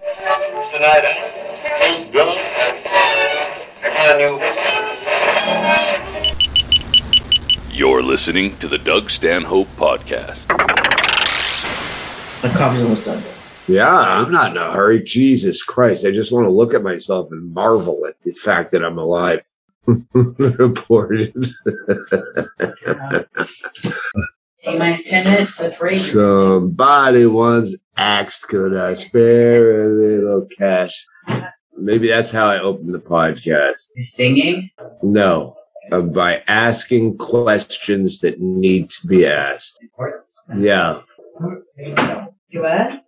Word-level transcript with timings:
Tonight, 0.00 1.02
huh? 1.04 2.10
Drunk? 2.12 2.40
On 4.08 4.20
you. 4.20 4.40
You're 7.76 8.02
listening 8.02 8.56
to 8.58 8.68
the 8.68 8.78
Doug 8.78 9.10
Stanhope 9.10 9.68
Podcast. 9.76 10.40
My 12.42 12.48
coffee's 12.56 12.82
almost 12.82 13.04
done. 13.04 13.22
Yeah, 13.68 13.94
I'm 13.94 14.32
not 14.32 14.52
in 14.52 14.56
a 14.56 14.72
hurry. 14.72 15.02
Jesus 15.02 15.62
Christ. 15.62 16.06
I 16.06 16.10
just 16.10 16.32
want 16.32 16.46
to 16.46 16.50
look 16.50 16.72
at 16.72 16.82
myself 16.82 17.30
and 17.30 17.52
marvel 17.52 18.06
at 18.06 18.18
the 18.22 18.32
fact 18.32 18.72
that 18.72 18.82
I'm 18.82 18.96
alive. 18.98 19.46
Reported. 20.14 21.54
T 24.62 24.78
minus 24.78 25.08
10 25.10 25.24
minutes 25.24 25.56
to 25.56 25.64
the 25.64 25.70
parade. 25.70 25.96
Somebody 25.96 27.26
once 27.26 27.76
asked, 27.96 28.46
could 28.48 28.76
I 28.76 28.94
spare 28.94 29.86
a 29.86 29.88
little 29.88 30.46
cash? 30.56 31.06
Maybe 31.76 32.08
that's 32.08 32.30
how 32.30 32.48
I 32.48 32.60
opened 32.60 32.94
the 32.94 33.00
podcast. 33.00 33.90
Singing? 33.98 34.70
No, 35.02 35.56
uh, 35.90 36.02
by 36.02 36.42
asking 36.46 37.18
questions 37.18 38.20
that 38.20 38.40
need 38.40 38.90
to 38.90 39.06
be 39.06 39.26
asked. 39.26 39.78
Yeah. 40.56 41.00
You 42.48 42.62
what? 42.62 43.04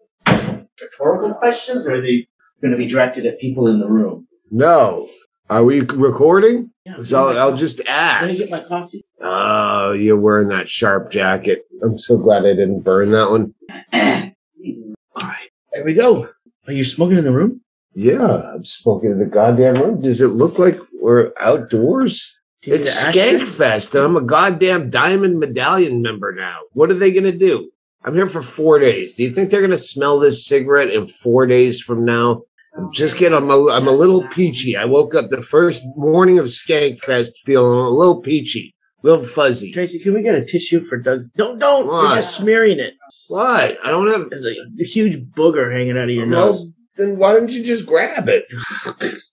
Rhetorical 0.81 1.35
questions, 1.35 1.87
or 1.87 1.95
are 1.95 2.01
they 2.03 2.27
going 2.61 2.73
to 2.73 2.77
be 2.79 2.89
directed 2.89 3.27
at 3.27 3.39
people 3.39 3.69
in 3.69 3.79
the 3.79 3.87
room? 3.89 4.27
No. 4.51 5.07
Are 5.51 5.63
we 5.63 5.81
recording? 5.81 6.71
Yeah. 6.85 6.97
So 7.05 7.29
I'll, 7.29 7.39
I'll 7.39 7.57
just 7.57 7.79
Let 7.79 7.87
me 7.87 7.91
ask. 7.93 8.39
get 8.39 8.51
my 8.51 8.65
coffee. 8.65 9.04
Oh, 9.23 9.93
you're 9.93 10.19
wearing 10.19 10.49
that 10.49 10.69
sharp 10.69 11.11
jacket. 11.11 11.63
I'm 11.83 11.99
so 11.99 12.17
glad 12.17 12.45
I 12.45 12.55
didn't 12.55 12.81
burn 12.81 13.11
that 13.11 13.31
one. 13.31 13.55
All 13.93 15.29
right, 15.29 15.51
there 15.73 15.85
we 15.85 15.95
go. 15.95 16.29
Are 16.67 16.73
you 16.73 16.85
smoking 16.85 17.19
in 17.19 17.25
the 17.25 17.31
room? 17.33 17.61
Yeah, 17.95 18.25
I'm 18.27 18.65
smoking 18.65 19.13
in 19.13 19.19
the 19.19 19.27
goddamn 19.27 19.77
room. 19.77 20.01
Does 20.03 20.21
it 20.21 20.29
look 20.29 20.59
like 20.59 20.79
we're 21.01 21.33
outdoors? 21.39 22.37
Do 22.63 22.75
It's 22.75 23.05
need 23.05 23.13
to 23.13 23.21
ask 23.21 23.31
Skank 23.31 23.49
Fest, 23.49 23.95
and 23.95 24.05
I'm 24.05 24.17
a 24.17 24.23
goddamn 24.23 24.91
Diamond 24.91 25.39
Medallion 25.39 26.03
member 26.03 26.33
now. 26.35 26.61
What 26.73 26.91
are 26.91 26.95
they 26.95 27.13
going 27.13 27.25
to 27.25 27.37
do? 27.37 27.71
I'm 28.05 28.15
here 28.15 28.29
for 28.29 28.43
four 28.43 28.79
days. 28.79 29.15
Do 29.15 29.23
you 29.23 29.31
think 29.31 29.51
they're 29.51 29.61
going 29.61 29.71
to 29.71 29.79
smell 29.79 30.19
this 30.19 30.47
cigarette 30.47 30.91
in 30.91 31.09
four 31.09 31.47
days 31.47 31.81
from 31.81 32.05
now? 32.05 32.43
I'm 32.77 32.93
just 32.93 33.17
kidding. 33.17 33.37
I'm 33.37 33.49
a, 33.51 33.69
I'm 33.71 33.87
a 33.87 33.93
little 33.93 34.27
peachy. 34.29 34.77
I 34.77 34.85
woke 34.85 35.15
up 35.15 35.29
the 35.29 35.41
first 35.41 35.85
morning 35.97 36.39
of 36.39 36.47
Skankfest 36.47 37.31
feeling 37.47 37.79
a 37.79 37.89
little 37.91 38.21
peachy, 38.21 38.74
a 39.05 39.07
little 39.07 39.25
fuzzy. 39.25 39.71
Tracey, 39.73 39.99
can 39.99 40.15
we 40.15 40.23
get 40.23 40.35
a 40.35 40.45
tissue 40.45 40.81
for 40.85 40.97
Doug's? 40.99 41.29
Don't, 41.31 41.59
don't. 41.59 41.87
Why? 41.87 42.07
You're 42.07 42.17
just 42.17 42.37
smearing 42.37 42.79
it. 42.79 42.95
What? 43.29 43.77
I 43.85 43.91
don't 43.91 44.09
have. 44.09 44.31
There's 44.31 44.47
a, 44.47 44.55
a 44.81 44.85
huge 44.85 45.17
booger 45.37 45.73
hanging 45.73 45.97
out 45.97 46.05
of 46.05 46.11
your 46.11 46.29
Well, 46.29 46.47
nose. 46.47 46.67
then 46.97 47.17
why 47.19 47.33
don't 47.35 47.51
you 47.51 47.63
just 47.63 47.87
grab 47.87 48.29
it? 48.29 48.45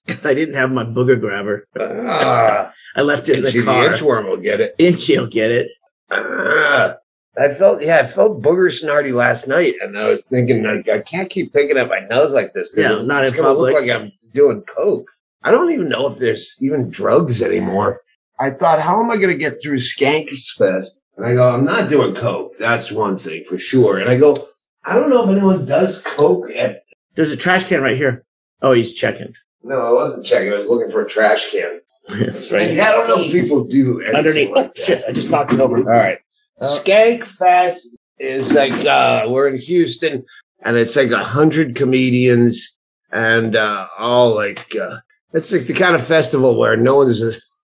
Because 0.06 0.26
I 0.26 0.34
didn't 0.34 0.56
have 0.56 0.72
my 0.72 0.84
booger 0.84 1.20
grabber. 1.20 1.68
Ah, 1.80 2.72
I 2.96 3.02
left 3.02 3.30
it 3.30 3.40
in 3.40 3.46
see, 3.48 3.60
the 3.60 3.66
the 3.66 3.72
car. 3.72 3.88
inchworm 3.88 4.30
will 4.30 4.38
get 4.38 4.60
it. 4.62 4.76
Inch, 4.78 5.08
will 5.10 5.28
get 5.28 5.52
it. 5.52 5.68
Ah, 6.12 6.96
I 7.38 7.54
felt 7.54 7.82
yeah, 7.82 8.00
I 8.00 8.08
felt 8.12 8.42
booger 8.42 8.70
snarty 8.72 9.14
last 9.14 9.48
night, 9.48 9.76
and 9.82 9.98
I 9.98 10.08
was 10.08 10.26
thinking 10.26 10.64
like 10.64 10.90
I 10.90 11.00
can't 11.00 11.30
keep 11.30 11.54
picking 11.54 11.78
up 11.78 11.88
my 11.90 12.00
nose 12.10 12.34
like 12.34 12.54
this. 12.54 12.72
Yeah, 12.76 13.00
it- 13.00 13.06
not 13.06 13.24
it's 13.24 13.32
in 13.34 13.42
gonna 13.42 13.54
look 13.58 13.74
like 13.74 13.90
I'm 13.90 14.12
doing 14.34 14.64
coke. 14.76 15.08
I 15.44 15.52
don't 15.52 15.72
even 15.72 15.90
know 15.90 16.08
if 16.08 16.18
there's 16.20 16.56
even 16.62 16.90
drugs 16.90 17.42
anymore. 17.42 18.02
I 18.42 18.50
thought, 18.50 18.82
how 18.82 19.02
am 19.04 19.12
I 19.12 19.18
going 19.18 19.30
to 19.30 19.38
get 19.38 19.62
through 19.62 19.78
Skankers 19.78 20.50
Fest? 20.58 21.00
And 21.16 21.26
I 21.26 21.36
go, 21.36 21.54
I'm 21.54 21.64
not 21.64 21.90
doing 21.90 22.16
coke. 22.16 22.58
That's 22.58 22.92
one 22.92 23.16
thing 23.18 23.44
for 23.48 23.60
sure. 23.60 24.00
And 24.00 24.10
I 24.10 24.18
go, 24.18 24.50
I 24.84 24.96
don't 24.96 25.12
know 25.12 25.24
if 25.24 25.30
anyone 25.38 25.66
does 25.68 26.02
coke 26.02 26.50
at. 26.50 26.84
There's 27.16 27.32
a 27.32 27.38
trash 27.38 27.66
can 27.66 27.82
right 27.82 27.96
here. 27.96 28.26
Oh, 28.64 28.72
he's 28.72 28.96
checking. 28.96 29.34
No, 29.64 29.80
I 29.80 29.92
wasn't 29.92 30.26
checking. 30.26 30.52
I 30.52 30.56
was 30.56 30.68
looking 30.68 30.90
for 30.90 31.02
a 31.02 31.10
trash 31.10 31.52
can. 31.52 31.82
That's 32.10 32.52
right. 32.52 32.68
I 32.68 32.72
right. 32.72 32.78
don't 32.78 33.08
know 33.08 33.24
if 33.24 33.32
people 33.32 33.64
do 33.66 34.00
anything 34.02 34.16
Underneath. 34.16 34.50
Like 34.50 34.72
Oh, 34.76 34.84
shit. 34.84 35.04
I 35.08 35.12
just 35.12 35.30
knocked 35.30 35.54
it 35.54 35.60
over. 35.60 35.78
All 35.78 35.84
right. 35.84 36.18
Skank 36.62 37.28
Fest 37.28 37.98
is 38.20 38.54
like 38.54 38.74
uh 38.86 39.26
we're 39.28 39.48
in 39.48 39.58
Houston 39.58 40.24
and 40.64 40.78
it's 40.78 40.96
like 40.96 41.12
a 41.12 41.24
hundred 41.24 41.76
comedians 41.76 42.78
and 43.12 43.56
uh 43.56 43.88
all 43.98 44.36
like 44.36 44.76
uh 44.76 44.98
it's 45.34 45.52
like 45.52 45.66
the 45.66 45.74
kind 45.74 45.96
of 45.96 46.06
festival 46.06 46.58
where 46.58 46.78
no 46.78 46.98
one's 46.98 47.20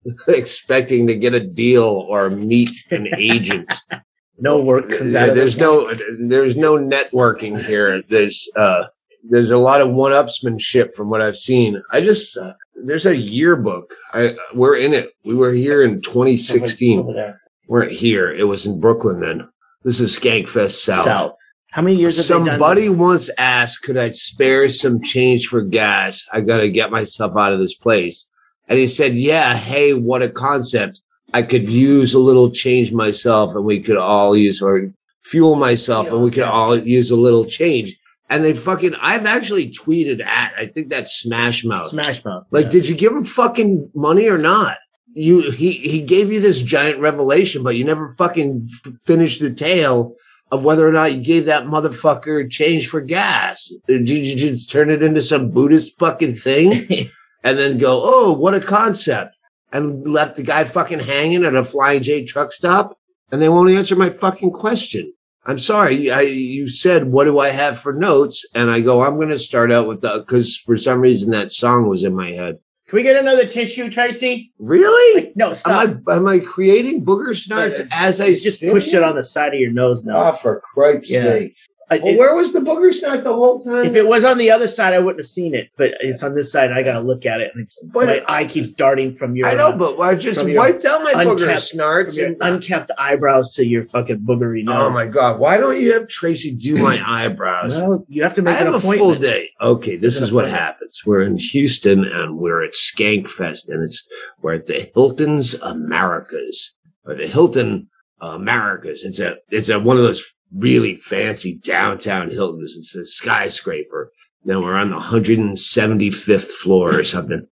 expecting 0.27 1.07
to 1.07 1.15
get 1.15 1.33
a 1.33 1.45
deal 1.45 1.83
or 1.83 2.29
meet 2.29 2.71
an 2.91 3.07
agent. 3.17 3.71
No 4.39 4.61
work 4.61 4.91
comes 4.91 5.15
out 5.15 5.33
there's 5.33 5.57
no 5.57 5.91
there's 6.19 6.55
no 6.55 6.77
networking 6.77 7.59
here. 7.59 8.03
There's 8.03 8.47
uh 8.55 8.83
there's 9.27 9.49
a 9.49 9.57
lot 9.57 9.81
of 9.81 9.89
one-upsmanship 9.89 10.93
from 10.93 11.09
what 11.09 11.21
I've 11.21 11.37
seen. 11.37 11.81
I 11.91 12.01
just 12.01 12.37
uh, 12.37 12.53
there's 12.75 13.07
a 13.07 13.17
yearbook. 13.17 13.91
I 14.13 14.35
we're 14.53 14.75
in 14.77 14.93
it. 14.93 15.13
We 15.25 15.33
were 15.33 15.53
here 15.53 15.81
in 15.81 16.01
2016 16.01 16.99
Over 16.99 17.13
there. 17.13 17.41
weren't 17.67 17.91
here. 17.91 18.31
It 18.31 18.43
was 18.43 18.67
in 18.67 18.79
Brooklyn 18.79 19.21
then. 19.21 19.49
This 19.83 19.99
is 19.99 20.17
Skankfest 20.17 20.83
South. 20.83 21.05
South. 21.05 21.35
How 21.71 21.81
many 21.81 21.97
years 21.97 22.17
have 22.17 22.25
Somebody 22.25 22.89
once 22.89 23.29
asked, 23.37 23.83
could 23.83 23.97
I 23.97 24.09
spare 24.09 24.69
some 24.69 25.01
change 25.01 25.47
for 25.47 25.61
gas? 25.61 26.23
I 26.31 26.41
got 26.41 26.57
to 26.57 26.69
get 26.69 26.91
myself 26.91 27.35
out 27.35 27.53
of 27.53 27.59
this 27.59 27.75
place. 27.75 28.29
And 28.67 28.77
he 28.79 28.87
said, 28.87 29.15
yeah, 29.15 29.55
hey, 29.55 29.93
what 29.93 30.21
a 30.21 30.29
concept. 30.29 30.99
I 31.33 31.41
could 31.41 31.69
use 31.69 32.13
a 32.13 32.19
little 32.19 32.49
change 32.51 32.91
myself 32.93 33.55
and 33.55 33.65
we 33.65 33.81
could 33.81 33.97
all 33.97 34.35
use 34.35 34.61
or 34.61 34.91
fuel 35.23 35.55
myself 35.55 36.07
and 36.07 36.21
we 36.21 36.31
could 36.31 36.43
all 36.43 36.77
use 36.77 37.11
a 37.11 37.15
little 37.15 37.45
change. 37.45 37.95
And 38.29 38.43
they 38.43 38.53
fucking, 38.53 38.93
I've 39.01 39.25
actually 39.25 39.71
tweeted 39.71 40.25
at, 40.25 40.51
I 40.57 40.65
think 40.67 40.89
that's 40.89 41.13
Smash 41.13 41.63
Mouth. 41.63 41.89
Smash 41.89 42.23
Mouth. 42.25 42.45
Like, 42.51 42.65
Yeah. 42.65 42.69
did 42.71 42.87
you 42.89 42.95
give 42.95 43.13
him 43.13 43.23
fucking 43.23 43.91
money 43.95 44.27
or 44.27 44.37
not? 44.37 44.77
You 45.13 45.49
he 45.49 45.71
he 45.71 46.01
gave 46.01 46.31
you 46.31 46.39
this 46.39 46.61
giant 46.61 46.99
revelation, 46.99 47.63
but 47.63 47.75
you 47.75 47.83
never 47.83 48.13
fucking 48.19 48.69
f- 48.85 48.93
finished 49.03 49.39
the 49.41 49.49
tale 49.51 50.13
of 50.51 50.63
whether 50.63 50.87
or 50.87 50.91
not 50.91 51.11
you 51.11 51.23
gave 51.23 51.45
that 51.45 51.65
motherfucker 51.65 52.47
change 52.51 52.87
for 52.87 53.01
gas. 53.01 53.71
Did 53.87 54.07
you, 54.07 54.21
did 54.23 54.39
you 54.41 54.59
turn 54.59 54.91
it 54.91 55.01
into 55.01 55.21
some 55.23 55.49
Buddhist 55.49 55.97
fucking 55.97 56.33
thing 56.33 57.09
and 57.47 57.57
then 57.57 57.77
go, 57.77 58.01
oh, 58.03 58.33
what 58.33 58.53
a 58.53 58.59
concept, 58.59 59.37
and 59.71 60.05
left 60.05 60.35
the 60.35 60.43
guy 60.43 60.65
fucking 60.65 60.99
hanging 60.99 61.45
at 61.45 61.55
a 61.55 61.63
Flying 61.63 62.03
J 62.03 62.25
truck 62.25 62.51
stop, 62.51 62.97
and 63.31 63.41
they 63.41 63.47
won't 63.47 63.69
answer 63.71 63.95
my 63.95 64.09
fucking 64.09 64.51
question. 64.51 65.13
I'm 65.45 65.57
sorry. 65.57 66.11
I, 66.11 66.21
you 66.21 66.67
said, 66.67 67.05
what 67.09 67.23
do 67.23 67.39
I 67.39 67.49
have 67.49 67.79
for 67.79 67.93
notes? 67.93 68.45
And 68.53 68.69
I 68.69 68.81
go, 68.81 69.01
I'm 69.01 69.15
going 69.15 69.29
to 69.29 69.37
start 69.39 69.71
out 69.71 69.87
with 69.87 70.01
the, 70.01 70.23
cause 70.25 70.57
for 70.57 70.75
some 70.75 70.99
reason 70.99 71.31
that 71.31 71.53
song 71.53 71.87
was 71.87 72.03
in 72.03 72.13
my 72.13 72.31
head. 72.31 72.57
Can 72.89 72.97
we 72.97 73.03
get 73.03 73.15
another 73.15 73.47
tissue, 73.47 73.89
Tracey? 73.89 74.51
Really? 74.59 75.31
No, 75.37 75.53
stop. 75.53 75.87
Am 75.87 76.03
I, 76.05 76.15
am 76.17 76.27
I 76.27 76.39
creating 76.39 77.05
booger 77.05 77.33
snarts 77.33 77.79
as 77.93 78.19
I 78.19 78.25
you 78.25 78.35
just 78.37 78.59
sing? 78.59 78.71
pushed 78.71 78.93
it 78.93 79.03
on 79.03 79.15
the 79.15 79.23
side 79.23 79.53
of 79.53 79.59
your 79.61 79.71
nose 79.71 80.03
now. 80.03 80.31
Oh, 80.31 80.33
for 80.33 80.59
Christ's 80.59 81.11
Yeah. 81.11 81.23
sake. 81.23 81.55
I- 81.89 81.99
Well, 81.99 82.13
it- 82.13 82.17
where 82.17 82.35
was 82.35 82.51
the 82.51 82.59
booger 82.59 82.91
snart 82.91 83.23
the 83.23 83.33
whole 83.33 83.59
time? 83.61 83.85
if 83.85 83.95
it 83.95 84.05
was 84.05 84.23
on 84.25 84.37
the 84.37 84.51
other 84.51 84.67
side, 84.67 84.93
I 84.93 84.99
wouldn't 84.99 85.19
have 85.19 85.25
seen 85.27 85.55
it. 85.55 85.69
But 85.77 85.91
it's 86.01 86.21
on 86.21 86.35
this 86.35 86.51
side. 86.51 86.71
I 86.71 86.83
got 86.83 86.93
to 86.93 86.99
look 86.99 87.25
at 87.25 87.39
it, 87.39 87.51
and 87.53 87.63
it's, 87.63 87.81
But- 87.81 88.07
my 88.07 88.21
eye 88.27 88.45
keeps 88.45 88.71
darting 88.71 89.13
from 89.13 89.35
your. 89.37 89.47
I 89.47 89.53
know, 89.53 89.69
uh, 89.69 89.77
but 89.77 89.99
I 89.99 90.15
just 90.15 90.43
wiped 90.45 90.83
out 90.85 91.01
my 91.03 91.13
booger 91.13 91.31
unkept- 91.43 91.51
from 91.51 91.59
snarts. 91.61 92.17
and- 92.17 92.35
unkept 92.41 92.91
eyebrows 92.97 93.53
to 93.55 93.65
your 93.65 93.83
fucking 93.83 94.19
boogery 94.19 94.63
nose. 94.65 94.75
oh 94.77 94.89
my 94.89 95.05
God. 95.05 95.39
Why 95.39 95.57
don't 95.57 95.79
you 95.79 95.93
have 95.93 96.09
Tracey 96.09 96.51
do 96.53 96.77
my 96.77 96.99
eyebrows? 97.07 97.79
Well, 97.79 98.05
you 98.09 98.23
have 98.23 98.35
to 98.35 98.41
make 98.41 98.55
I 98.55 98.57
make 98.59 98.65
have 98.65 98.83
an 98.83 98.91
a 98.93 98.97
full 98.97 99.15
day. 99.15 99.49
Okay, 99.61 99.95
this 99.95 100.19
is 100.19 100.33
what 100.33 100.49
happens. 100.49 101.01
We're 101.05 101.21
in 101.21 101.37
Houston 101.37 102.03
and 102.03 102.37
we're 102.37 102.63
at 102.63 102.71
Skank 102.71 103.29
Fest 103.29 103.69
and 103.69 103.81
it's 103.83 104.07
we're 104.41 104.55
at 104.55 104.65
the 104.65 104.89
Hilton's 104.93 105.53
Americas 105.61 106.75
or 107.05 107.15
the 107.15 107.27
Hilton 107.27 107.87
Americas. 108.21 109.03
It's 109.05 109.19
a 109.19 109.35
it's 109.49 109.69
a 109.69 109.79
one 109.79 109.97
of 109.97 110.03
those 110.03 110.23
really 110.55 110.95
fancy 110.95 111.55
downtown 111.55 112.31
Hiltons. 112.31 112.75
It's 112.77 112.95
a 112.95 113.05
skyscraper. 113.05 114.11
Then 114.45 114.61
we're 114.61 114.75
on 114.75 114.91
the 114.91 114.97
175th 114.97 116.47
floor 116.47 116.97
or 116.97 117.03
something, 117.03 117.47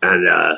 and 0.00 0.28
uh 0.28 0.56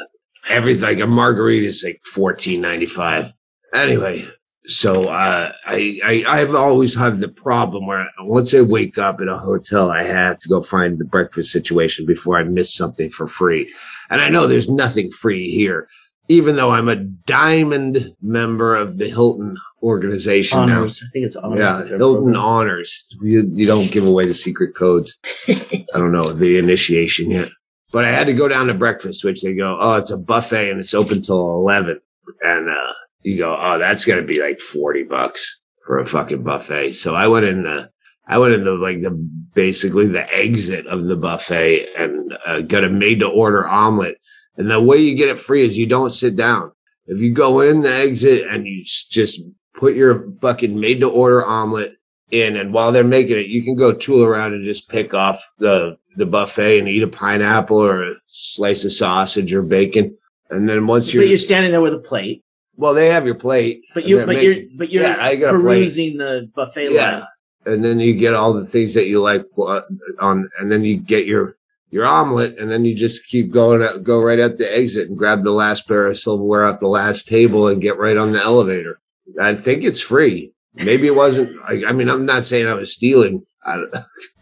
everything 0.48 0.82
like 0.82 1.00
a 1.00 1.06
margarita 1.06 1.66
is 1.66 1.82
like 1.82 2.00
14.95. 2.14 3.32
Anyway, 3.74 4.26
so 4.66 5.04
uh, 5.04 5.52
I, 5.64 6.00
I 6.04 6.24
I've 6.26 6.54
always 6.54 6.94
had 6.94 7.18
the 7.18 7.28
problem 7.28 7.86
where 7.86 8.06
once 8.20 8.52
I 8.54 8.62
wake 8.62 8.98
up 8.98 9.20
in 9.20 9.28
a 9.28 9.38
hotel, 9.38 9.90
I 9.90 10.02
have 10.02 10.38
to 10.38 10.48
go 10.48 10.60
find 10.60 10.98
the 10.98 11.08
breakfast 11.10 11.52
situation 11.52 12.06
before 12.06 12.36
I 12.36 12.44
miss 12.44 12.74
something 12.74 13.10
for 13.10 13.28
free. 13.28 13.72
And 14.10 14.20
I 14.20 14.28
know 14.28 14.46
there's 14.46 14.68
nothing 14.68 15.10
free 15.10 15.50
here, 15.50 15.88
even 16.28 16.56
though 16.56 16.70
I'm 16.70 16.88
a 16.88 16.96
diamond 16.96 18.14
member 18.20 18.74
of 18.74 18.98
the 18.98 19.08
Hilton 19.08 19.56
organization 19.82 20.58
Honors. 20.58 21.02
I 21.02 21.08
think 21.12 21.26
it's 21.26 21.36
honors. 21.36 21.58
Yeah, 21.60 21.96
Hilton 21.96 22.24
program. 22.24 22.36
honors. 22.36 23.06
You, 23.22 23.48
you 23.54 23.66
don't 23.66 23.90
give 23.90 24.06
away 24.06 24.26
the 24.26 24.34
secret 24.34 24.74
codes. 24.74 25.18
I 25.48 25.86
don't 25.94 26.12
know 26.12 26.32
the 26.32 26.58
initiation 26.58 27.30
yet. 27.30 27.48
But 27.92 28.04
I 28.04 28.12
had 28.12 28.26
to 28.26 28.34
go 28.34 28.48
down 28.48 28.66
to 28.66 28.74
breakfast, 28.74 29.24
which 29.24 29.42
they 29.42 29.54
go, 29.54 29.78
oh, 29.80 29.94
it's 29.94 30.10
a 30.10 30.18
buffet 30.18 30.70
and 30.70 30.80
it's 30.80 30.94
open 30.94 31.22
till 31.22 31.40
11. 31.40 32.00
And, 32.42 32.68
uh, 32.68 32.92
you 33.22 33.38
go, 33.38 33.56
oh, 33.58 33.78
that's 33.78 34.04
going 34.04 34.20
to 34.20 34.26
be 34.26 34.40
like 34.40 34.58
40 34.58 35.04
bucks 35.04 35.60
for 35.86 35.98
a 35.98 36.04
fucking 36.04 36.42
buffet. 36.42 36.92
So 36.92 37.14
I 37.14 37.28
went 37.28 37.46
in, 37.46 37.62
the, 37.62 37.90
I 38.26 38.38
went 38.38 38.54
in 38.54 38.64
the, 38.64 38.72
like 38.72 39.00
the 39.00 39.10
basically 39.54 40.08
the 40.08 40.28
exit 40.34 40.86
of 40.86 41.06
the 41.06 41.16
buffet 41.16 41.86
and 41.96 42.36
uh, 42.44 42.60
got 42.60 42.84
a 42.84 42.88
made 42.88 43.20
to 43.20 43.28
order 43.28 43.66
omelet. 43.66 44.18
And 44.56 44.70
the 44.70 44.80
way 44.80 44.98
you 44.98 45.14
get 45.14 45.28
it 45.28 45.38
free 45.38 45.64
is 45.64 45.76
you 45.78 45.86
don't 45.86 46.10
sit 46.10 46.36
down. 46.36 46.72
If 47.06 47.18
you 47.18 47.32
go 47.32 47.60
in 47.60 47.80
the 47.82 47.92
exit 47.94 48.46
and 48.50 48.66
you 48.66 48.82
just 48.84 49.40
put 49.74 49.94
your 49.94 50.30
fucking 50.40 50.78
made 50.78 51.00
to 51.00 51.08
order 51.10 51.44
omelet 51.44 51.92
in, 52.30 52.56
and 52.56 52.72
while 52.72 52.90
they're 52.90 53.04
making 53.04 53.38
it, 53.38 53.46
you 53.46 53.62
can 53.62 53.76
go 53.76 53.92
tool 53.92 54.24
around 54.24 54.54
and 54.54 54.64
just 54.64 54.88
pick 54.88 55.14
off 55.14 55.42
the 55.58 55.96
the 56.16 56.26
buffet 56.26 56.78
and 56.78 56.88
eat 56.88 57.02
a 57.02 57.06
pineapple 57.08 57.76
or 57.76 58.02
a 58.02 58.14
slice 58.26 58.84
of 58.84 58.92
sausage 58.92 59.52
or 59.52 59.60
bacon. 59.62 60.16
And 60.48 60.66
then 60.68 60.86
once 60.86 61.12
you're, 61.12 61.22
but 61.22 61.28
you're 61.28 61.36
standing 61.38 61.72
there 61.72 61.82
with 61.82 61.92
a 61.92 61.98
plate. 61.98 62.42
well, 62.76 62.94
they 62.94 63.08
have 63.08 63.26
your 63.26 63.34
plate. 63.34 63.82
But 63.94 64.04
you, 64.06 64.16
but 64.18 64.28
making- 64.28 64.44
you're, 64.44 64.62
but 64.78 64.90
you're 64.90 65.02
Yeah, 65.02 65.16
I 65.20 65.36
got 65.36 65.50
perusing 65.52 66.16
the 66.16 66.50
buffet 66.56 66.92
Yeah. 66.92 67.12
line. 67.18 67.26
and 67.66 67.84
then 67.84 68.00
you 68.00 68.14
get 68.14 68.32
all 68.32 68.54
the 68.54 68.64
things 68.64 68.94
that 68.94 69.06
you 69.08 69.20
like 69.20 69.44
uh, 69.58 69.82
on, 70.20 70.48
and 70.58 70.72
then 70.72 70.84
you 70.84 70.96
get 70.96 71.26
your 71.26 71.56
your 71.90 72.04
omelet, 72.06 72.58
and 72.58 72.70
then 72.70 72.84
you 72.84 72.94
just 72.94 73.26
keep 73.26 73.50
going, 73.52 73.82
out, 73.82 74.02
go 74.04 74.20
right 74.20 74.38
at 74.38 74.58
the 74.58 74.70
exit 74.76 75.08
and 75.08 75.16
grab 75.16 75.44
the 75.44 75.50
last 75.52 75.86
pair 75.86 76.06
of 76.06 76.18
silverware 76.18 76.64
off 76.64 76.80
the 76.80 76.88
last 76.88 77.28
table 77.28 77.68
and 77.68 77.80
get 77.82 77.98
right 77.98 78.16
on 78.16 78.32
the 78.32 78.42
elevator. 78.42 79.00
I 79.40 79.54
think 79.54 79.84
it's 79.84 80.00
free. 80.00 80.52
Maybe 80.74 81.06
it 81.06 81.14
wasn't. 81.14 81.56
I, 81.66 81.84
I 81.88 81.92
mean, 81.92 82.10
I'm 82.10 82.26
not 82.26 82.44
saying 82.44 82.66
I 82.66 82.74
was 82.74 82.92
stealing. 82.92 83.46
I, 83.64 83.82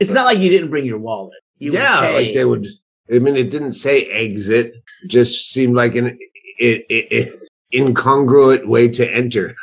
It's 0.00 0.10
not 0.10 0.24
like 0.24 0.38
you 0.38 0.50
didn't 0.50 0.70
bring 0.70 0.84
your 0.84 0.98
wallet. 0.98 1.38
You 1.58 1.72
yeah, 1.72 2.00
like 2.10 2.34
they 2.34 2.44
would. 2.44 2.66
I 3.14 3.18
mean, 3.18 3.36
it 3.36 3.50
didn't 3.50 3.74
say 3.74 4.06
exit. 4.06 4.72
It 5.04 5.08
just 5.10 5.50
seemed 5.50 5.76
like 5.76 5.94
an 5.94 6.18
it, 6.58 6.86
it, 6.88 7.12
it, 7.12 7.34
incongruent 7.72 8.66
way 8.66 8.88
to 8.88 9.14
enter. 9.14 9.54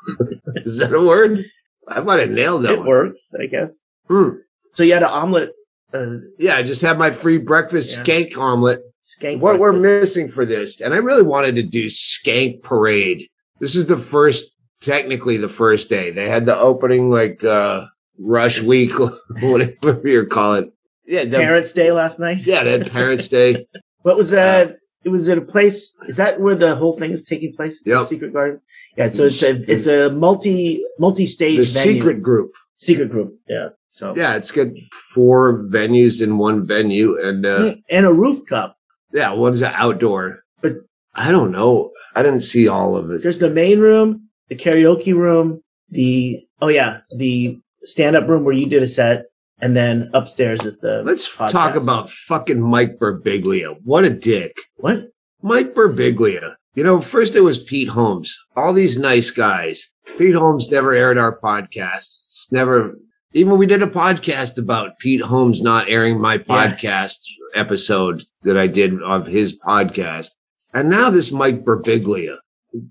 Is 0.64 0.78
that 0.78 0.92
a 0.94 1.00
word? 1.00 1.44
I 1.86 2.00
might 2.00 2.20
have 2.20 2.30
nailed 2.30 2.64
that 2.64 2.72
It 2.72 2.78
one. 2.78 2.88
works, 2.88 3.32
I 3.38 3.46
guess. 3.46 3.78
Hmm. 4.08 4.30
So 4.72 4.82
you 4.82 4.94
had 4.94 5.02
an 5.02 5.10
omelet, 5.10 5.50
uh, 5.94 6.06
Yeah, 6.38 6.56
I 6.56 6.62
just 6.62 6.82
had 6.82 6.98
my 6.98 7.10
free 7.10 7.38
breakfast 7.38 7.96
Yeah. 7.96 8.04
skank 8.04 8.36
omelet. 8.36 8.80
skank. 9.04 9.38
What 9.40 9.58
we're 9.58 9.72
missing 9.72 10.28
for 10.28 10.44
this, 10.44 10.80
and 10.80 10.92
I 10.94 10.98
really 10.98 11.22
wanted 11.22 11.54
to 11.56 11.62
do 11.62 11.86
skank 11.86 12.62
parade. 12.62 13.28
This 13.60 13.76
is 13.76 13.86
the 13.86 13.96
first, 13.96 14.50
technically 14.80 15.36
the 15.36 15.48
first 15.48 15.88
day. 15.88 16.10
They 16.10 16.28
had 16.28 16.46
the 16.46 16.56
opening 16.58 17.10
like 17.10 17.42
uh 17.44 17.86
rush 18.18 18.62
week, 18.62 18.92
whatever 19.40 20.08
you 20.08 20.26
call 20.26 20.54
it. 20.54 20.70
Yeah, 21.06 21.24
the, 21.24 21.36
Parents' 21.38 21.72
Day 21.72 21.92
last 21.92 22.18
night. 22.18 22.38
yeah, 22.46 22.64
they 22.64 22.72
had 22.72 22.90
Parents 23.00 23.28
Day. 23.28 23.66
What 24.02 24.16
was 24.16 24.30
that? 24.30 24.76
it 25.04 25.10
was 25.10 25.28
at 25.28 25.36
a 25.36 25.42
place. 25.42 25.94
Is 26.08 26.16
that 26.16 26.40
where 26.40 26.56
the 26.56 26.76
whole 26.76 26.98
thing 26.98 27.10
is 27.12 27.24
taking 27.24 27.52
place? 27.54 27.82
The 27.84 28.06
Secret 28.06 28.32
Garden. 28.32 28.60
Yeah. 28.96 29.10
So 29.10 29.24
it's 29.24 29.42
a 29.42 29.70
it's 29.70 29.86
a 29.86 30.10
multi 30.10 30.82
multi 30.98 31.26
stage. 31.26 31.58
The 31.58 31.66
secret 31.66 32.22
group. 32.22 32.52
secret 32.76 33.10
group. 33.10 33.34
Yeah. 33.48 33.68
So 33.94 34.12
Yeah, 34.16 34.34
it's 34.34 34.50
got 34.50 34.66
four 35.14 35.62
venues 35.70 36.20
in 36.20 36.36
one 36.36 36.66
venue, 36.66 37.16
and 37.20 37.46
uh, 37.46 37.74
and 37.88 38.04
a 38.06 38.12
roof 38.12 38.44
cup. 38.48 38.76
yeah, 39.12 39.30
one's 39.32 39.62
outdoor. 39.62 40.40
But- 40.60 40.78
I 41.14 41.30
don't 41.30 41.52
know. 41.52 41.92
I 42.16 42.24
didn't 42.24 42.40
see 42.40 42.66
all 42.66 42.96
of 42.96 43.08
it. 43.12 43.22
There's 43.22 43.38
the 43.38 43.48
main 43.48 43.78
room, 43.78 44.28
the 44.48 44.56
karaoke 44.56 45.14
room, 45.14 45.62
the 45.88 46.40
oh 46.60 46.66
yeah, 46.68 47.00
the 47.16 47.60
stand 47.84 48.16
up 48.16 48.26
room 48.28 48.42
where 48.44 48.54
you 48.54 48.66
did 48.66 48.82
a 48.82 48.88
set, 48.88 49.26
and 49.60 49.76
then 49.76 50.10
upstairs 50.12 50.64
is 50.64 50.80
the. 50.80 51.02
Let's 51.04 51.28
podcast. 51.32 51.50
talk 51.52 51.74
about 51.76 52.10
fucking 52.10 52.60
Mike 52.60 52.98
Birbiglia. 52.98 53.76
What 53.84 54.04
a 54.04 54.10
dick. 54.10 54.56
what? 54.76 55.08
Mike 55.40 55.72
Birbiglia. 55.74 56.56
You 56.74 56.82
know, 56.82 57.00
first 57.00 57.36
it 57.36 57.42
was 57.42 57.62
Pete 57.62 57.90
Holmes. 57.90 58.36
All 58.56 58.72
these 58.72 58.98
nice 58.98 59.30
guys. 59.30 59.92
Pete 60.18 60.34
Holmes 60.34 60.68
never 60.68 60.92
aired 60.92 61.16
our 61.18 61.38
podcast. 61.38 62.06
It's 62.06 62.48
never, 62.50 62.96
even 63.34 63.58
we 63.58 63.66
did 63.66 63.82
a 63.82 63.88
podcast 63.88 64.58
about 64.58 64.98
Pete 65.00 65.20
Holmes 65.20 65.60
not 65.60 65.88
airing 65.88 66.20
my 66.20 66.38
podcast 66.38 67.18
episode 67.56 68.22
that 68.44 68.56
I 68.56 68.68
did 68.68 69.02
of 69.02 69.26
his 69.26 69.58
podcast. 69.58 70.30
And 70.72 70.88
now 70.88 71.10
this 71.10 71.32
Mike 71.32 71.64
Birbiglia 71.64 72.36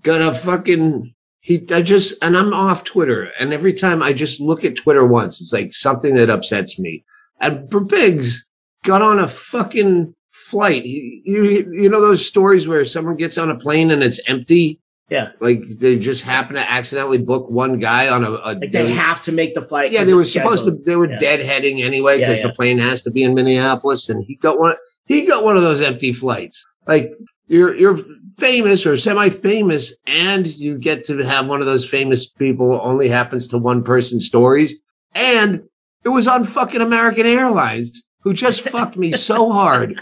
got 0.02 0.20
a 0.20 0.34
fucking, 0.34 1.14
he, 1.40 1.66
I 1.70 1.80
just, 1.80 2.14
and 2.20 2.36
I'm 2.36 2.52
off 2.52 2.84
Twitter. 2.84 3.30
And 3.40 3.54
every 3.54 3.72
time 3.72 4.02
I 4.02 4.12
just 4.12 4.38
look 4.38 4.66
at 4.66 4.76
Twitter 4.76 5.06
once, 5.06 5.40
it's 5.40 5.52
like 5.52 5.72
something 5.72 6.14
that 6.16 6.28
upsets 6.28 6.78
me. 6.78 7.04
And 7.40 7.66
Birbigs 7.70 8.40
got 8.84 9.00
on 9.00 9.18
a 9.18 9.28
fucking 9.28 10.14
flight. 10.30 10.84
You, 10.84 11.72
you 11.72 11.88
know 11.88 12.02
those 12.02 12.26
stories 12.26 12.68
where 12.68 12.84
someone 12.84 13.16
gets 13.16 13.38
on 13.38 13.50
a 13.50 13.58
plane 13.58 13.90
and 13.90 14.02
it's 14.02 14.20
empty? 14.28 14.78
Yeah. 15.10 15.28
Like 15.40 15.60
they 15.78 15.98
just 15.98 16.22
happen 16.22 16.54
to 16.56 16.70
accidentally 16.70 17.18
book 17.18 17.50
one 17.50 17.78
guy 17.78 18.08
on 18.08 18.24
a, 18.24 18.30
a 18.30 18.52
Like 18.60 18.72
they 18.72 18.90
have 18.92 19.22
to 19.22 19.32
make 19.32 19.54
the 19.54 19.62
flight. 19.62 19.92
Yeah, 19.92 20.04
they 20.04 20.14
were 20.14 20.22
it's 20.22 20.32
supposed 20.32 20.64
to. 20.64 20.70
They 20.70 20.96
were 20.96 21.10
Yeah. 21.10 21.18
deadheading 21.18 21.84
anyway 21.84 22.18
Yeah, 22.18 22.28
because 22.28 22.40
yeah. 22.40 22.46
the 22.48 22.52
plane 22.54 22.78
has 22.78 23.02
to 23.02 23.10
be 23.10 23.22
in 23.22 23.34
Minneapolis, 23.34 24.08
and 24.08 24.24
he 24.24 24.36
got 24.36 24.58
one. 24.58 24.76
He 25.06 25.26
got 25.26 25.44
one 25.44 25.56
of 25.56 25.62
those 25.62 25.82
empty 25.82 26.12
flights. 26.12 26.64
Like 26.86 27.12
you're 27.46 27.74
you're 27.76 27.98
famous 28.38 28.86
or 28.86 28.96
semi-famous, 28.96 29.94
and 30.06 30.46
you 30.46 30.78
get 30.78 31.04
to 31.04 31.18
have 31.18 31.46
one 31.46 31.60
of 31.60 31.66
those 31.66 31.86
famous 31.88 32.26
people 32.26 32.80
only 32.82 33.08
happens 33.08 33.46
to 33.48 33.58
one 33.58 33.84
person 33.84 34.18
stories, 34.20 34.74
and 35.14 35.62
it 36.04 36.08
was 36.08 36.26
on 36.26 36.44
fucking 36.44 36.80
American 36.80 37.26
Airlines, 37.26 38.02
who 38.22 38.32
just 38.32 38.62
fucked 38.62 38.96
me 38.96 39.12
so 39.12 39.52
hard. 39.60 40.00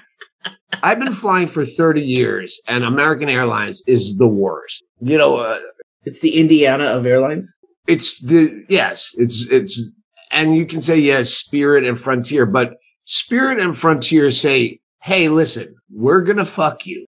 I've 0.83 0.99
been 0.99 1.13
flying 1.13 1.47
for 1.49 1.65
30 1.65 2.01
years, 2.01 2.61
and 2.69 2.85
American 2.85 3.29
Airlines 3.29 3.83
is 3.87 4.17
the 4.17 4.27
worst. 4.27 4.83
You 5.01 5.19
know, 5.19 5.37
uh, 5.37 5.59
It's 6.05 6.21
the 6.21 6.39
Indiana 6.39 6.85
of 6.87 7.07
airlines. 7.07 7.53
it's 7.89 8.21
the 8.21 8.65
yes 8.69 9.11
it's 9.19 9.45
it's 9.51 9.91
and 10.31 10.55
you 10.57 10.65
can 10.65 10.81
say 10.81 10.97
yes 10.97 11.31
spirit 11.35 11.83
and 11.85 11.99
frontier 11.99 12.47
but 12.47 12.75
spirit 13.05 13.59
and 13.59 13.77
frontier 13.77 14.31
say 14.31 14.79
hey 15.03 15.29
listen 15.29 15.75
we're 15.93 16.21
gonna 16.21 16.45
fuck 16.45 16.87
you 16.87 17.05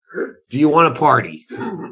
do 0.48 0.60
you 0.60 0.68
want 0.68 0.86
a 0.94 0.98
party 0.98 1.44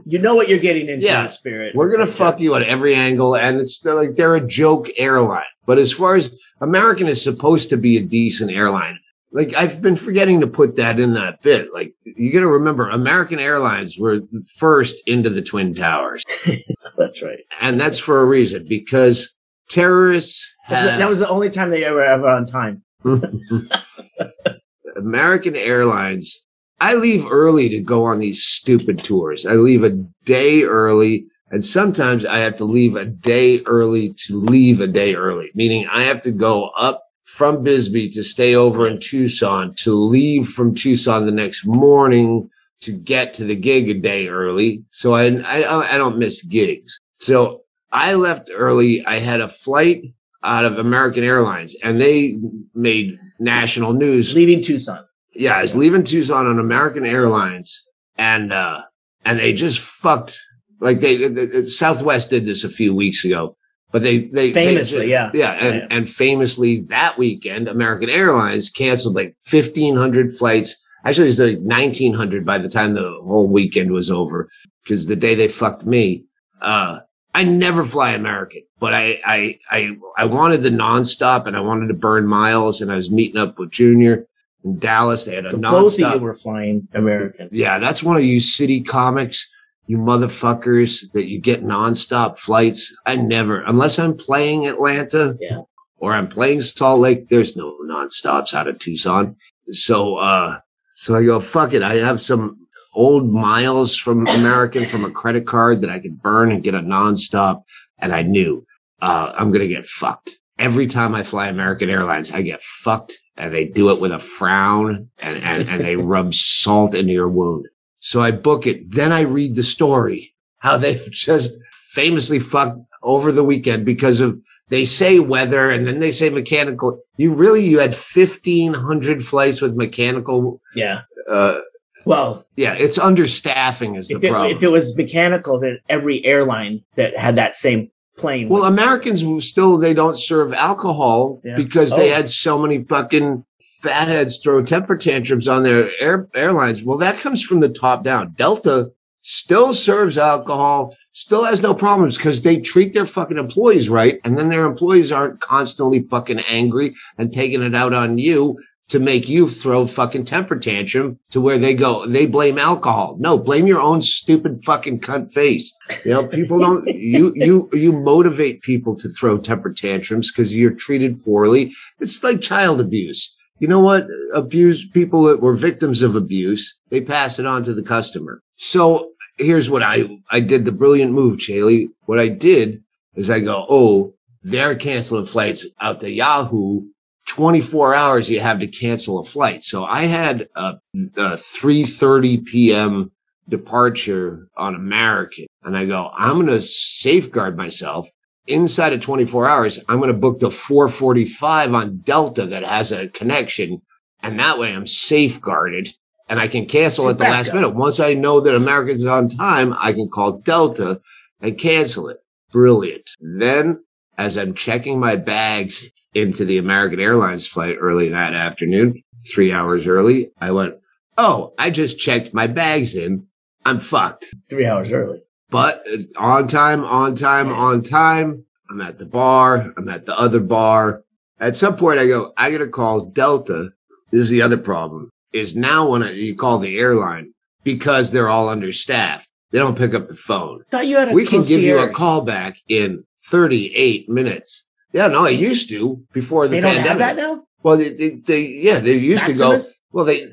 You 0.06 0.18
know 0.20 0.36
what 0.36 0.48
you're 0.48 0.60
getting 0.68 0.88
into. 0.88 1.04
Yeah. 1.06 1.26
spirit. 1.26 1.74
we're 1.74 1.90
gonna 1.90 2.06
fuck 2.06 2.38
you 2.38 2.54
at 2.54 2.62
every 2.62 2.94
angle 2.94 3.34
and 3.34 3.58
it's 3.60 3.84
like 3.84 4.14
they're 4.14 4.36
a 4.36 4.46
joke 4.46 4.86
airline 4.96 5.52
but 5.66 5.78
as 5.78 5.92
far 5.92 6.14
as 6.14 6.30
american 6.60 7.08
is 7.08 7.20
supposed 7.22 7.70
to 7.70 7.76
be 7.76 7.96
a 7.96 8.00
decent 8.18 8.52
airline 8.52 8.96
like 9.32 9.54
i've 9.54 9.80
been 9.82 9.96
forgetting 9.96 10.40
to 10.40 10.46
put 10.46 10.76
that 10.76 10.98
in 10.98 11.12
that 11.14 11.42
bit 11.42 11.68
like 11.72 11.92
you 12.04 12.32
gotta 12.32 12.46
remember 12.46 12.88
american 12.88 13.38
airlines 13.38 13.98
were 13.98 14.20
first 14.56 14.96
into 15.06 15.28
the 15.30 15.42
twin 15.42 15.74
towers 15.74 16.22
That's 16.96 17.22
right. 17.22 17.38
and 17.60 17.80
that's 17.80 17.98
for 17.98 18.20
a 18.20 18.24
reason 18.24 18.64
because 18.68 19.34
terrorists 19.70 20.54
have- 20.64 20.98
that 20.98 21.08
was 21.08 21.18
the 21.18 21.28
only 21.28 21.50
time 21.50 21.70
they 21.70 21.84
ever 21.84 22.02
ever 22.02 22.28
on 22.28 22.46
time. 22.46 22.82
American 24.96 25.56
Airlines, 25.56 26.36
I 26.80 26.94
leave 26.94 27.24
early 27.30 27.68
to 27.70 27.80
go 27.80 28.04
on 28.04 28.18
these 28.18 28.42
stupid 28.42 28.98
tours. 28.98 29.46
I 29.46 29.54
leave 29.54 29.84
a 29.84 29.90
day 30.24 30.62
early, 30.64 31.26
and 31.50 31.64
sometimes 31.64 32.24
I 32.26 32.38
have 32.40 32.56
to 32.58 32.64
leave 32.64 32.96
a 32.96 33.04
day 33.04 33.60
early 33.66 34.12
to 34.26 34.38
leave 34.40 34.80
a 34.80 34.86
day 34.86 35.14
early, 35.14 35.50
meaning 35.54 35.86
I 35.90 36.02
have 36.04 36.20
to 36.22 36.32
go 36.32 36.68
up 36.70 37.02
from 37.38 37.62
Bisbee 37.62 38.10
to 38.10 38.24
stay 38.24 38.56
over 38.56 38.86
in 38.88 38.98
Tucson 39.00 39.72
to 39.84 39.92
leave 39.94 40.48
from 40.48 40.74
Tucson 40.74 41.24
the 41.24 41.32
next 41.32 41.64
morning 41.64 42.50
to 42.82 42.90
get 42.92 43.32
to 43.34 43.44
the 43.44 43.54
gig 43.54 43.88
a 43.88 43.94
day 43.94 44.26
early. 44.26 44.82
So 44.90 45.12
I, 45.14 45.26
I, 45.54 45.94
I 45.94 45.98
don't 45.98 46.18
miss 46.18 46.42
gigs. 46.42 46.98
So 47.14 47.62
I 47.92 48.14
left 48.14 48.50
early. 48.52 49.04
I 49.06 49.20
had 49.20 49.40
a 49.40 49.46
flight 49.48 50.02
out 50.42 50.64
of 50.64 50.78
American 50.78 51.22
Airlines 51.22 51.76
and 51.84 52.00
they 52.00 52.36
made 52.74 53.18
national 53.38 53.92
news 53.92 54.34
Leaving 54.34 54.62
Tucson. 54.62 55.04
yeah, 55.34 55.54
I 55.58 55.62
was 55.62 55.76
leaving 55.76 56.02
Tucson 56.04 56.46
on 56.46 56.58
American 56.58 57.06
Airlines, 57.06 57.84
and 58.16 58.52
uh, 58.52 58.80
and 59.24 59.38
they 59.38 59.52
just 59.52 59.78
fucked 59.78 60.36
like 60.80 60.98
they, 61.00 61.16
the 61.28 61.46
the- 61.46 61.66
Southwest 61.70 62.30
did 62.30 62.46
this 62.46 62.64
a 62.64 62.68
few 62.68 62.92
weeks 62.94 63.24
ago, 63.24 63.56
but 63.92 64.02
they 64.02 64.18
they 64.24 64.50
they 64.50 64.66
Famously, 64.66 65.02
ju- 65.06 65.08
yeah. 65.08 65.30
yeah, 65.34 65.52
and 65.52 65.76
Yeah. 65.76 65.86
and 65.90 66.08
famously 66.08 66.80
that 66.88 67.16
weekend, 67.18 67.68
American 67.68 68.10
Airlines 68.10 68.70
canceled 68.70 69.14
like 69.14 69.34
fifteen 69.44 69.96
hundred 69.96 70.34
flights. 70.34 70.76
Actually, 71.04 71.24
it 71.26 71.30
was 71.30 71.40
like 71.40 71.60
nineteen 71.60 72.14
hundred 72.14 72.44
by 72.44 72.58
the 72.58 72.68
time 72.68 72.94
the 72.94 73.18
whole 73.22 73.48
weekend 73.48 73.92
was 73.92 74.10
over 74.10 74.48
because 74.84 75.06
the 75.06 75.16
day 75.16 75.34
they 75.34 75.48
fucked 75.48 75.86
me. 75.86 76.24
Uh, 76.60 77.00
I 77.34 77.44
never 77.44 77.84
fly 77.84 78.10
American, 78.12 78.62
but 78.80 78.94
I, 78.94 79.20
I, 79.24 79.58
I, 79.70 79.96
I 80.16 80.24
wanted 80.24 80.62
the 80.62 80.70
nonstop 80.70 81.46
and 81.46 81.56
I 81.56 81.60
wanted 81.60 81.86
to 81.88 81.94
burn 81.94 82.26
miles 82.26 82.80
and 82.80 82.90
I 82.90 82.96
was 82.96 83.10
meeting 83.12 83.36
up 83.40 83.58
with 83.58 83.70
Junior 83.70 84.26
in 84.64 84.78
Dallas. 84.78 85.26
They 85.26 85.36
had 85.36 85.46
a 85.46 85.50
So 85.50 85.58
both 85.58 86.00
of 86.00 86.14
you 86.14 86.18
were 86.18 86.34
flying 86.34 86.88
American. 86.94 87.48
yeah, 87.52 87.78
that's 87.78 88.02
one 88.02 88.16
of 88.16 88.24
you 88.24 88.40
city 88.40 88.80
comics, 88.82 89.48
you 89.88 89.98
motherfuckers 89.98 91.10
that 91.12 91.26
you 91.26 91.40
get 91.40 91.64
nonstop 91.64 92.38
flights. 92.38 92.94
I 93.06 93.16
never, 93.16 93.62
unless 93.62 93.98
I'm 93.98 94.16
playing 94.16 94.66
Atlanta 94.66 95.36
Yeah. 95.40 95.62
or 95.96 96.12
I'm 96.14 96.28
playing 96.28 96.62
Salt 96.62 97.00
Lake, 97.00 97.28
there's 97.28 97.56
no 97.56 97.74
nonstops 97.84 98.54
out 98.54 98.68
of 98.68 98.78
Tucson. 98.78 99.36
So, 99.66 100.16
uh, 100.16 100.60
so 100.94 101.14
I 101.16 101.24
go, 101.24 101.40
fuck 101.40 101.72
it. 101.74 101.82
I 101.82 101.94
have 101.96 102.20
some 102.20 102.58
old 102.94 103.30
miles 103.32 103.96
from 103.96 104.26
American 104.28 104.84
from 104.86 105.04
a 105.04 105.10
credit 105.10 105.46
card 105.46 105.80
that 105.80 105.90
I 105.90 105.98
could 106.00 106.20
burn 106.22 106.52
and 106.52 106.62
get 106.62 106.74
a 106.74 106.80
nonstop. 106.80 107.62
And 107.98 108.12
I 108.14 108.22
knew, 108.22 108.64
uh, 109.00 109.32
I'm 109.36 109.50
going 109.50 109.66
to 109.68 109.74
get 109.74 109.86
fucked. 109.86 110.30
every 110.58 110.86
time 110.88 111.14
I 111.14 111.22
fly 111.22 111.46
American 111.48 111.88
Airlines, 111.88 112.30
I 112.32 112.42
get 112.42 112.62
fucked 112.62 113.14
and 113.36 113.54
they 113.54 113.64
do 113.64 113.90
it 113.90 114.00
with 114.00 114.10
a 114.12 114.18
frown 114.18 115.08
and, 115.18 115.36
and, 115.38 115.68
and 115.68 115.84
they 115.84 115.94
rub 115.96 116.34
salt 116.34 116.94
into 116.94 117.12
your 117.12 117.28
wound. 117.28 117.66
So 118.00 118.20
I 118.20 118.30
book 118.30 118.66
it. 118.66 118.90
Then 118.90 119.12
I 119.12 119.20
read 119.20 119.56
the 119.56 119.62
story, 119.62 120.34
how 120.58 120.76
they 120.76 121.04
just 121.10 121.52
famously 121.92 122.38
fucked 122.38 122.78
over 123.02 123.32
the 123.32 123.44
weekend 123.44 123.84
because 123.84 124.20
of, 124.20 124.38
they 124.70 124.84
say 124.84 125.18
weather 125.18 125.70
and 125.70 125.86
then 125.86 125.98
they 125.98 126.12
say 126.12 126.28
mechanical. 126.28 127.00
You 127.16 127.32
really, 127.32 127.62
you 127.64 127.78
had 127.78 127.94
1500 127.94 129.24
flights 129.26 129.60
with 129.60 129.74
mechanical, 129.74 130.60
Yeah. 130.74 131.02
uh, 131.28 131.58
Well, 132.04 132.44
yeah, 132.56 132.74
it's 132.74 132.98
understaffing 132.98 133.98
is 133.98 134.08
the 134.08 134.16
if 134.16 134.24
it, 134.24 134.30
problem. 134.30 134.56
if 134.56 134.62
it 134.62 134.68
was 134.68 134.96
mechanical, 134.96 135.58
then 135.60 135.78
every 135.88 136.24
airline 136.24 136.82
that 136.96 137.16
had 137.16 137.36
that 137.36 137.56
same 137.56 137.90
plane. 138.18 138.48
Well, 138.48 138.64
Americans 138.64 139.24
still 139.46 139.78
they 139.78 139.94
don't 139.94 140.16
serve 140.16 140.52
alcohol 140.52 141.40
Yeah. 141.44 141.56
because 141.56 141.92
they 141.92 142.12
Oh. 142.12 142.16
had 142.16 142.28
so 142.30 142.58
many 142.58 142.84
fucking 142.84 143.44
fatheads 143.78 144.38
throw 144.38 144.62
temper 144.62 144.96
tantrums 144.96 145.48
on 145.48 145.62
their 145.62 145.90
air, 146.00 146.28
airlines. 146.34 146.82
Well, 146.82 146.98
that 146.98 147.20
comes 147.20 147.42
from 147.42 147.60
the 147.60 147.68
top 147.68 148.02
down. 148.04 148.34
Delta 148.36 148.90
still 149.22 149.74
serves 149.74 150.18
alcohol, 150.18 150.94
still 151.12 151.44
has 151.44 151.62
no 151.62 151.74
problems 151.74 152.16
because 152.16 152.42
they 152.42 152.58
treat 152.58 152.92
their 152.92 153.06
fucking 153.06 153.38
employees 153.38 153.88
right, 153.88 154.20
and 154.24 154.38
then 154.38 154.48
their 154.48 154.64
employees 154.64 155.12
aren't 155.12 155.40
constantly 155.40 156.00
fucking 156.00 156.40
angry 156.40 156.94
and 157.18 157.32
taking 157.32 157.62
it 157.62 157.74
out 157.74 157.92
on 157.92 158.18
you 158.18 158.58
to 158.88 158.98
make 158.98 159.28
you 159.28 159.50
throw 159.50 159.86
fucking 159.86 160.24
temper 160.24 160.56
tantrum 160.56 161.18
to 161.30 161.42
where 161.42 161.58
they 161.58 161.74
go, 161.74 162.06
they 162.06 162.24
blame 162.24 162.58
alcohol. 162.58 163.16
No, 163.20 163.36
blame 163.36 163.66
your 163.66 163.82
own 163.82 164.00
stupid 164.00 164.62
fucking 164.64 165.00
cunt 165.00 165.32
face. 165.34 165.76
You 166.06 166.12
know, 166.12 166.26
people 166.26 166.58
don't, 166.58 166.86
you, 166.86 167.32
you, 167.36 167.68
you 167.74 167.92
motivate 167.92 168.62
people 168.62 168.96
to 168.96 169.10
throw 169.10 169.36
temper 169.36 169.74
tantrums 169.74 170.32
because 170.32 170.56
you're 170.56 170.74
treated 170.74 171.22
poorly. 171.22 171.74
It's 172.00 172.22
like 172.22 172.40
child 172.40 172.80
abuse. 172.80 173.34
You 173.58 173.68
know 173.68 173.80
what? 173.80 174.06
Abuse 174.34 174.88
people 174.88 175.24
that 175.24 175.40
were 175.40 175.54
victims 175.54 176.02
of 176.02 176.14
abuse, 176.14 176.76
they 176.90 177.00
pass 177.00 177.38
it 177.38 177.46
on 177.46 177.64
to 177.64 177.74
the 177.74 177.82
customer. 177.82 178.40
So 178.56 179.12
here's 179.36 179.70
what 179.70 179.82
I, 179.82 180.04
I 180.30 180.40
did 180.40 180.64
the 180.64 180.72
brilliant 180.72 181.12
move, 181.12 181.38
Chaille. 181.40 181.88
What 182.06 182.18
I 182.18 182.28
did 182.28 182.82
is 183.14 183.30
I 183.30 183.40
go, 183.40 183.66
Oh, 183.68 184.14
they're 184.42 184.76
canceling 184.76 185.26
flights 185.26 185.66
out 185.80 186.00
to 186.00 186.10
Yahoo 186.10 186.82
24 187.28 187.94
hours 187.94 188.30
you 188.30 188.40
have 188.40 188.58
to 188.58 188.66
cancel 188.66 189.18
a 189.18 189.24
flight. 189.24 189.62
So 189.62 189.84
I 189.84 190.04
had 190.04 190.48
a, 190.56 190.78
a 191.16 191.36
3:30 191.36 192.44
p.m. 192.44 193.12
departure 193.48 194.48
on 194.56 194.74
American 194.74 195.46
and 195.62 195.76
I 195.76 195.84
go, 195.84 196.10
I'm 196.16 196.34
going 196.34 196.46
to 196.46 196.62
safeguard 196.62 197.56
myself 197.56 198.08
inside 198.48 198.92
of 198.92 199.00
24 199.00 199.48
hours. 199.48 199.78
I'm 199.88 199.98
going 199.98 200.08
to 200.12 200.18
book 200.18 200.40
the 200.40 200.50
445 200.50 201.74
on 201.74 201.98
Delta 201.98 202.46
that 202.46 202.64
has 202.64 202.90
a 202.92 203.08
connection. 203.08 203.82
And 204.22 204.38
that 204.40 204.58
way 204.58 204.72
I'm 204.74 204.86
safeguarded 204.86 205.94
and 206.28 206.40
I 206.40 206.48
can 206.48 206.66
cancel 206.66 207.08
at 207.08 207.18
the 207.18 207.24
last 207.24 207.54
minute. 207.54 207.70
Once 207.70 208.00
I 208.00 208.14
know 208.14 208.40
that 208.40 208.54
American's 208.54 209.06
on 209.06 209.28
time, 209.28 209.74
I 209.78 209.92
can 209.92 210.08
call 210.08 210.38
Delta 210.38 211.00
and 211.40 211.58
cancel 211.58 212.08
it. 212.08 212.18
Brilliant. 212.52 213.08
Then 213.20 213.84
as 214.16 214.36
I'm 214.36 214.54
checking 214.54 214.98
my 214.98 215.16
bags 215.16 215.86
into 216.14 216.44
the 216.44 216.58
American 216.58 217.00
Airlines 217.00 217.46
flight 217.46 217.76
early 217.78 218.08
that 218.08 218.34
afternoon, 218.34 219.02
three 219.32 219.52
hours 219.52 219.86
early, 219.86 220.30
I 220.40 220.50
went, 220.50 220.74
Oh, 221.16 221.52
I 221.58 221.70
just 221.70 221.98
checked 221.98 222.32
my 222.34 222.46
bags 222.46 222.94
in. 222.96 223.26
I'm 223.64 223.80
fucked. 223.80 224.26
three 224.48 224.66
hours 224.66 224.92
early. 224.92 225.22
But 225.50 225.84
on 226.16 226.46
time, 226.48 226.84
on 226.84 227.14
time, 227.14 227.50
on 227.52 227.82
time. 227.82 228.44
I'm 228.70 228.80
at 228.80 228.98
the 228.98 229.06
bar. 229.06 229.72
I'm 229.76 229.88
at 229.88 230.04
the 230.04 230.18
other 230.18 230.40
bar. 230.40 231.02
At 231.40 231.56
some 231.56 231.76
point, 231.76 232.00
I 232.00 232.06
go, 232.06 232.32
I 232.36 232.50
got 232.50 232.58
to 232.58 232.66
call 232.68 233.06
Delta. 233.06 233.70
This 234.10 234.22
is 234.22 234.30
the 234.30 234.42
other 234.42 234.58
problem 234.58 235.10
is 235.32 235.54
now 235.54 235.90
when 235.90 236.02
I, 236.02 236.12
you 236.12 236.34
call 236.34 236.58
the 236.58 236.78
airline 236.78 237.32
because 237.64 238.10
they're 238.10 238.28
all 238.28 238.48
understaffed, 238.48 239.28
they 239.50 239.58
don't 239.58 239.76
pick 239.76 239.94
up 239.94 240.08
the 240.08 240.16
phone. 240.16 240.64
Thought 240.70 240.86
you 240.86 240.96
had 240.96 241.10
a 241.10 241.12
We 241.12 241.26
can 241.26 241.42
give 241.42 241.60
you 241.60 241.78
a 241.78 241.90
call 241.90 242.22
back 242.22 242.56
in 242.68 243.04
38 243.26 244.08
minutes. 244.08 244.66
Yeah, 244.92 245.08
no, 245.08 245.26
I 245.26 245.30
used 245.30 245.68
to 245.70 246.02
before 246.12 246.48
the 246.48 246.56
They 246.56 246.60
don't 246.60 246.76
pandemic. 246.76 247.02
have 247.02 247.16
that 247.16 247.22
now. 247.22 247.42
Well, 247.62 247.76
they, 247.76 247.90
they, 247.90 248.10
they 248.10 248.40
yeah, 248.46 248.80
they 248.80 248.94
used 248.94 249.26
to 249.26 249.34
go. 249.34 249.60
Well, 249.92 250.04
they, 250.04 250.28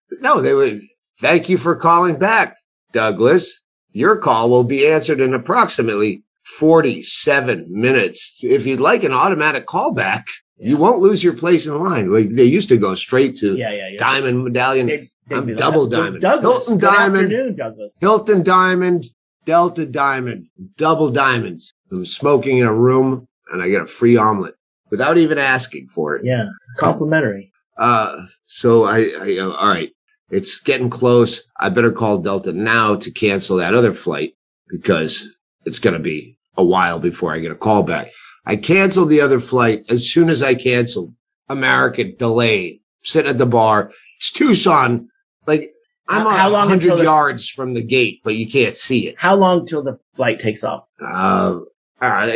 no, 0.20 0.40
they 0.40 0.54
would, 0.54 0.82
thank 1.20 1.48
you 1.48 1.58
for 1.58 1.76
calling 1.76 2.18
back, 2.18 2.56
Douglas. 2.92 3.60
Your 3.92 4.16
call 4.16 4.50
will 4.50 4.64
be 4.64 4.86
answered 4.86 5.20
in 5.20 5.34
approximately 5.34 6.22
47 6.58 7.66
minutes. 7.68 8.38
If 8.42 8.66
you'd 8.66 8.80
like 8.80 9.04
an 9.04 9.12
automatic 9.12 9.66
callback, 9.66 10.24
you 10.58 10.76
won't 10.76 11.00
lose 11.00 11.22
your 11.22 11.34
place 11.34 11.66
in 11.66 11.78
line. 11.82 12.12
Like 12.12 12.30
they 12.32 12.44
used 12.44 12.68
to 12.70 12.76
go 12.76 12.94
straight 12.94 13.36
to 13.36 13.56
Yeah, 13.56 13.70
yeah, 13.72 13.88
yeah. 13.92 13.98
Diamond 13.98 14.44
Medallion, 14.44 14.86
they'd 14.86 15.10
I'm 15.30 15.46
like, 15.46 15.56
double 15.56 15.86
"Doug- 15.86 16.20
diamond. 16.20 16.20
Douglas. 16.22 16.66
Hilton 16.68 16.78
diamond. 16.78 17.56
Douglas. 17.56 17.96
Hilton 18.00 18.42
Diamond, 18.42 19.04
Delta 19.44 19.84
Diamond, 19.84 20.46
double 20.78 21.10
diamonds. 21.10 21.72
I'm 21.92 22.06
smoking 22.06 22.58
in 22.58 22.66
a 22.66 22.72
room 22.72 23.28
and 23.52 23.62
I 23.62 23.68
get 23.68 23.82
a 23.82 23.86
free 23.86 24.16
omelet 24.16 24.54
without 24.90 25.18
even 25.18 25.38
asking 25.38 25.88
for 25.94 26.16
it. 26.16 26.24
Yeah, 26.24 26.46
complimentary. 26.78 27.52
Uh, 27.76 28.24
so 28.46 28.84
I, 28.84 28.98
I 29.20 29.38
uh, 29.38 29.50
all 29.50 29.68
right, 29.68 29.90
it's 30.30 30.60
getting 30.60 30.90
close. 30.90 31.42
I 31.58 31.68
better 31.68 31.92
call 31.92 32.18
Delta 32.18 32.52
now 32.52 32.94
to 32.96 33.10
cancel 33.10 33.56
that 33.58 33.74
other 33.74 33.94
flight 33.94 34.34
because 34.68 35.28
it's 35.64 35.78
going 35.78 35.94
to 35.94 36.00
be 36.02 36.36
a 36.56 36.64
while 36.64 36.98
before 36.98 37.32
I 37.34 37.38
get 37.38 37.52
a 37.52 37.56
call 37.56 37.82
back. 37.82 38.08
I 38.46 38.56
canceled 38.56 39.10
the 39.10 39.20
other 39.20 39.40
flight. 39.40 39.84
As 39.88 40.10
soon 40.10 40.28
as 40.30 40.42
I 40.42 40.54
canceled, 40.54 41.14
American 41.48 42.14
delayed, 42.18 42.80
sitting 43.02 43.30
at 43.30 43.38
the 43.38 43.46
bar. 43.46 43.90
It's 44.16 44.30
Tucson. 44.30 45.08
Like 45.46 45.70
I'm 46.08 46.22
How- 46.26 46.48
a 46.48 46.50
long 46.50 46.70
until 46.72 46.90
hundred 46.90 46.98
the- 46.98 47.04
yards 47.04 47.48
from 47.48 47.74
the 47.74 47.82
gate, 47.82 48.20
but 48.24 48.34
you 48.34 48.48
can't 48.48 48.74
see 48.76 49.08
it. 49.08 49.14
How 49.18 49.34
long 49.36 49.66
till 49.66 49.82
the 49.82 49.98
flight 50.16 50.40
takes 50.40 50.64
off? 50.64 50.84
Uh, 51.00 51.60
uh, 52.00 52.26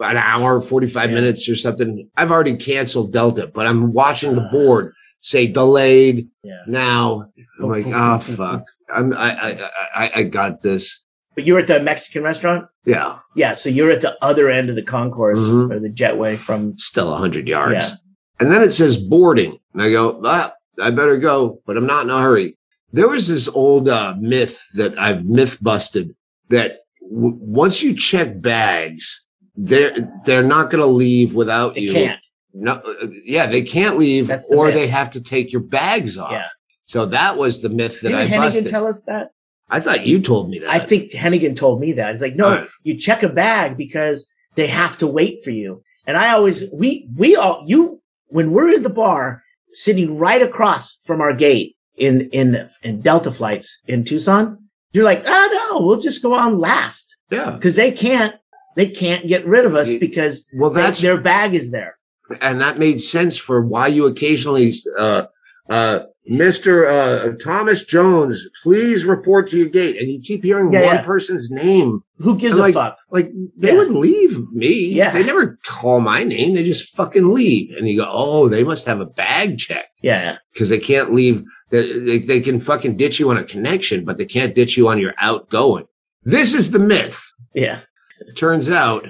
an 0.00 0.16
hour, 0.16 0.60
45 0.60 1.10
Yeah. 1.10 1.14
minutes 1.14 1.48
or 1.48 1.56
something. 1.56 2.08
I've 2.16 2.30
already 2.30 2.56
canceled 2.56 3.12
Delta, 3.12 3.46
but 3.52 3.66
I'm 3.66 3.92
watching 3.92 4.34
the 4.34 4.48
board 4.52 4.92
say 5.20 5.46
delayed 5.46 6.28
Yeah. 6.42 6.60
now. 6.66 7.30
I'm 7.60 7.68
like, 7.68 7.86
oh, 7.88 8.18
fuck. 8.18 8.64
I'm, 8.94 9.12
I, 9.12 9.32
I, 9.50 9.70
I, 9.94 10.10
I 10.16 10.22
got 10.22 10.62
this. 10.62 11.02
But 11.34 11.44
you 11.44 11.52
were 11.54 11.58
at 11.60 11.66
the 11.66 11.80
Mexican 11.82 12.22
restaurant. 12.22 12.66
Yeah. 12.84 13.18
Yeah, 13.34 13.54
so 13.54 13.68
you're 13.68 13.90
at 13.90 14.00
the 14.00 14.16
other 14.24 14.48
end 14.50 14.70
of 14.70 14.76
the 14.76 14.82
concourse 14.82 15.40
Mhm. 15.40 15.70
or 15.74 15.78
the 15.80 15.90
jetway 15.90 16.38
from. 16.38 16.78
Still 16.78 17.12
a 17.12 17.16
hundred 17.18 17.46
yards. 17.48 17.90
Yeah. 17.90 17.96
And 18.40 18.52
then 18.52 18.62
it 18.62 18.70
says 18.70 18.96
boarding. 18.98 19.58
And 19.74 19.82
I 19.82 19.90
go, 19.90 20.20
ah, 20.24 20.52
I 20.80 20.90
better 20.90 21.18
go, 21.18 21.60
but 21.66 21.76
I'm 21.76 21.86
not 21.86 22.04
in 22.04 22.10
a 22.10 22.20
hurry. 22.20 22.56
There 22.92 23.08
was 23.08 23.28
this 23.28 23.48
old 23.48 23.88
uh, 23.88 24.14
myth 24.18 24.62
that 24.74 24.98
I've 24.98 25.24
myth 25.26 25.58
busted 25.60 26.14
that 26.48 26.78
w- 27.02 27.36
once 27.40 27.82
you 27.82 27.94
check 27.94 28.40
bags, 28.40 29.24
they're, 29.56 30.08
they're 30.24 30.42
not 30.42 30.70
going 30.70 30.80
to 30.82 30.86
leave 30.86 31.34
without 31.34 31.74
They 31.74 31.80
you. 31.82 31.92
can't. 31.92 32.20
No, 32.58 32.72
uh, 32.74 33.06
yeah, 33.24 33.46
they 33.46 33.62
can't 33.62 33.98
leave, 33.98 34.28
the 34.28 34.42
or 34.50 34.66
myth. 34.66 34.74
they 34.74 34.86
have 34.88 35.10
to 35.12 35.20
take 35.20 35.52
your 35.52 35.60
bags 35.62 36.16
off. 36.16 36.32
Yeah. 36.32 36.46
So 36.84 37.06
that 37.06 37.36
was 37.36 37.60
the 37.62 37.68
myth 37.68 38.00
that 38.00 38.08
Didn't 38.10 38.22
I 38.22 38.28
Hennigan 38.28 38.38
busted. 38.40 38.66
tell 38.68 38.86
us 38.86 39.02
that? 39.02 39.30
I 39.68 39.80
thought 39.80 40.06
you 40.06 40.20
told 40.22 40.48
me 40.48 40.60
that. 40.60 40.70
I 40.70 40.78
think 40.78 41.10
Hennigan 41.12 41.56
told 41.56 41.80
me 41.80 41.92
that. 41.92 42.12
It's 42.12 42.22
like, 42.22 42.36
no, 42.36 42.46
Alright. 42.46 42.68
you 42.84 42.96
check 42.96 43.22
a 43.24 43.28
bag 43.28 43.76
because 43.76 44.30
they 44.54 44.68
have 44.68 44.96
to 44.98 45.06
wait 45.06 45.42
for 45.42 45.50
you. 45.50 45.82
And 46.06 46.16
I 46.16 46.30
always, 46.32 46.64
we, 46.72 47.08
we 47.16 47.34
all, 47.34 47.64
you, 47.66 48.00
when 48.28 48.52
we're 48.52 48.70
in 48.72 48.82
the 48.84 48.88
bar, 48.88 49.42
sitting 49.70 50.16
right 50.16 50.40
across 50.40 50.98
from 51.04 51.20
our 51.20 51.32
gate 51.34 51.74
in, 51.96 52.30
in, 52.30 52.68
in 52.82 53.00
Delta 53.00 53.32
flights 53.32 53.82
in 53.88 54.04
Tucson, 54.04 54.68
you're 54.92 55.04
like, 55.04 55.24
ah, 55.26 55.48
no, 55.70 55.84
we'll 55.84 56.00
just 56.00 56.22
go 56.22 56.32
on 56.34 56.58
last 56.60 57.16
yeah. 57.30 57.50
because 57.50 57.74
they 57.74 57.90
can't, 57.90 58.36
they 58.76 58.88
can't 58.88 59.26
get 59.26 59.44
rid 59.46 59.66
of 59.66 59.74
us 59.74 59.92
because 59.98 60.46
Well, 60.54 60.70
they- 60.70 60.82
that's 60.82 61.00
their 61.00 61.20
bag 61.20 61.54
is 61.54 61.72
there. 61.72 61.95
And 62.40 62.60
that 62.60 62.78
made 62.78 63.00
sense 63.00 63.36
for 63.38 63.62
why 63.62 63.86
you 63.88 64.06
occasionally, 64.06 64.72
uh, 64.98 65.24
uh, 65.68 66.00
Mr. 66.30 66.88
Uh, 66.88 67.36
Thomas 67.42 67.84
Jones, 67.84 68.44
please 68.64 69.04
report 69.04 69.48
to 69.50 69.58
your 69.58 69.68
gate, 69.68 69.96
and 69.96 70.10
you 70.10 70.20
keep 70.20 70.42
hearing 70.42 70.72
Yeah, 70.72 70.84
one 70.86 70.94
yeah. 70.96 71.02
person's 71.02 71.50
name. 71.50 72.02
Who 72.18 72.36
gives 72.36 72.54
I'm 72.56 72.60
a 72.60 72.62
like- 72.64 72.74
fuck? 72.74 72.98
Like 73.10 73.30
they 73.56 73.68
Yeah. 73.68 73.78
wouldn't 73.78 73.96
leave 73.98 74.38
me. 74.52 74.86
Yeah. 74.86 75.12
They 75.12 75.22
never 75.22 75.58
call 75.64 76.00
my 76.00 76.24
name. 76.24 76.54
They 76.54 76.64
just 76.64 76.94
fucking 76.96 77.32
leave. 77.32 77.70
And 77.76 77.88
you 77.88 77.98
go, 77.98 78.08
oh, 78.10 78.48
they 78.48 78.64
must 78.64 78.86
have 78.86 79.00
a 79.00 79.06
bag 79.06 79.58
check. 79.58 79.86
Yeah. 80.02 80.36
because 80.52 80.68
they 80.68 80.78
can't 80.78 81.12
leave. 81.14 81.42
They, 81.70 81.98
they, 81.98 82.18
they 82.18 82.40
can 82.40 82.60
fucking 82.60 82.96
ditch 82.96 83.18
you 83.20 83.30
on 83.30 83.36
a 83.36 83.44
connection, 83.44 84.04
but 84.04 84.18
they 84.18 84.24
can't 84.24 84.54
ditch 84.54 84.76
you 84.76 84.88
on 84.88 84.98
your 84.98 85.14
outgoing. 85.20 85.86
This 86.24 86.54
is 86.54 86.70
the 86.72 86.78
myth. 86.78 87.20
Yeah. 87.54 87.80
It 88.20 88.36
turns 88.36 88.68
out. 88.70 89.04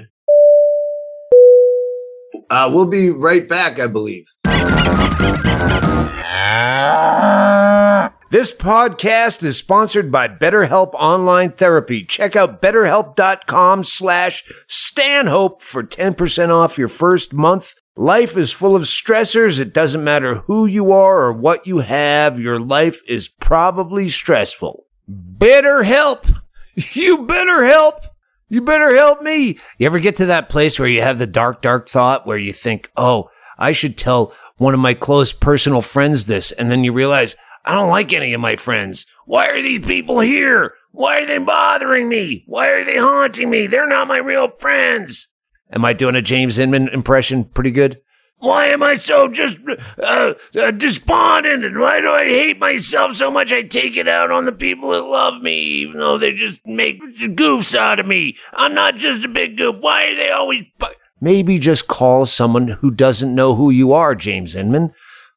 Uh, 2.51 2.71
we'll 2.73 2.87
be 2.87 3.11
right 3.11 3.49
back, 3.49 3.79
I 3.79 3.87
believe. 3.87 4.27
This 8.29 8.53
podcast 8.53 9.45
is 9.45 9.57
sponsored 9.57 10.11
by 10.11 10.27
BetterHelp 10.29 10.91
Online 10.95 11.53
Therapy. 11.53 12.05
Check 12.05 12.35
out 12.35 12.61
betterhelp.com 12.61 13.85
slash 13.85 14.45
Stanhope 14.67 15.63
for 15.63 15.85
10% 15.85 16.49
off 16.51 16.77
your 16.77 16.89
first 16.89 17.33
month. 17.33 17.75
Life 17.97 18.37
is 18.37 18.53
full 18.53 18.77
of 18.77 18.83
stressors. 18.83 19.61
It 19.61 19.73
doesn't 19.73 20.05
matter 20.05 20.37
who 20.47 20.67
you 20.67 20.93
are 20.93 21.21
or 21.21 21.33
what 21.33 21.67
you 21.67 21.79
have. 21.79 22.39
Your 22.39 22.61
life 22.61 23.01
is 23.09 23.29
probably 23.29 24.09
stressful. 24.09 24.87
BetterHelp. 25.11 26.41
You 26.93 27.25
better 27.25 27.65
help. 27.65 28.01
You 28.49 28.61
better 28.61 28.95
help 28.95 29.23
me. 29.23 29.59
You 29.79 29.87
ever 29.87 29.99
get 29.99 30.17
to 30.17 30.27
that 30.27 30.49
place 30.49 30.79
where 30.79 30.89
you 30.89 31.03
have 31.03 31.19
the 31.19 31.27
dark, 31.27 31.63
dark 31.63 31.89
thought 31.89 32.27
where 32.27 32.39
you 32.39 32.53
think, 32.53 32.91
oh, 32.97 33.29
I 33.59 33.73
should 33.73 33.99
tell 33.99 34.33
one 34.57 34.73
of 34.73 34.81
my 34.81 34.95
close 34.95 35.33
personal 35.33 35.83
friends 35.83 36.27
this. 36.27 36.53
And 36.53 36.71
then 36.71 36.85
you 36.85 36.93
realize, 36.93 37.37
I 37.65 37.75
don't 37.75 37.91
like 37.91 38.13
any 38.13 38.33
of 38.33 38.41
my 38.41 38.55
friends. 38.55 39.05
Why 39.25 39.49
are 39.49 39.61
these 39.61 39.85
people 39.85 40.21
here? 40.21 40.75
Why 40.93 41.21
are 41.21 41.27
they 41.27 41.39
bothering 41.39 42.09
me? 42.09 42.45
Why 42.47 42.69
are 42.69 42.85
they 42.85 42.97
haunting 42.97 43.51
me? 43.51 43.67
They're 43.67 43.89
not 43.89 44.09
my 44.09 44.19
real 44.19 44.51
friends. 44.57 45.29
Am 45.73 45.85
I 45.85 45.93
doing 45.93 46.15
a 46.15 46.23
James 46.23 46.59
Inman 46.59 46.89
impression 46.89 47.45
pretty 47.45 47.73
good? 47.73 47.99
Why 48.39 48.67
am 48.67 48.83
I 48.83 48.97
so 48.97 49.29
just 49.29 49.59
uh, 50.03 50.35
uh, 50.55 50.71
despondent? 50.71 51.65
And 51.65 51.79
why 51.79 52.01
do 52.01 52.11
I 52.11 52.25
hate 52.25 52.59
myself 52.59 53.17
so 53.17 53.31
much? 53.31 53.51
I 53.53 53.63
take 53.63 53.97
it 53.97 54.09
out 54.09 54.31
on 54.31 54.45
the 54.45 54.53
people 54.53 54.91
that 54.91 55.05
love 55.05 55.43
me, 55.43 55.57
even 55.59 55.99
though 55.99 56.19
they 56.19 56.33
just 56.33 56.61
make 56.67 57.01
goofs 57.03 57.75
out 57.75 57.99
of 57.99 58.07
me. 58.07 58.37
I'm 58.53 58.75
not 58.75 58.97
just 58.97 59.25
a 59.25 59.29
big 59.29 59.57
goof. 59.57 59.77
Why 59.81 60.05
are 60.09 60.15
they 60.17 60.31
always? 60.31 60.65
Bu- 60.79 60.87
Maybe 61.19 61.59
just 61.59 61.89
call 61.89 62.27
someone 62.27 62.69
who 62.69 62.91
doesn't 62.91 63.35
know 63.35 63.55
who 63.55 63.71
you 63.71 63.95
are, 63.95 64.15
James 64.15 64.55
Inman. 64.55 64.93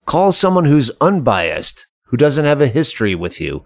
Call 0.06 0.34
someone 0.34 0.66
who's 0.66 0.92
unbiased 1.00 1.88
who 2.08 2.18
doesn't 2.18 2.46
have 2.46 2.60
a 2.60 2.68
history 2.68 3.16
with 3.16 3.40
you, 3.40 3.64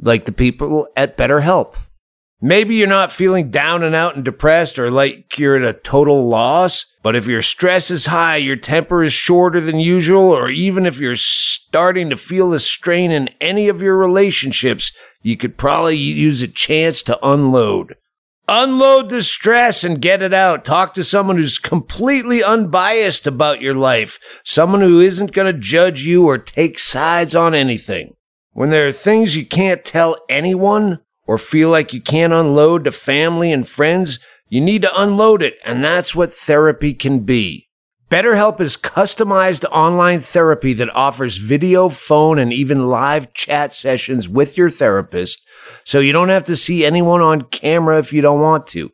like 0.00 0.24
the 0.24 0.32
people 0.32 0.88
at 0.96 1.16
BetterHelp. 1.16 1.74
Maybe 2.40 2.76
you're 2.76 2.86
not 2.86 3.10
feeling 3.10 3.50
down 3.50 3.82
and 3.82 3.96
out 3.96 4.14
and 4.14 4.24
depressed 4.24 4.78
or 4.78 4.92
like 4.92 5.38
you're 5.38 5.56
at 5.56 5.64
a 5.64 5.78
total 5.78 6.28
loss, 6.28 6.86
but 7.02 7.16
if 7.16 7.26
your 7.26 7.42
stress 7.42 7.90
is 7.90 8.06
high, 8.06 8.36
your 8.36 8.54
temper 8.54 9.02
is 9.02 9.12
shorter 9.12 9.60
than 9.60 9.80
usual, 9.80 10.30
or 10.30 10.48
even 10.48 10.86
if 10.86 11.00
you're 11.00 11.16
starting 11.16 12.10
to 12.10 12.16
feel 12.16 12.50
the 12.50 12.60
strain 12.60 13.10
in 13.10 13.28
any 13.40 13.68
of 13.68 13.82
your 13.82 13.96
relationships, 13.96 14.92
you 15.20 15.36
could 15.36 15.58
probably 15.58 15.96
use 15.96 16.40
a 16.42 16.48
chance 16.48 17.02
to 17.02 17.18
unload. 17.26 17.96
Unload 18.46 19.10
the 19.10 19.22
stress 19.22 19.82
and 19.82 20.00
get 20.00 20.22
it 20.22 20.32
out. 20.32 20.64
Talk 20.64 20.94
to 20.94 21.04
someone 21.04 21.36
who's 21.36 21.58
completely 21.58 22.42
unbiased 22.42 23.26
about 23.26 23.60
your 23.60 23.74
life. 23.74 24.18
Someone 24.44 24.80
who 24.80 25.00
isn't 25.00 25.32
going 25.32 25.52
to 25.52 25.60
judge 25.60 26.02
you 26.02 26.26
or 26.26 26.38
take 26.38 26.78
sides 26.78 27.34
on 27.34 27.54
anything. 27.54 28.14
When 28.52 28.70
there 28.70 28.88
are 28.88 28.92
things 28.92 29.36
you 29.36 29.44
can't 29.44 29.84
tell 29.84 30.24
anyone 30.30 31.00
or 31.28 31.36
feel 31.36 31.68
like 31.68 31.92
you 31.92 32.00
can't 32.00 32.32
unload 32.32 32.84
to 32.84 32.90
family 32.90 33.52
and 33.52 33.68
friends, 33.68 34.18
you 34.48 34.62
need 34.62 34.80
to 34.80 35.00
unload 35.00 35.42
it. 35.42 35.58
And 35.62 35.84
that's 35.84 36.16
what 36.16 36.34
therapy 36.34 36.94
can 36.94 37.20
be. 37.20 37.68
BetterHelp 38.10 38.58
is 38.58 38.78
customized 38.78 39.66
online 39.70 40.20
therapy 40.20 40.72
that 40.72 40.88
offers 40.96 41.36
video, 41.36 41.90
phone, 41.90 42.38
and 42.38 42.50
even 42.50 42.86
live 42.86 43.34
chat 43.34 43.74
sessions 43.74 44.26
with 44.26 44.56
your 44.56 44.70
therapist 44.70 45.44
so 45.84 46.00
you 46.00 46.12
don't 46.12 46.30
have 46.30 46.44
to 46.44 46.56
see 46.56 46.86
anyone 46.86 47.20
on 47.20 47.42
camera 47.42 47.98
if 47.98 48.10
you 48.10 48.22
don't 48.22 48.40
want 48.40 48.66
to. 48.68 48.90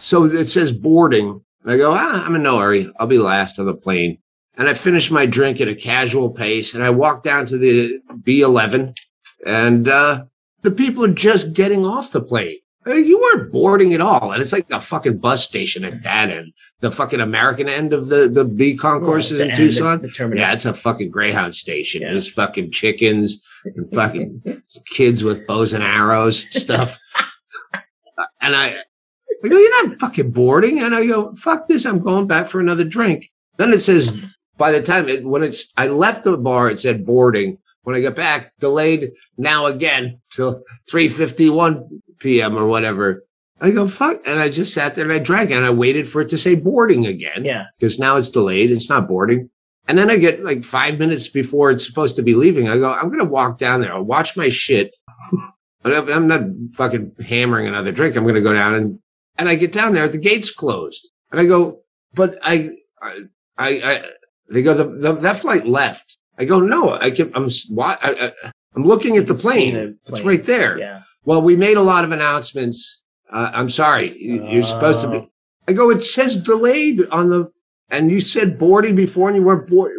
So 0.00 0.24
it 0.24 0.46
says 0.46 0.72
boarding. 0.72 1.40
I 1.64 1.76
go, 1.78 1.92
ah, 1.94 2.24
I'm 2.24 2.34
in 2.34 2.42
no 2.42 2.58
hurry. 2.58 2.92
I'll 2.98 3.06
be 3.06 3.18
last 3.18 3.58
on 3.58 3.64
the 3.66 3.74
plane. 3.74 4.18
And 4.56 4.68
I 4.68 4.74
finish 4.74 5.10
my 5.10 5.24
drink 5.26 5.60
at 5.60 5.68
a 5.68 5.74
casual 5.74 6.30
pace 6.30 6.74
and 6.74 6.84
I 6.84 6.90
walk 6.90 7.22
down 7.22 7.46
to 7.46 7.56
the 7.58 7.98
B11 8.22 8.94
and, 9.46 9.88
uh, 9.88 10.24
the 10.62 10.70
people 10.70 11.04
are 11.04 11.12
just 11.12 11.52
getting 11.54 11.84
off 11.84 12.12
the 12.12 12.22
plane. 12.22 12.58
Uh, 12.86 12.94
You 12.94 13.18
weren't 13.18 13.50
boarding 13.52 13.94
at 13.94 14.00
all. 14.00 14.32
And 14.32 14.40
it's 14.42 14.52
like 14.52 14.70
a 14.70 14.80
fucking 14.80 15.18
bus 15.18 15.42
station 15.44 15.84
at 15.84 16.02
that 16.02 16.30
end. 16.30 16.52
The 16.80 16.90
fucking 16.92 17.20
American 17.20 17.68
end 17.68 17.92
of 17.94 18.08
the, 18.08 18.28
the 18.28 18.44
B 18.44 18.76
concourses 18.76 19.38
The 19.38 19.48
in 19.48 19.56
Tucson. 19.56 20.10
Yeah, 20.36 20.52
it's 20.52 20.66
a 20.66 20.74
fucking 20.74 21.10
Greyhound 21.10 21.54
station. 21.54 22.02
Yeah. 22.02 22.12
There's 22.12 22.30
fucking 22.30 22.70
chickens 22.72 23.42
and 23.64 23.90
fucking 23.92 24.62
kids 24.90 25.24
with 25.24 25.46
bows 25.46 25.72
and 25.72 25.82
arrows 25.82 26.44
and 26.44 26.52
stuff. 26.52 26.98
And 28.44 28.54
I, 28.56 28.76
I 29.42 29.48
go, 29.48 29.56
you're 29.58 29.86
not 29.88 29.98
fucking 29.98 30.30
boarding. 30.30 30.80
And 30.80 30.94
I 30.94 31.06
go, 31.06 31.34
fuck 31.34 31.66
this. 31.68 31.84
I'm 31.84 31.98
going 32.00 32.26
back 32.26 32.48
for 32.48 32.60
another 32.60 32.84
drink. 32.84 33.30
Then 33.56 33.72
it 33.72 33.80
says, 33.80 34.16
by 34.56 34.72
the 34.72 34.82
time 34.82 35.08
it, 35.08 35.24
when 35.24 35.42
it's, 35.42 35.72
I 35.76 35.88
left 35.88 36.24
the 36.24 36.36
bar, 36.36 36.70
it 36.70 36.78
said 36.78 37.04
boarding. 37.06 37.58
When 37.82 37.94
I 37.96 38.00
got 38.00 38.16
back, 38.16 38.52
delayed 38.60 39.10
now 39.36 39.66
again 39.66 40.20
till 40.30 40.62
3.51 40.90 41.88
p.m. 42.18 42.56
or 42.56 42.66
whatever. 42.66 43.24
I 43.60 43.70
go, 43.70 43.86
fuck. 43.86 44.20
And 44.26 44.40
I 44.40 44.48
just 44.48 44.72
sat 44.74 44.94
there 44.94 45.04
and 45.04 45.12
I 45.12 45.18
drank 45.18 45.50
and 45.50 45.64
I 45.64 45.70
waited 45.70 46.08
for 46.08 46.20
it 46.22 46.28
to 46.30 46.38
say 46.38 46.54
boarding 46.54 47.06
again 47.06 47.44
Yeah. 47.44 47.64
because 47.78 47.98
now 47.98 48.16
it's 48.16 48.30
delayed. 48.30 48.70
It's 48.70 48.88
not 48.88 49.06
boarding. 49.08 49.50
And 49.86 49.98
then 49.98 50.10
I 50.10 50.16
get 50.16 50.42
like 50.42 50.64
five 50.64 50.98
minutes 50.98 51.28
before 51.28 51.70
it's 51.70 51.86
supposed 51.86 52.16
to 52.16 52.22
be 52.22 52.34
leaving. 52.34 52.68
I 52.68 52.78
go, 52.78 52.92
I'm 52.92 53.08
going 53.08 53.18
to 53.18 53.24
walk 53.26 53.58
down 53.58 53.80
there. 53.82 53.92
I'll 53.92 54.02
watch 54.02 54.34
my 54.36 54.48
shit. 54.48 54.94
I'm 55.84 56.26
not 56.28 56.40
fucking 56.76 57.12
hammering 57.26 57.66
another 57.66 57.92
drink. 57.92 58.16
I'm 58.16 58.22
going 58.24 58.34
to 58.36 58.40
go 58.40 58.52
down 58.54 58.74
and, 58.74 58.98
and 59.36 59.48
I 59.48 59.54
get 59.56 59.72
down 59.72 59.92
there. 59.92 60.08
The 60.08 60.18
gate's 60.18 60.50
closed. 60.50 61.10
And 61.30 61.40
I 61.40 61.46
go, 61.46 61.80
but 62.14 62.38
I, 62.42 62.70
I, 63.02 63.20
I, 63.58 63.68
I 63.68 64.04
they 64.50 64.62
go, 64.62 64.74
the, 64.74 64.84
the, 64.84 65.12
that 65.12 65.38
flight 65.38 65.66
left. 65.66 66.16
I 66.38 66.44
go, 66.46 66.60
no, 66.60 66.94
I 66.94 67.10
can, 67.10 67.30
I'm, 67.34 67.48
why, 67.68 67.96
I, 68.02 68.32
I'm 68.74 68.84
looking 68.84 69.16
at 69.16 69.26
the 69.26 69.34
plane. 69.34 69.74
the 69.74 69.96
It's 70.06 70.22
right 70.22 70.44
there. 70.44 70.78
Yeah. 70.78 71.02
Well, 71.24 71.42
we 71.42 71.56
made 71.56 71.76
a 71.76 71.82
lot 71.82 72.04
of 72.04 72.12
announcements. 72.12 73.02
Uh, 73.30 73.50
I'm 73.52 73.68
sorry. 73.70 74.16
You- 74.18 74.46
You're 74.48 74.62
supposed 74.62 75.00
to 75.02 75.08
Oh. 75.08 75.20
be. 75.20 75.28
I 75.66 75.72
go, 75.72 75.90
it 75.90 76.04
says 76.04 76.36
delayed 76.36 77.00
on 77.10 77.30
the, 77.30 77.50
and 77.90 78.10
you 78.10 78.20
said 78.20 78.58
boarding 78.58 78.94
before 78.96 79.28
and 79.28 79.36
you 79.36 79.42
weren't 79.42 79.68
board. 79.68 79.92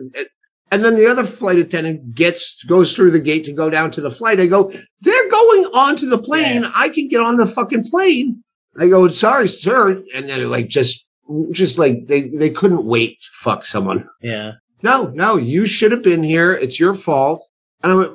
And 0.71 0.83
then 0.83 0.95
the 0.95 1.05
other 1.07 1.23
flight 1.23 1.57
attendant 1.59 2.15
gets, 2.15 2.63
goes 2.63 2.95
through 2.95 3.11
the 3.11 3.19
gate 3.19 3.45
to 3.45 3.53
go 3.53 3.69
down 3.69 3.91
to 3.91 4.01
the 4.01 4.09
flight. 4.11 4.39
I 4.39 4.47
go, 4.47 4.71
they're 5.01 5.29
going 5.29 5.65
onto 5.73 6.09
the 6.09 6.17
plane. 6.17 6.63
Yeah. 6.63 6.71
I 6.75 6.89
can 6.89 7.07
get 7.07 7.21
on 7.21 7.37
the 7.37 7.45
fucking 7.45 7.89
plane. 7.89 8.43
I 8.77 8.87
go, 8.87 9.07
sorry, 9.07 9.47
sir. 9.47 10.03
And 10.13 10.27
then 10.27 10.49
like, 10.49 10.67
just, 10.67 11.05
just 11.51 11.77
like 11.77 12.07
they, 12.07 12.29
they 12.29 12.49
couldn't 12.49 12.85
wait 12.85 13.21
to 13.21 13.27
fuck 13.33 13.63
someone. 13.63 14.09
Yeah. 14.21 14.53
No, 14.81 15.07
no, 15.13 15.37
you 15.37 15.65
should 15.65 15.91
have 15.91 16.03
been 16.03 16.23
here. 16.23 16.53
It's 16.53 16.79
your 16.79 16.93
fault. 16.95 17.43
And 17.83 17.91
I 17.91 17.95
went, 17.95 18.11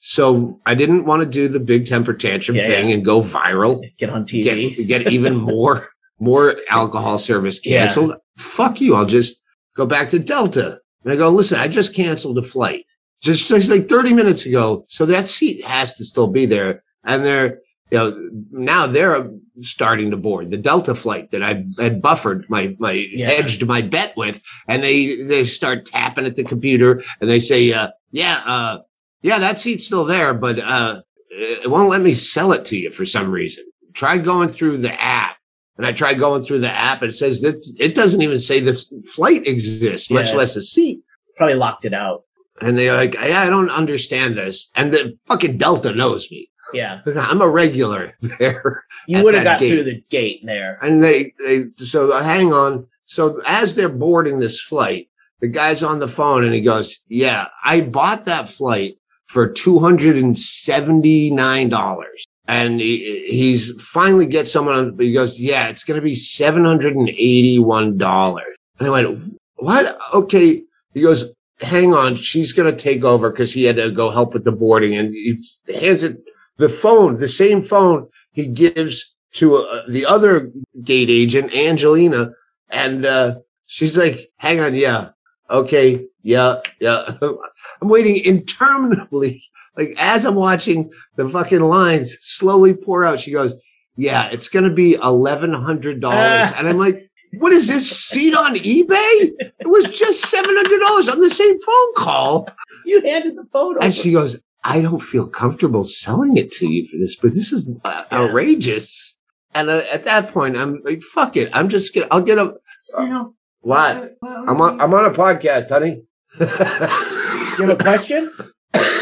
so 0.00 0.60
I 0.66 0.74
didn't 0.74 1.04
want 1.04 1.20
to 1.20 1.26
do 1.26 1.48
the 1.48 1.58
big 1.58 1.86
temper 1.86 2.14
tantrum 2.14 2.56
Yeah, 2.56 2.66
thing 2.66 2.88
yeah. 2.90 2.94
and 2.96 3.04
go 3.04 3.22
viral, 3.22 3.82
Get 3.98 4.10
on 4.10 4.24
TV. 4.24 4.44
get, 4.76 4.86
get 5.04 5.12
even 5.12 5.36
more, 5.54 5.88
more 6.20 6.56
alcohol 6.68 7.18
service 7.18 7.60
Yeah. 7.64 7.80
canceled. 7.80 8.14
Fuck 8.36 8.80
you. 8.80 8.94
I'll 8.94 9.06
just 9.06 9.40
go 9.74 9.86
back 9.86 10.10
to 10.10 10.18
Delta. 10.18 10.80
And 11.06 11.12
I 11.14 11.16
go, 11.16 11.28
listen, 11.30 11.60
I 11.60 11.68
just 11.68 11.94
canceled 11.94 12.36
a 12.36 12.42
flight 12.42 12.84
just, 13.22 13.46
just 13.46 13.70
like 13.70 13.88
30 13.88 14.12
minutes 14.12 14.44
ago. 14.44 14.84
So 14.88 15.06
that 15.06 15.28
seat 15.28 15.64
has 15.64 15.94
to 15.94 16.04
still 16.04 16.26
be 16.26 16.46
there. 16.46 16.82
And 17.04 17.24
they're, 17.24 17.60
you 17.92 17.98
know, 17.98 18.30
now 18.50 18.88
they're 18.88 19.30
starting 19.60 20.10
to 20.10 20.16
board 20.16 20.50
the 20.50 20.56
Delta 20.56 20.96
flight 20.96 21.30
that 21.30 21.44
I 21.44 21.64
had 21.78 22.02
buffered 22.02 22.44
my, 22.50 22.74
my 22.80 22.90
Yeah. 22.90 23.26
hedged 23.28 23.64
my 23.64 23.82
bet 23.82 24.16
with. 24.16 24.42
And 24.66 24.82
they, 24.82 25.22
they 25.22 25.44
start 25.44 25.86
tapping 25.86 26.26
at 26.26 26.34
the 26.34 26.42
computer 26.42 27.04
and 27.20 27.30
they 27.30 27.38
say, 27.38 27.72
uh, 27.72 27.90
yeah, 28.10 28.38
uh, 28.44 28.78
yeah, 29.22 29.38
that 29.38 29.60
seat's 29.60 29.86
still 29.86 30.04
there, 30.04 30.34
but, 30.34 30.58
uh, 30.58 31.02
it 31.30 31.70
won't 31.70 31.90
let 31.90 32.00
me 32.00 32.14
sell 32.14 32.50
it 32.52 32.64
to 32.66 32.76
you 32.76 32.90
for 32.90 33.04
some 33.04 33.30
reason. 33.30 33.64
Try 33.92 34.18
going 34.18 34.48
through 34.48 34.78
the 34.78 35.00
app. 35.00 35.35
And 35.78 35.86
I 35.86 35.92
tried 35.92 36.18
going 36.18 36.42
through 36.42 36.60
the 36.60 36.70
app. 36.70 37.02
It 37.02 37.12
says 37.12 37.42
that 37.42 37.62
it 37.78 37.94
doesn't 37.94 38.22
even 38.22 38.38
say 38.38 38.60
the 38.60 38.82
flight 39.14 39.46
exists, 39.46 40.10
much 40.10 40.30
Yeah. 40.30 40.36
less 40.36 40.56
a 40.56 40.62
seat. 40.62 41.00
Probably 41.36 41.54
locked 41.54 41.84
it 41.84 41.92
out. 41.92 42.22
And 42.62 42.78
they're 42.78 42.96
like, 42.96 43.12
yeah, 43.14 43.42
I 43.42 43.50
don't 43.50 43.68
understand 43.70 44.38
this. 44.38 44.70
And 44.74 44.90
the 44.92 45.18
fucking 45.26 45.58
Delta 45.58 45.92
knows 45.92 46.30
me. 46.30 46.48
Yeah. 46.72 47.00
I'm 47.16 47.42
a 47.42 47.48
regular 47.48 48.16
there. 48.40 48.84
You 49.06 49.18
At 49.18 49.24
would 49.24 49.34
have 49.34 49.44
that 49.44 49.54
got 49.54 49.60
gate. 49.60 49.70
through 49.70 49.84
the 49.84 50.02
gate 50.08 50.40
there. 50.46 50.78
And 50.82 51.02
they, 51.04 51.34
they, 51.44 51.66
so 51.76 52.10
uh, 52.12 52.22
hang 52.22 52.54
on. 52.54 52.86
So 53.04 53.42
as 53.46 53.74
they're 53.74 53.90
boarding 53.90 54.38
this 54.38 54.58
flight, 54.60 55.10
the 55.40 55.48
guy's 55.48 55.82
on 55.82 55.98
the 55.98 56.08
phone 56.08 56.44
and 56.44 56.54
he 56.54 56.62
goes, 56.62 57.00
yeah, 57.08 57.48
I 57.62 57.82
bought 57.82 58.24
that 58.24 58.48
flight 58.48 58.96
for 59.26 59.50
$279. 59.50 62.06
And 62.48 62.80
he, 62.80 63.26
he's 63.28 63.70
finally 63.82 64.26
gets 64.26 64.52
someone 64.52 64.74
on, 64.74 64.98
he 64.98 65.12
goes, 65.12 65.40
yeah, 65.40 65.68
it's 65.68 65.84
going 65.84 65.96
to 65.96 66.04
be 66.04 66.12
$781. 66.12 68.40
And 68.78 68.86
I 68.86 68.90
went, 68.90 69.38
what? 69.56 69.98
Okay. 70.14 70.62
He 70.94 71.00
goes, 71.00 71.32
hang 71.60 71.92
on. 71.92 72.16
She's 72.16 72.52
going 72.52 72.72
to 72.72 72.78
take 72.78 73.04
over 73.04 73.30
because 73.30 73.52
he 73.52 73.64
had 73.64 73.76
to 73.76 73.90
go 73.90 74.10
help 74.10 74.34
with 74.34 74.44
the 74.44 74.52
boarding 74.52 74.96
and 74.96 75.12
he 75.12 75.38
hands 75.74 76.02
it 76.02 76.18
the 76.58 76.68
phone, 76.68 77.18
the 77.18 77.28
same 77.28 77.62
phone 77.62 78.08
he 78.32 78.46
gives 78.46 79.14
to 79.32 79.56
uh, 79.56 79.82
the 79.88 80.06
other 80.06 80.50
gate 80.82 81.10
agent, 81.10 81.54
Angelina. 81.54 82.30
And, 82.70 83.04
uh, 83.04 83.36
she's 83.66 83.98
like, 83.98 84.30
hang 84.36 84.60
on. 84.60 84.74
Yeah. 84.74 85.10
Okay. 85.50 86.06
Yeah. 86.22 86.60
Yeah. 86.80 87.16
I'm 87.82 87.88
waiting 87.88 88.24
interminably. 88.24 89.42
Like 89.76 89.94
as 89.98 90.24
I'm 90.24 90.34
watching 90.34 90.90
the 91.16 91.28
fucking 91.28 91.60
lines 91.60 92.16
slowly 92.20 92.74
pour 92.74 93.04
out, 93.04 93.20
she 93.20 93.32
goes, 93.32 93.56
yeah, 93.96 94.28
it's 94.28 94.48
going 94.48 94.64
to 94.64 94.70
be 94.70 94.94
$1,100. 94.94 96.58
and 96.58 96.68
I'm 96.68 96.78
like, 96.78 97.10
what 97.38 97.52
is 97.52 97.68
this 97.68 97.90
seat 97.90 98.34
on 98.34 98.54
eBay? 98.54 99.30
It 99.58 99.66
was 99.68 99.84
just 99.84 100.24
$700 100.32 101.12
on 101.12 101.20
the 101.20 101.30
same 101.30 101.58
phone 101.60 101.94
call. 101.96 102.48
You 102.84 103.00
handed 103.02 103.36
the 103.36 103.44
phone 103.52 103.76
over. 103.76 103.84
And 103.84 103.94
she 103.94 104.12
goes, 104.12 104.40
I 104.64 104.80
don't 104.80 105.00
feel 105.00 105.28
comfortable 105.28 105.84
selling 105.84 106.36
it 106.36 106.52
to 106.52 106.68
you 106.68 106.86
for 106.88 106.96
this, 106.98 107.16
but 107.16 107.32
this 107.34 107.52
is 107.52 107.68
uh, 107.84 108.04
outrageous. 108.12 109.18
And 109.54 109.70
uh, 109.70 109.82
at 109.90 110.04
that 110.04 110.32
point, 110.32 110.56
I'm 110.56 110.80
like, 110.84 111.02
fuck 111.02 111.36
it. 111.36 111.50
I'm 111.52 111.68
just 111.68 111.94
gonna, 111.94 112.06
I'll 112.10 112.20
get 112.22 112.38
a, 112.38 112.54
No. 112.98 113.34
what? 113.60 114.12
I'm 114.22 114.60
on, 114.60 114.80
I'm 114.80 114.92
on 114.94 115.04
a 115.06 115.10
podcast, 115.10 115.68
honey. 115.68 116.02
Do 116.38 116.44
you 116.44 117.68
have 117.68 117.80
a 117.80 117.82
question? 117.82 118.30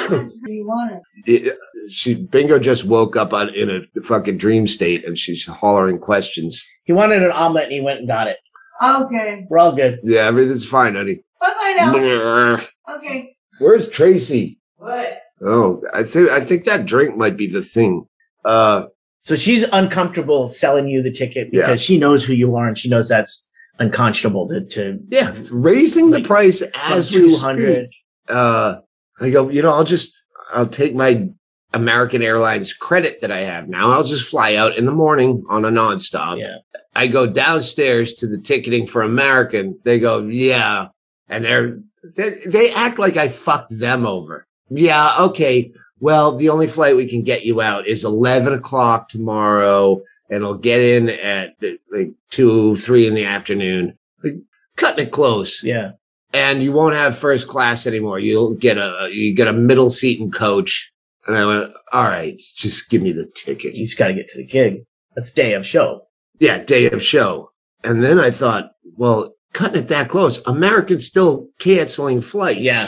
Do 0.08 0.52
you 0.52 0.66
want 0.66 0.92
it? 1.26 1.46
It- 1.46 1.58
she, 1.90 2.14
Bingo 2.14 2.58
just 2.58 2.86
woke 2.86 3.14
up 3.14 3.34
on, 3.34 3.54
in 3.54 3.68
a 3.68 4.00
fucking 4.02 4.38
dream 4.38 4.66
state 4.66 5.04
and 5.04 5.18
she's 5.18 5.46
hollering 5.46 5.98
questions. 5.98 6.66
He 6.84 6.94
wanted 6.94 7.22
an 7.22 7.30
omelet 7.30 7.64
and 7.64 7.72
he 7.72 7.80
went 7.82 7.98
and 7.98 8.08
got 8.08 8.26
it. 8.26 8.38
Okay. 8.82 9.44
We're 9.50 9.58
all 9.58 9.72
good. 9.76 10.00
Yeah, 10.02 10.22
everything's 10.22 10.64
fine, 10.66 10.94
honey. 10.94 11.20
Bye 11.40 11.52
bye 11.58 11.74
now. 11.92 12.96
Okay. 12.96 13.36
Where's 13.58 13.86
Tracey? 13.90 14.58
What? 14.76 15.18
Oh, 15.44 15.82
I 15.92 16.04
think, 16.04 16.30
I 16.30 16.40
think 16.40 16.64
that 16.64 16.86
drink 16.86 17.16
might 17.18 17.36
be 17.36 17.48
the 17.48 17.62
thing. 17.62 18.06
Uh, 18.46 18.86
So 19.20 19.36
she's 19.36 19.64
uncomfortable 19.70 20.48
selling 20.48 20.88
you 20.88 21.02
the 21.02 21.12
ticket 21.12 21.48
Yeah. 21.52 21.62
because 21.62 21.82
she 21.82 21.98
knows 21.98 22.24
who 22.24 22.32
you 22.32 22.56
are 22.56 22.66
and 22.66 22.78
she 22.78 22.88
knows 22.88 23.08
that's 23.08 23.46
unconscionable 23.78 24.48
to, 24.48 24.64
to 24.64 24.98
yeah, 25.08 25.34
raising 25.50 26.10
the 26.12 26.22
price 26.22 26.62
as 26.76 27.10
we 27.12 27.28
speak. 27.28 27.40
200. 27.40 27.88
uh, 28.30 28.76
I 29.20 29.30
go, 29.30 29.48
you 29.48 29.62
know, 29.62 29.72
I'll 29.72 29.84
just, 29.84 30.22
I'll 30.52 30.66
take 30.66 30.94
my 30.94 31.28
American 31.72 32.22
Airlines 32.22 32.72
credit 32.72 33.20
that 33.20 33.30
I 33.30 33.42
have 33.42 33.68
now. 33.68 33.92
I'll 33.92 34.04
just 34.04 34.26
fly 34.28 34.54
out 34.54 34.76
in 34.76 34.86
the 34.86 34.92
morning 34.92 35.44
on 35.48 35.64
a 35.64 35.70
nonstop. 35.70 36.38
Yeah. 36.38 36.58
I 36.94 37.08
go 37.08 37.26
downstairs 37.26 38.12
to 38.14 38.26
the 38.26 38.38
ticketing 38.38 38.86
for 38.86 39.02
American. 39.02 39.78
They 39.84 39.98
go, 39.98 40.20
yeah. 40.20 40.88
And 41.28 41.44
they're, 41.44 41.80
they 42.16 42.40
they 42.46 42.72
act 42.72 42.98
like 42.98 43.16
I 43.16 43.28
fucked 43.28 43.76
them 43.76 44.06
over. 44.06 44.46
Yeah. 44.68 45.16
Okay. 45.18 45.72
Well, 46.00 46.36
the 46.36 46.50
only 46.50 46.66
flight 46.66 46.96
we 46.96 47.08
can 47.08 47.22
get 47.22 47.44
you 47.44 47.60
out 47.60 47.86
is 47.86 48.04
11 48.04 48.52
o'clock 48.52 49.08
tomorrow 49.08 50.02
and 50.28 50.36
it'll 50.36 50.58
get 50.58 50.80
in 50.80 51.08
at 51.08 51.54
like 51.90 52.12
two, 52.30 52.76
three 52.76 53.06
in 53.06 53.14
the 53.14 53.24
afternoon. 53.24 53.98
Like, 54.22 54.34
cutting 54.76 55.06
it 55.06 55.12
close 55.12 55.62
Yeah. 55.62 55.92
And 56.34 56.62
you 56.62 56.72
won't 56.72 56.96
have 56.96 57.16
first 57.16 57.46
class 57.46 57.86
anymore. 57.86 58.18
You'll 58.18 58.54
get 58.54 58.76
a 58.76 59.08
you 59.10 59.34
get 59.34 59.48
a 59.48 59.52
middle 59.52 59.88
seat 59.88 60.20
and 60.20 60.34
coach. 60.34 60.90
And 61.26 61.36
I 61.36 61.46
went, 61.46 61.72
all 61.92 62.04
right, 62.04 62.38
just 62.56 62.90
give 62.90 63.00
me 63.00 63.12
the 63.12 63.24
ticket. 63.24 63.74
You 63.74 63.86
just 63.86 63.96
got 63.96 64.08
to 64.08 64.14
get 64.14 64.28
to 64.28 64.36
the 64.36 64.44
gig. 64.44 64.84
That's 65.14 65.32
day 65.32 65.54
of 65.54 65.64
show. 65.64 66.02
Yeah, 66.38 66.58
day 66.58 66.90
of 66.90 67.02
show. 67.02 67.52
And 67.82 68.04
then 68.04 68.18
I 68.20 68.30
thought, 68.30 68.72
well, 68.96 69.32
cutting 69.54 69.84
it 69.84 69.88
that 69.88 70.10
close, 70.10 70.44
Americans 70.46 71.06
still 71.06 71.48
canceling 71.58 72.20
flights. 72.20 72.60
Yeah. 72.60 72.86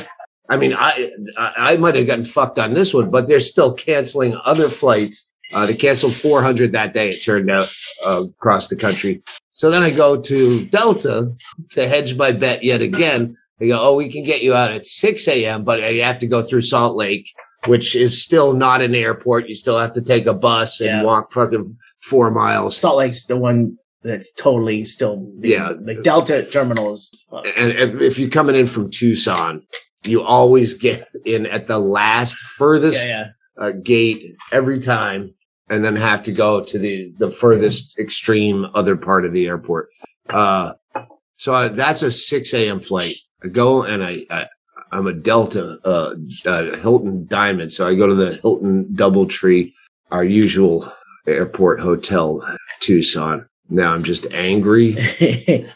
I 0.50 0.56
mean, 0.58 0.74
I 0.74 1.12
I, 1.38 1.52
I 1.56 1.76
might 1.76 1.94
have 1.94 2.06
gotten 2.06 2.24
fucked 2.24 2.58
on 2.58 2.74
this 2.74 2.92
one, 2.92 3.10
but 3.10 3.26
they're 3.26 3.40
still 3.40 3.72
canceling 3.74 4.38
other 4.44 4.68
flights. 4.68 5.25
Uh, 5.54 5.66
they 5.66 5.74
canceled 5.74 6.14
400 6.14 6.72
that 6.72 6.92
day. 6.92 7.10
It 7.10 7.22
turned 7.22 7.50
out 7.50 7.68
uh, 8.04 8.24
across 8.24 8.68
the 8.68 8.76
country. 8.76 9.22
So 9.52 9.70
then 9.70 9.82
I 9.82 9.90
go 9.90 10.20
to 10.20 10.66
Delta 10.66 11.32
to 11.70 11.88
hedge 11.88 12.16
my 12.16 12.32
bet 12.32 12.62
yet 12.64 12.82
again. 12.82 13.36
They 13.58 13.68
go, 13.68 13.80
oh, 13.80 13.94
we 13.96 14.10
can 14.12 14.22
get 14.24 14.42
you 14.42 14.54
out 14.54 14.72
at 14.72 14.84
6 14.86 15.28
a.m., 15.28 15.64
but 15.64 15.80
you 15.94 16.02
have 16.02 16.18
to 16.18 16.26
go 16.26 16.42
through 16.42 16.60
Salt 16.62 16.94
Lake, 16.96 17.26
which 17.66 17.96
is 17.96 18.22
still 18.22 18.52
not 18.52 18.82
an 18.82 18.94
airport. 18.94 19.48
You 19.48 19.54
still 19.54 19.78
have 19.78 19.94
to 19.94 20.02
take 20.02 20.26
a 20.26 20.34
bus 20.34 20.80
and 20.80 20.88
Yeah. 20.90 21.02
walk 21.02 21.32
fucking 21.32 21.76
four 22.02 22.30
miles. 22.30 22.76
Salt 22.76 22.98
Lake's 22.98 23.24
the 23.24 23.36
one 23.36 23.78
that's 24.02 24.30
totally 24.32 24.84
still. 24.84 25.26
Yeah. 25.40 25.72
The 25.82 25.94
Delta 25.94 26.44
terminal 26.44 26.92
is. 26.92 27.24
and 27.56 27.72
if 27.72 28.00
if 28.00 28.18
you're 28.18 28.28
coming 28.30 28.56
in 28.56 28.66
from 28.66 28.90
Tucson, 28.90 29.62
you 30.04 30.22
always 30.22 30.74
get 30.74 31.08
in 31.24 31.46
at 31.46 31.66
the 31.66 31.78
last 31.78 32.36
furthest 32.36 33.04
Yeah. 33.06 33.28
Yeah. 33.58 33.64
uh, 33.64 33.70
gate 33.70 34.34
every 34.52 34.78
time, 34.80 35.32
and 35.68 35.84
then 35.84 35.96
have 35.96 36.22
to 36.24 36.32
go 36.32 36.62
to 36.64 36.78
the 36.78 37.12
the 37.18 37.30
furthest 37.30 37.98
extreme 37.98 38.66
other 38.74 38.96
part 38.96 39.24
of 39.24 39.32
the 39.32 39.46
airport. 39.46 39.88
Uh, 40.28 40.72
so 41.36 41.54
I, 41.54 41.68
that's 41.68 42.02
a 42.02 42.10
six 42.10 42.54
a.m. 42.54 42.80
flight. 42.80 43.12
I 43.44 43.48
go 43.48 43.82
and 43.82 44.02
I, 44.02 44.24
I 44.30 44.44
I'm 44.92 45.06
a 45.06 45.12
Delta 45.12 45.78
uh, 45.84 46.14
uh, 46.46 46.76
Hilton 46.76 47.26
Diamond, 47.26 47.72
so 47.72 47.86
I 47.86 47.94
go 47.94 48.06
to 48.06 48.14
the 48.14 48.36
Hilton 48.36 48.86
DoubleTree, 48.92 49.72
our 50.10 50.24
usual 50.24 50.92
airport 51.26 51.80
hotel, 51.80 52.42
Tucson. 52.80 53.48
Now 53.68 53.92
I'm 53.92 54.04
just 54.04 54.26
angry. 54.32 54.96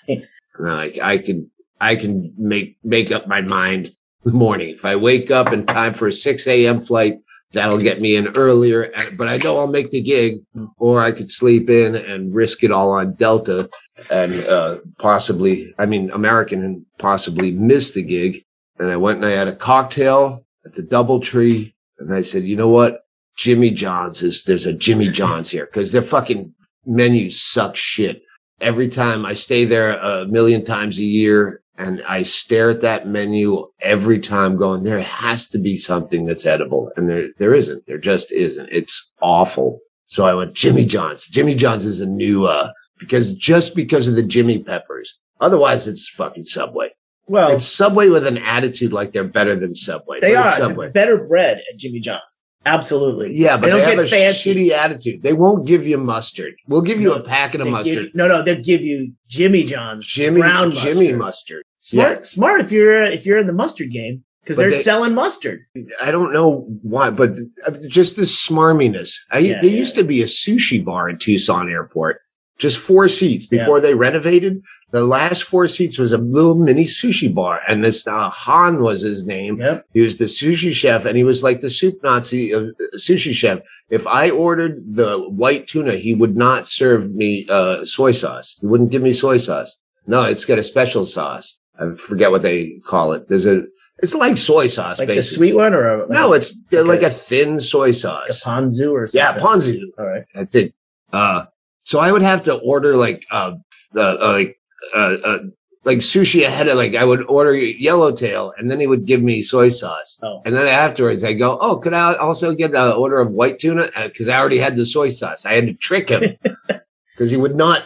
And 0.60 0.70
I, 0.70 0.92
I 1.02 1.18
can, 1.18 1.50
I 1.80 1.96
can 1.96 2.34
make, 2.36 2.76
make 2.84 3.10
up 3.10 3.26
my 3.26 3.40
mind 3.40 3.86
in 3.86 3.94
the 4.24 4.32
morning. 4.32 4.68
If 4.70 4.84
I 4.84 4.96
wake 4.96 5.30
up 5.30 5.52
in 5.52 5.64
time 5.64 5.94
for 5.94 6.06
a 6.06 6.12
6 6.12 6.46
a.m. 6.46 6.82
flight, 6.82 7.20
that'll 7.52 7.78
get 7.78 8.00
me 8.00 8.16
in 8.16 8.28
earlier, 8.36 8.92
but 9.16 9.28
I 9.28 9.36
know 9.38 9.58
I'll 9.58 9.66
make 9.66 9.90
the 9.90 10.00
gig 10.00 10.38
or 10.76 11.02
I 11.02 11.12
could 11.12 11.30
sleep 11.30 11.68
in 11.68 11.96
and 11.96 12.34
risk 12.34 12.62
it 12.62 12.70
all 12.70 12.92
on 12.92 13.14
Delta 13.14 13.68
and, 14.10 14.34
uh, 14.44 14.78
possibly, 14.98 15.74
I 15.78 15.86
mean, 15.86 16.10
American 16.10 16.64
and 16.64 16.86
possibly 16.98 17.50
miss 17.50 17.90
the 17.90 18.02
gig. 18.02 18.44
And 18.78 18.90
I 18.90 18.96
went 18.96 19.18
and 19.18 19.26
I 19.26 19.30
had 19.30 19.48
a 19.48 19.54
cocktail 19.54 20.44
at 20.64 20.74
the 20.74 20.82
Doubletree 20.82 21.72
and 21.98 22.14
I 22.14 22.22
said, 22.22 22.44
you 22.44 22.56
know 22.56 22.68
what? 22.68 23.00
Jimmy 23.36 23.70
John's 23.70 24.22
is, 24.22 24.44
there's 24.44 24.66
a 24.66 24.72
Jimmy 24.72 25.08
John's 25.12 25.50
here 25.50 25.66
because 25.66 25.92
their 25.92 26.02
fucking 26.02 26.54
menu 26.86 27.30
sucks 27.30 27.80
shit 27.80 28.22
every 28.60 28.88
time 28.88 29.24
I 29.24 29.34
stay 29.34 29.64
there 29.64 29.98
a 29.98 30.26
million 30.26 30.64
times 30.64 30.98
a 30.98 31.04
year 31.04 31.62
and 31.80 32.02
I 32.06 32.22
stare 32.22 32.70
at 32.70 32.82
that 32.82 33.06
menu 33.08 33.66
every 33.80 34.18
time 34.20 34.56
going, 34.56 34.82
there 34.82 35.00
has 35.00 35.48
to 35.48 35.58
be 35.58 35.76
something 35.76 36.26
that's 36.26 36.46
edible. 36.46 36.90
And 36.96 37.08
there, 37.08 37.28
there 37.38 37.54
isn't. 37.54 37.86
There 37.86 37.98
just 37.98 38.30
isn't. 38.32 38.68
It's 38.70 39.10
awful. 39.22 39.80
So 40.06 40.26
I 40.26 40.34
went, 40.34 40.54
Jimmy 40.54 40.84
John's. 40.84 41.26
Jimmy 41.28 41.54
John's 41.54 41.86
is 41.86 42.00
a 42.00 42.06
new, 42.06 42.44
uh, 42.46 42.72
because 42.98 43.32
just 43.32 43.74
because 43.74 44.08
of 44.08 44.14
the 44.14 44.22
Jimmy 44.22 44.58
Peppers. 44.62 45.18
Otherwise 45.40 45.88
it's 45.88 46.08
fucking 46.08 46.44
Subway. 46.44 46.88
Well, 47.26 47.50
It's 47.52 47.64
Subway 47.64 48.08
with 48.08 48.26
an 48.26 48.38
attitude 48.38 48.92
like 48.92 49.12
they're 49.12 49.24
better 49.24 49.58
than 49.58 49.74
Subway. 49.74 50.18
they 50.20 50.34
are 50.34 50.50
Subway. 50.50 50.90
better 50.90 51.16
bread 51.26 51.58
at 51.72 51.78
Jimmy 51.78 52.00
John's. 52.00 52.42
Absolutely. 52.66 53.32
Yeah, 53.34 53.56
but 53.56 53.62
they 53.62 53.72
they, 53.72 53.78
don't 53.78 53.98
have 53.98 54.10
get 54.10 54.20
a 54.20 54.34
fancy. 54.34 54.54
shitty 54.54 54.70
attitude. 54.72 55.22
They 55.22 55.32
won't 55.32 55.66
give 55.66 55.86
you 55.86 55.96
mustard. 55.96 56.52
We'll 56.66 56.82
give 56.82 57.00
you 57.00 57.14
a 57.14 57.22
packet 57.22 57.62
of 57.62 57.68
mustard. 57.68 58.06
give- 58.06 58.14
no, 58.14 58.28
no, 58.28 58.42
they'll 58.42 58.62
give 58.62 58.82
you 58.82 59.14
Jimmy 59.28 59.62
John's 59.64 60.06
Jimmy, 60.06 60.40
brown 60.42 60.72
Jimmy 60.72 61.12
mustard. 61.12 61.18
mustard. 61.18 61.62
Smart, 61.80 62.26
smart 62.26 62.60
if 62.60 62.70
you're 62.70 63.02
if 63.04 63.24
you're 63.26 63.38
in 63.38 63.46
the 63.46 63.52
mustard 63.54 63.90
game 63.90 64.22
because 64.42 64.56
they're 64.58 64.70
they- 64.70 64.82
selling 64.82 65.14
mustard. 65.14 65.60
I 66.02 66.10
don't 66.10 66.32
know 66.32 66.66
why, 66.82 67.10
but 67.10 67.32
uh, 67.66 67.72
just 67.88 68.16
this 68.16 68.34
smarminess. 68.48 69.16
I, 69.30 69.38
Yeah, 69.38 69.60
there 69.60 69.70
yeah. 69.70 69.78
used 69.78 69.94
to 69.96 70.04
be 70.04 70.20
a 70.22 70.26
sushi 70.26 70.84
bar 70.84 71.08
in 71.08 71.16
Tucson 71.18 71.70
Airport, 71.70 72.20
just 72.58 72.78
four 72.78 73.08
seats 73.08 73.46
before 73.46 73.80
they 73.80 73.94
renovated. 73.94 74.62
The 74.92 75.04
last 75.06 75.44
four 75.44 75.68
seats 75.68 75.98
was 75.98 76.12
a 76.12 76.18
little 76.18 76.56
mini 76.56 76.84
sushi 76.84 77.32
bar, 77.32 77.60
and 77.68 77.82
this 77.84 78.04
uh, 78.06 78.28
Han 78.28 78.82
was 78.82 79.02
his 79.02 79.24
name. 79.24 79.60
Yep. 79.60 79.86
He 79.94 80.00
was 80.00 80.16
the 80.18 80.24
sushi 80.24 80.72
chef, 80.74 81.04
and 81.06 81.16
he 81.16 81.22
was 81.22 81.44
like 81.44 81.60
the 81.60 81.70
soup 81.70 81.94
Nazi 82.02 82.50
of 82.50 82.70
sushi 82.96 83.32
chef. 83.32 83.60
If 83.88 84.04
I 84.06 84.30
ordered 84.30 84.82
the 84.96 85.16
white 85.30 85.68
tuna, 85.68 85.94
he 85.96 86.12
would 86.12 86.36
not 86.36 86.66
serve 86.66 87.14
me 87.14 87.46
uh, 87.48 87.84
soy 87.84 88.10
sauce. 88.12 88.58
He 88.60 88.66
wouldn't 88.66 88.90
give 88.90 89.00
me 89.02 89.12
soy 89.12 89.38
sauce. 89.38 89.76
No, 90.08 90.24
it's 90.24 90.44
got 90.44 90.58
a 90.58 90.62
special 90.64 91.06
sauce. 91.06 91.59
I 91.80 91.94
forget 91.96 92.30
what 92.30 92.42
they 92.42 92.80
call 92.86 93.12
it. 93.12 93.28
There's 93.28 93.46
a 93.46 93.62
It's 94.02 94.14
like 94.14 94.36
soy 94.36 94.66
sauce, 94.66 94.98
like 94.98 95.08
the 95.08 95.14
basically. 95.16 95.36
sweet 95.48 95.54
one 95.56 95.74
or 95.74 95.88
a, 95.88 95.98
like 96.00 96.10
no, 96.10 96.32
it's 96.32 96.58
uh, 96.72 96.84
like 96.84 97.02
a- 97.02 97.06
a 97.06 97.10
thin 97.10 97.60
soy 97.60 97.88
like 97.88 97.90
a 97.90 97.94
sauce. 97.94 98.44
ponzu 98.44 98.92
or 98.92 99.06
something? 99.06 99.18
Yeah, 99.18 99.36
ponzu. 99.38 99.80
All 99.98 100.06
right. 100.06 100.24
I 100.34 100.44
think. 100.44 100.72
Uh, 101.12 101.44
so 101.84 101.98
I 101.98 102.12
would 102.12 102.22
have 102.22 102.44
to 102.44 102.54
order 102.54 102.96
like 102.96 103.24
uh, 103.30 103.52
uh, 103.96 104.00
uh 104.00 104.32
like 104.32 104.56
uh, 104.94 105.16
uh 105.24 105.38
like 105.84 105.98
sushi 105.98 106.46
ahead 106.46 106.68
of 106.68 106.76
like 106.76 106.94
I 106.94 107.04
would 107.04 107.22
order 107.28 107.54
yellowtail 107.54 108.52
and 108.58 108.70
then 108.70 108.78
he 108.80 108.86
would 108.86 109.06
give 109.06 109.22
me 109.22 109.40
soy 109.42 109.70
sauce. 109.70 110.18
Oh. 110.22 110.42
And 110.44 110.54
then 110.54 110.66
afterwards 110.66 111.24
I 111.24 111.32
go, 111.32 111.58
oh, 111.60 111.76
could 111.78 111.94
I 111.94 112.14
also 112.16 112.54
get 112.54 112.74
an 112.74 112.92
order 112.92 113.18
of 113.18 113.30
white 113.32 113.58
tuna? 113.58 113.90
Because 114.04 114.28
I 114.28 114.36
already 114.38 114.58
had 114.58 114.76
the 114.76 114.84
soy 114.84 115.08
sauce. 115.08 115.46
I 115.46 115.54
had 115.54 115.66
to 115.66 115.74
trick 115.74 116.10
him 116.10 116.36
because 117.20 117.30
he 117.30 117.36
would 117.36 117.54
not 117.54 117.82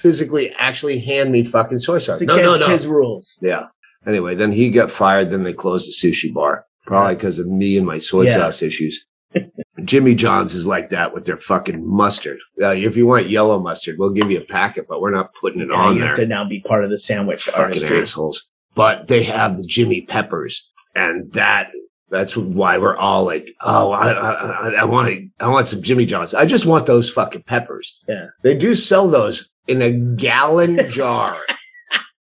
physically 0.00 0.52
actually 0.56 1.00
hand 1.00 1.32
me 1.32 1.42
fucking 1.42 1.80
soy 1.80 1.98
sauce. 1.98 2.20
It's 2.20 2.28
No, 2.28 2.36
no, 2.36 2.42
against 2.50 2.60
no. 2.60 2.68
his 2.68 2.86
rules. 2.86 3.36
Yeah. 3.42 3.62
Anyway, 4.06 4.36
then 4.36 4.52
he 4.52 4.70
got 4.70 4.88
fired. 4.88 5.30
Then 5.30 5.42
they 5.42 5.52
closed 5.52 5.88
the 5.88 6.08
sushi 6.08 6.32
bar, 6.32 6.64
probably 6.86 7.16
because 7.16 7.40
of 7.40 7.48
me 7.48 7.76
and 7.76 7.84
my 7.84 7.98
soy 7.98 8.26
Yeah. 8.26 8.34
sauce 8.36 8.62
issues. 8.62 9.04
Jimmy 9.84 10.14
John's 10.14 10.54
is 10.54 10.64
like 10.64 10.90
that 10.90 11.12
with 11.12 11.24
their 11.24 11.36
fucking 11.36 11.82
mustard. 11.84 12.38
Uh, 12.62 12.68
if 12.68 12.96
you 12.96 13.04
want 13.08 13.28
yellow 13.28 13.58
mustard, 13.58 13.96
we'll 13.98 14.10
give 14.10 14.30
you 14.30 14.38
a 14.38 14.44
packet, 14.44 14.86
but 14.88 15.00
we're 15.00 15.10
not 15.10 15.30
putting 15.40 15.60
it 15.60 15.70
Yeah, 15.72 15.76
on 15.76 15.94
you 15.94 16.00
there. 16.02 16.08
have 16.10 16.18
to 16.18 16.26
now 16.26 16.48
be 16.48 16.60
part 16.60 16.84
of 16.84 16.90
the 16.90 16.98
sandwich 16.98 17.42
fucking 17.42 17.60
artistry. 17.60 17.98
assholes. 18.00 18.44
But 18.76 19.08
they 19.08 19.24
have 19.24 19.56
the 19.56 19.64
Jimmy 19.66 20.02
Peppers, 20.08 20.68
and 20.94 21.32
that 21.32 21.66
that's 22.10 22.36
why 22.36 22.78
we're 22.78 22.96
all 22.96 23.24
like, 23.24 23.48
oh, 23.60 23.90
I 23.92 24.10
I, 24.12 24.68
I, 24.80 24.84
want 24.84 25.08
to, 25.08 25.28
I 25.40 25.48
want 25.48 25.68
some 25.68 25.82
Jimmy 25.82 26.06
John's. 26.06 26.34
I 26.34 26.46
just 26.46 26.66
want 26.66 26.86
those 26.86 27.10
fucking 27.10 27.42
peppers. 27.42 27.96
Yeah. 28.08 28.26
they 28.42 28.54
do 28.54 28.74
sell 28.74 29.08
those 29.08 29.48
in 29.66 29.82
a 29.82 29.92
gallon 29.92 30.90
jar. 30.90 31.38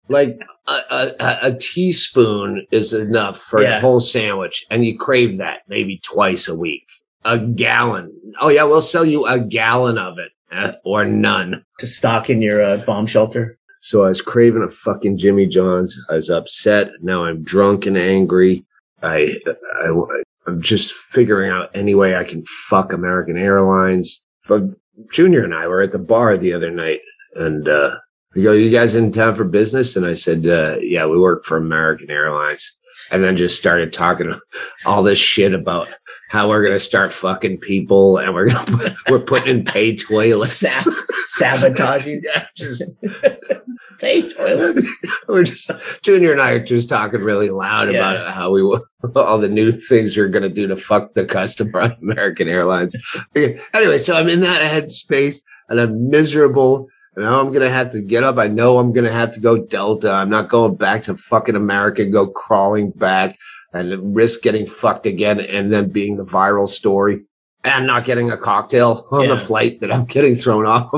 Like 0.09 0.37
a, 0.67 0.71
a, 0.89 1.11
a- 1.19 1.39
a 1.51 1.57
teaspoon 1.57 2.65
is 2.71 2.93
enough 2.93 3.37
for 3.39 3.61
Yeah. 3.61 3.77
a 3.77 3.81
whole 3.81 3.99
sandwich, 3.99 4.65
and 4.69 4.85
you 4.85 4.97
crave 4.97 5.37
that 5.37 5.59
maybe 5.67 5.99
twice 6.03 6.47
a 6.47 6.55
week. 6.55 6.85
A 7.25 7.37
gallon. 7.39 8.11
Oh 8.41 8.49
yeah, 8.49 8.63
we'll 8.63 8.81
sell 8.81 9.05
you 9.05 9.25
a 9.25 9.39
gallon 9.39 9.97
of 9.97 10.17
it, 10.19 10.31
eh, 10.51 10.73
or 10.83 11.05
none. 11.05 11.63
to 11.79 11.87
stock 11.87 12.29
in 12.29 12.41
your 12.41 12.61
uh, 12.61 12.77
bomb 12.77 13.07
shelter. 13.07 13.57
So 13.79 14.03
I 14.03 14.07
was 14.09 14.21
craving 14.21 14.63
a 14.63 14.69
fucking 14.69 15.17
Jimmy 15.17 15.45
John's. 15.47 15.97
I 16.09 16.15
was 16.15 16.29
upset. 16.29 16.91
Now 17.01 17.25
I'm 17.25 17.43
drunk 17.43 17.85
and 17.85 17.97
angry. 17.97 18.65
I, 19.03 19.35
I, 19.81 19.89
I'm 20.47 20.61
just 20.61 20.93
figuring 20.93 21.51
out 21.51 21.69
any 21.73 21.95
way 21.95 22.15
I 22.15 22.23
can 22.23 22.43
fuck 22.67 22.93
American 22.93 23.37
Airlines. 23.37 24.21
But 24.47 24.63
Junior 25.11 25.43
and 25.43 25.53
I 25.53 25.67
were 25.67 25.81
at 25.81 25.91
the 25.91 25.99
bar 25.99 26.37
the 26.37 26.53
other 26.53 26.71
night 26.71 26.99
and, 27.35 27.67
uh, 27.67 27.97
we 28.35 28.43
go, 28.43 28.51
you 28.51 28.69
guys 28.69 28.95
in 28.95 29.11
town 29.11 29.35
for 29.35 29.43
business? 29.43 29.95
And 29.95 30.05
I 30.05 30.13
said, 30.13 30.47
uh, 30.47 30.77
yeah, 30.81 31.05
we 31.05 31.19
work 31.19 31.43
for 31.43 31.57
American 31.57 32.09
Airlines. 32.09 32.77
And 33.11 33.23
then 33.23 33.37
just 33.37 33.57
started 33.57 33.91
talking 33.91 34.39
all 34.85 35.03
this 35.03 35.19
shit 35.19 35.53
about 35.53 35.87
how 36.29 36.49
we're 36.49 36.63
going 36.63 36.73
to 36.73 36.79
start 36.79 37.11
fucking 37.11 37.59
people 37.59 38.17
and 38.17 38.33
we're 38.33 38.49
going 38.49 38.65
to 38.65 38.77
put, 38.77 38.95
we're 39.09 39.19
putting 39.19 39.57
in 39.57 39.65
paid 39.65 39.99
toilets. 39.99 40.59
Sa- 40.59 40.91
sabotaging. 41.27 42.23
Yeah, 42.35 42.47
just 42.55 42.83
Toilet. 44.03 44.83
we're 45.27 45.43
just 45.43 45.69
Junior 46.01 46.31
and 46.31 46.41
I 46.41 46.51
are 46.51 46.63
just 46.65 46.89
talking 46.89 47.21
really 47.21 47.49
loud 47.49 47.91
Yeah. 47.91 47.99
about 48.11 48.33
how 48.33 48.51
we 48.51 48.61
all 49.15 49.37
the 49.39 49.49
new 49.49 49.71
things 49.71 50.15
we're 50.17 50.27
gonna 50.29 50.49
do 50.49 50.67
to 50.67 50.75
fuck 50.75 51.13
the 51.13 51.25
customer 51.25 51.81
on 51.81 51.97
American 52.01 52.47
Airlines. 52.47 52.95
Okay, 53.35 53.59
Anyway, 53.73 53.97
so 53.97 54.15
I'm 54.15 54.29
in 54.29 54.41
that 54.41 54.61
headspace 54.61 55.37
and 55.69 55.79
I'm 55.79 56.09
miserable. 56.09 56.87
And 57.15 57.25
now 57.25 57.39
I'm 57.39 57.51
gonna 57.53 57.69
have 57.69 57.91
to 57.93 58.01
get 58.01 58.23
up. 58.23 58.37
I 58.37 58.47
know 58.47 58.77
I'm 58.79 58.91
gonna 58.91 59.11
have 59.11 59.33
to 59.35 59.39
go 59.39 59.57
Delta. 59.65 60.11
I'm 60.11 60.29
not 60.29 60.49
going 60.49 60.75
back 60.75 61.03
to 61.03 61.15
fucking 61.15 61.55
America, 61.55 62.05
go 62.05 62.27
crawling 62.27 62.91
back 62.91 63.37
and 63.71 64.15
risk 64.15 64.41
getting 64.41 64.67
fucked 64.67 65.05
again 65.05 65.39
and 65.39 65.71
then 65.73 65.89
being 65.89 66.17
the 66.17 66.25
viral 66.25 66.67
story. 66.67 67.21
And 67.63 67.73
I'm 67.73 67.85
not 67.85 68.03
getting 68.05 68.29
a 68.31 68.37
cocktail 68.37 69.07
on 69.11 69.29
the 69.29 69.37
flight 69.37 69.79
that 69.79 69.91
I'm 69.91 70.05
getting 70.05 70.35
thrown 70.35 70.65
off. 70.65 70.91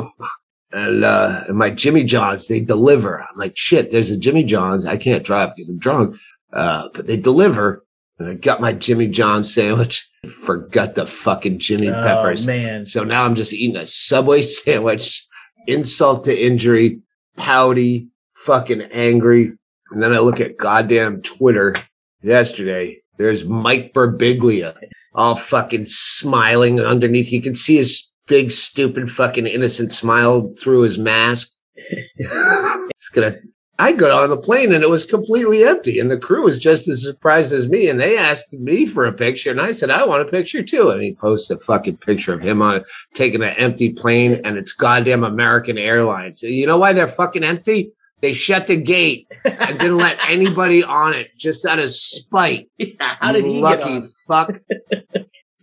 And, 0.76 1.06
uh, 1.06 1.42
and 1.48 1.58
my 1.58 1.70
Jimmy 1.70 2.04
John's, 2.04 2.48
they 2.48 2.60
deliver. 2.60 3.22
I'm 3.22 3.38
like, 3.38 3.54
shit, 3.56 3.92
there's 3.92 4.12
a 4.12 4.18
Jimmy 4.18 4.44
John's. 4.44 4.86
I 4.86 4.98
can't 4.98 5.24
drive 5.24 5.56
because 5.56 5.70
I'm 5.70 5.80
drunk. 5.80 6.18
Uh, 6.52 6.90
but 6.94 7.08
they 7.08 7.16
deliver. 7.16 7.86
And 8.20 8.30
I 8.30 8.34
got 8.34 8.60
my 8.60 8.74
Jimmy 8.74 9.08
John's 9.08 9.54
sandwich. 9.54 10.06
Forgot 10.44 10.96
the 10.96 11.06
fucking 11.06 11.60
Jimmy 11.60 11.88
Oh, 11.90 11.94
Peppers. 11.94 12.46
man. 12.46 12.86
So 12.86 13.04
now 13.06 13.24
I'm 13.24 13.36
just 13.36 13.54
eating 13.54 13.78
a 13.78 13.86
Subway 13.86 14.42
sandwich, 14.44 15.26
insult 15.66 16.26
to 16.26 16.38
injury, 16.46 17.00
pouty, 17.38 18.10
fucking 18.46 18.82
angry. 18.92 19.54
And 19.92 20.04
then 20.04 20.14
I 20.14 20.20
look 20.20 20.42
at 20.42 20.58
goddamn 20.58 21.22
Twitter 21.22 21.78
yesterday. 22.22 22.98
There's 23.18 23.46
Mike 23.46 23.94
Birbiglia 23.94 24.76
all 25.14 25.36
fucking 25.38 25.86
smiling 25.86 26.82
underneath. 26.82 27.32
You 27.32 27.42
can 27.42 27.56
see 27.56 27.78
his 27.78 28.12
big, 28.28 28.52
stupid, 28.52 29.12
fucking 29.12 29.48
innocent 29.48 29.92
smile 29.92 30.50
through 30.60 30.82
his 30.82 30.98
mask. 30.98 31.52
it's 32.16 33.10
gonna. 33.10 33.38
I 33.78 33.92
got 33.92 34.12
on 34.12 34.30
the 34.30 34.38
plane 34.38 34.74
and 34.74 34.86
it 34.86 34.90
was 34.90 35.04
completely 35.04 35.66
empty, 35.66 36.00
and 36.00 36.10
the 36.10 36.18
crew 36.18 36.44
was 36.44 36.58
just 36.58 36.88
as 36.88 37.04
surprised 37.04 37.52
as 37.52 37.68
me. 37.68 37.90
And 37.90 38.00
they 38.00 38.18
asked 38.18 38.54
me 38.54 38.86
for 38.86 39.06
a 39.06 39.12
picture, 39.12 39.52
and 39.52 39.60
I 39.60 39.74
said 39.74 39.90
I 39.90 40.06
want 40.06 40.28
a 40.28 40.32
picture 40.32 40.64
too. 40.64 40.92
And 40.92 41.02
he 41.02 41.14
posts 41.14 41.50
a 41.50 41.60
fucking 41.60 41.98
picture 41.98 42.34
of 42.34 42.42
him 42.42 42.62
on 42.62 42.86
taking 43.14 43.44
an 43.44 43.56
empty 43.58 43.92
plane, 43.92 44.42
and 44.46 44.58
it's 44.58 44.72
goddamn 44.72 45.26
American 45.26 45.78
Airlines. 45.78 46.42
You 46.42 46.68
know 46.68 46.78
why 46.78 46.94
they're 46.94 47.08
fucking 47.08 47.44
empty? 47.44 47.92
They 48.22 48.32
shut 48.32 48.68
the 48.68 48.78
gate 48.78 49.28
and 49.44 49.78
didn't 49.78 49.98
let 49.98 50.18
anybody 50.28 50.82
on 50.84 51.14
it, 51.14 51.38
just 51.38 51.66
out 51.66 51.80
of 51.80 51.92
spite. 51.92 52.70
How 53.00 53.34
did 53.34 53.46
he 53.46 53.60
Lucky 53.60 54.02
fuck. 54.26 54.54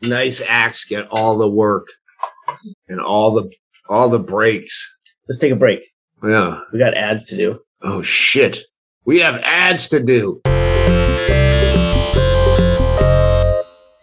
nice 0.02 0.42
acts 0.46 0.84
get 0.84 1.08
all 1.08 1.38
the 1.38 1.48
work 1.48 1.86
and 2.88 3.00
all 3.00 3.34
the 3.34 3.50
all 3.88 4.08
the 4.08 4.18
breaks. 4.18 4.96
Let's 5.28 5.38
take 5.38 5.52
a 5.52 5.56
break. 5.56 5.80
Yeah. 6.22 6.60
We 6.72 6.78
got 6.78 6.94
ads 6.94 7.24
to 7.24 7.36
do. 7.36 7.60
Oh 7.82 8.02
shit. 8.02 8.60
We 9.04 9.20
have 9.20 9.40
ads 9.42 9.88
to 9.88 10.00
do. 10.00 10.40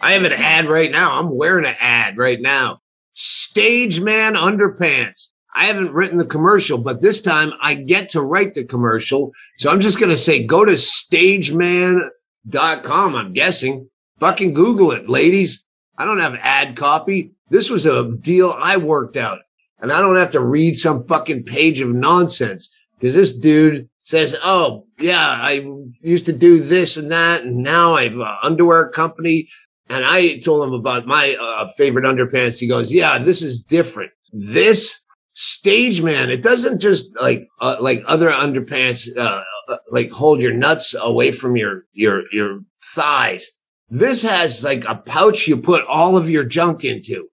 I 0.02 0.13
have 0.13 0.24
an 0.24 0.34
ad 0.34 0.67
right 0.67 0.91
now. 0.91 1.19
I'm 1.19 1.36
wearing 1.36 1.65
an 1.65 1.76
ad 1.80 2.17
right 2.17 2.41
now. 2.41 2.80
Stageman 3.15 4.38
Underpants. 4.38 5.30
I 5.56 5.65
haven't 5.65 5.91
written 5.91 6.17
the 6.17 6.26
commercial, 6.26 6.78
but 6.78 7.02
this 7.02 7.22
time 7.22 7.52
I 7.62 7.74
get 7.76 8.10
to 8.10 8.22
write 8.22 8.54
the 8.54 8.63
commercial. 8.63 9.32
So 9.58 9.69
I'm 9.69 9.82
just 9.82 10.00
going 10.00 10.10
to 10.10 10.17
say 10.17 10.43
go 10.43 10.63
to 10.63 10.74
stageman.com, 10.74 13.15
I'm 13.15 13.34
guessing. 13.34 13.89
Fucking 14.19 14.54
Google 14.54 14.91
it, 14.91 15.10
ladies. 15.10 15.65
I 15.98 16.06
don't 16.06 16.19
have 16.19 16.36
ad 16.36 16.78
copy. 16.78 17.34
This 17.49 17.69
was 17.69 17.85
a 17.85 18.12
deal 18.19 18.55
I 18.57 18.77
worked 18.77 19.17
out. 19.17 19.39
And 19.81 19.91
I 19.91 20.01
don't 20.01 20.17
have 20.17 20.31
to 20.31 20.41
read 20.41 20.75
some 20.75 21.03
fucking 21.03 21.43
page 21.43 21.79
of 21.79 21.89
nonsense 21.89 22.69
because 22.99 23.15
this 23.15 23.35
dude 23.35 23.88
says, 24.03 24.35
"Oh 24.43 24.88
yeah, 24.99 25.29
I 25.29 25.65
used 26.01 26.25
to 26.25 26.33
do 26.33 26.62
this 26.62 26.97
and 26.97 27.12
that, 27.12 27.43
and 27.43 27.57
now 27.57 27.95
I 27.95 28.03
have 28.03 28.13
an 28.13 28.35
underwear 28.43 28.89
company." 28.89 29.47
And 29.88 30.05
I 30.05 30.38
told 30.39 30.67
him 30.67 30.73
about 30.73 31.07
my 31.07 31.35
uh, 31.35 31.69
favorite 31.77 32.05
underpants. 32.05 32.59
He 32.59 32.67
goes, 32.67 32.91
"Yeah, 32.91 33.19
this 33.19 33.41
is 33.41 33.63
different. 33.63 34.12
This 34.33 34.99
Stageman, 35.35 36.29
it 36.29 36.43
doesn't 36.43 36.79
just 36.79 37.09
like 37.19 37.47
uh, 37.62 37.77
like 37.79 38.03
other 38.05 38.29
underpants, 38.29 39.07
uh, 39.15 39.41
uh, 39.69 39.77
like 39.91 40.12
hold 40.12 40.41
your 40.41 40.53
nuts 40.53 40.93
away 40.99 41.31
from 41.31 41.55
your 41.55 41.83
your 41.93 42.23
your 42.33 42.59
thighs. 42.93 43.49
This 43.89 44.23
has 44.23 44.63
like 44.63 44.83
a 44.85 44.95
pouch 44.95 45.47
you 45.47 45.55
put 45.55 45.85
all 45.85 46.17
of 46.17 46.29
your 46.29 46.43
junk 46.43 46.83
into." 46.83 47.29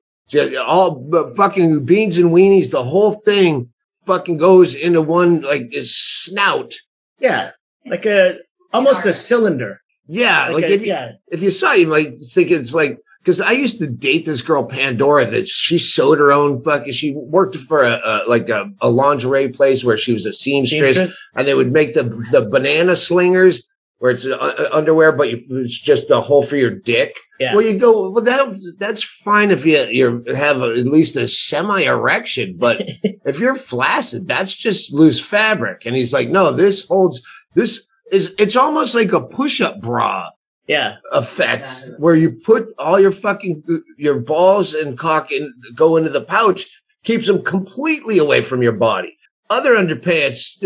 All 0.59 1.35
fucking 1.37 1.85
beans 1.85 2.19
and 2.19 2.31
weenies, 2.31 2.71
the 2.71 2.85
whole 2.85 3.15
thing 3.15 3.71
fucking 4.07 4.39
goes 4.39 4.75
into 4.75 5.03
one 5.03 5.43
like 5.43 5.71
this 5.71 5.95
snout. 5.97 6.73
Yeah. 7.19 7.51
Like 7.85 8.07
a, 8.07 8.39
almost 8.73 9.05
a 9.05 9.15
cylinder. 9.15 9.81
Yeah, 10.09 10.49
like, 10.51 10.65
a- 10.65 10.73
if 10.73 10.81
you, 10.83 10.87
yeah. 10.89 11.13
if 11.29 11.43
you 11.43 11.51
saw 11.51 11.73
it, 11.73 11.81
you 11.81 11.87
might 11.89 12.25
think 12.33 12.51
it's 12.51 12.75
like 12.75 12.99
because 13.21 13.41
I 13.41 13.53
used 13.53 13.79
to 13.81 13.89
date 13.89 14.25
this 14.25 14.41
girl 14.41 14.65
Pandora 14.65 15.29
that 15.33 15.49
she 15.49 15.79
sewed 15.79 16.21
her 16.21 16.31
own 16.33 16.63
fucking. 16.63 16.93
She 16.93 17.13
worked 17.13 17.57
for 17.57 17.83
a, 17.83 18.01
a 18.05 18.23
like 18.29 18.49
a, 18.49 18.71
a 18.81 18.89
lingerie 18.89 19.49
place 19.49 19.83
where 19.83 19.97
she 19.97 20.13
was 20.13 20.25
a 20.27 20.33
seamstress, 20.33 20.97
Seamstress? 20.97 21.19
and 21.35 21.49
they 21.49 21.55
would 21.55 21.73
make 21.73 21.95
the 21.95 22.05
the 22.31 22.43
banana 22.43 22.95
slingers 22.95 23.65
where 23.99 24.11
it's 24.11 24.27
uh, 24.27 24.37
uh, 24.37 24.69
underwear, 24.73 25.13
but 25.13 25.31
you, 25.31 25.43
it's 25.51 25.79
just 25.79 26.11
a 26.11 26.21
hole 26.21 26.43
for 26.43 26.57
your 26.57 26.71
dick. 26.71 27.17
Yeah. 27.41 27.55
Well, 27.55 27.65
you 27.65 27.79
go. 27.79 28.11
Well, 28.11 28.25
that 28.25 28.75
that's 28.79 29.03
fine 29.03 29.51
if 29.51 29.65
you 29.67 29.85
you 29.87 30.25
have 30.35 30.61
a, 30.63 30.71
at 30.73 30.87
least 30.87 31.17
a 31.17 31.27
semi 31.29 31.83
erection, 31.83 32.57
but 32.59 32.81
if 33.03 33.39
you're 33.39 33.57
flaccid, 33.57 34.27
that's 34.27 34.55
just 34.55 34.93
loose 34.93 35.21
fabric. 35.21 35.83
And 35.87 35.97
he's 35.97 36.13
like, 36.13 36.29
no, 36.29 36.53
this 36.53 36.87
holds. 36.87 37.23
This 37.55 37.87
is. 38.13 38.35
It's 38.39 38.57
almost 38.57 38.95
like 38.95 39.13
a 39.13 39.21
push 39.21 39.61
up 39.61 39.81
bra 39.81 40.29
Yeah. 40.67 40.97
effect 41.13 41.85
where 41.99 42.15
you 42.15 42.31
put 42.45 42.69
all 42.79 42.99
your 43.01 43.13
fucking 43.13 43.63
your 43.99 44.19
balls 44.21 44.75
and 44.75 44.99
cock 44.99 45.31
and 45.31 45.53
go 45.75 45.97
into 45.97 46.11
the 46.11 46.23
pouch, 46.23 46.69
keeps 47.05 47.27
them 47.27 47.43
completely 47.43 48.19
away 48.19 48.43
from 48.43 48.63
your 48.63 48.73
body. 48.73 49.17
Other 49.49 49.75
underpants, 49.77 50.57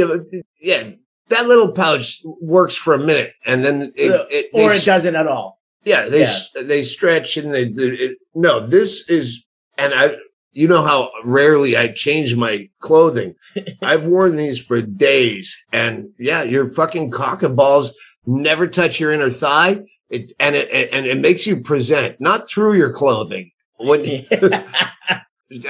yeah, 0.61 0.91
that 1.31 1.49
little 1.49 1.73
pouch 1.73 2.21
works 2.41 2.77
for 2.77 2.95
a 2.95 2.99
minute, 2.99 3.33
and 3.47 3.65
then 3.65 3.93
it, 3.97 4.27
it, 4.31 4.51
or 4.53 4.73
it 4.73 4.85
doesn't 4.85 5.17
at 5.17 5.27
all. 5.27 5.59
Yeah, 5.85 6.09
they 6.09 6.21
Yeah. 6.23 6.63
they 6.63 6.83
stretch 6.83 7.37
and 7.37 7.55
they, 7.55 7.63
it, 7.65 8.19
no. 8.35 8.67
This 8.67 9.09
is 9.09 9.43
and 9.79 9.95
I. 9.95 10.17
You 10.53 10.67
know 10.67 10.83
how 10.83 11.11
rarely 11.25 11.77
I 11.77 11.89
change 11.93 12.35
my 12.35 12.69
clothing. 12.81 13.37
I've 13.83 14.05
worn 14.05 14.35
these 14.35 14.59
for 14.59 14.83
days, 14.83 15.57
and 15.73 16.09
yeah, 16.19 16.43
your 16.43 16.69
fucking 16.71 17.13
cock 17.13 17.43
and 17.45 17.57
balls 17.57 17.95
never 18.27 18.67
touch 18.67 18.99
your 19.01 19.13
inner 19.13 19.31
thigh. 19.31 19.81
It 20.11 20.33
and 20.41 20.57
it 20.57 20.69
it- 20.73 20.91
and 20.93 21.07
it 21.07 21.19
makes 21.19 21.47
you 21.47 21.61
present 21.61 22.21
not 22.21 22.49
through 22.49 22.75
your 22.75 22.93
clothing. 22.93 23.53
When 23.79 24.27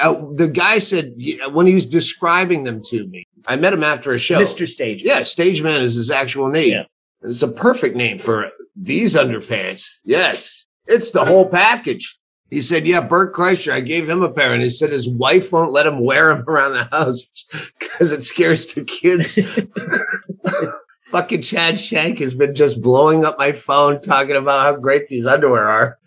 uh, 0.03 0.15
the 0.35 0.51
guy 0.53 0.79
said 0.79 1.15
when 1.53 1.67
he 1.67 1.75
was 1.75 1.87
describing 1.87 2.65
them 2.65 2.81
to 2.91 3.07
me, 3.07 3.27
I 3.47 3.57
met 3.57 3.73
him 3.73 3.85
after 3.85 4.13
a 4.13 4.19
show. 4.19 4.41
Mr. 4.41 4.67
Stage. 4.67 5.03
Yeah, 5.03 5.21
Stageman 5.21 5.81
is 5.83 5.95
his 5.95 6.11
actual 6.11 6.49
name. 6.49 6.73
Yeah. 6.73 6.85
It's 7.23 7.43
a 7.43 7.49
perfect 7.49 7.97
name 7.97 8.19
for 8.19 8.51
these 8.75 9.15
underpants. 9.15 9.87
Yes, 10.05 10.65
it's 10.87 11.11
the 11.11 11.25
whole 11.25 11.49
package. 11.49 12.19
He 12.51 12.61
said, 12.61 12.87
"Yeah, 12.87 13.01
Bert 13.01 13.35
Kreischer. 13.35 13.73
I 13.73 13.81
gave 13.81 14.09
him 14.09 14.23
a 14.23 14.33
pair, 14.33 14.53
and 14.53 14.63
he 14.63 14.71
said 14.71 14.91
his 14.91 15.09
wife 15.09 15.53
won't 15.53 15.73
let 15.73 15.87
him 15.87 16.05
wear 16.05 16.35
them 16.35 16.49
around 16.49 16.73
the 16.73 16.85
house 16.85 17.49
because 17.79 18.13
it 18.13 18.23
scares 18.23 18.75
the 18.75 18.85
kids." 18.85 19.39
Fucking 21.11 21.43
Chad 21.43 21.81
Shank 21.81 22.21
has 22.21 22.35
been 22.35 22.55
just 22.55 22.81
blowing 22.81 23.25
up 23.25 23.37
my 23.37 23.51
phone 23.51 24.01
talking 24.01 24.37
about 24.37 24.61
how 24.63 24.77
great 24.77 25.09
these 25.09 25.27
underwear 25.27 25.69
are. 25.69 25.99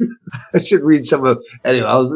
I 0.54 0.58
should 0.58 0.82
read 0.82 1.04
some 1.04 1.24
of. 1.26 1.42
Anyway, 1.64 1.86
I'll, 1.86 2.08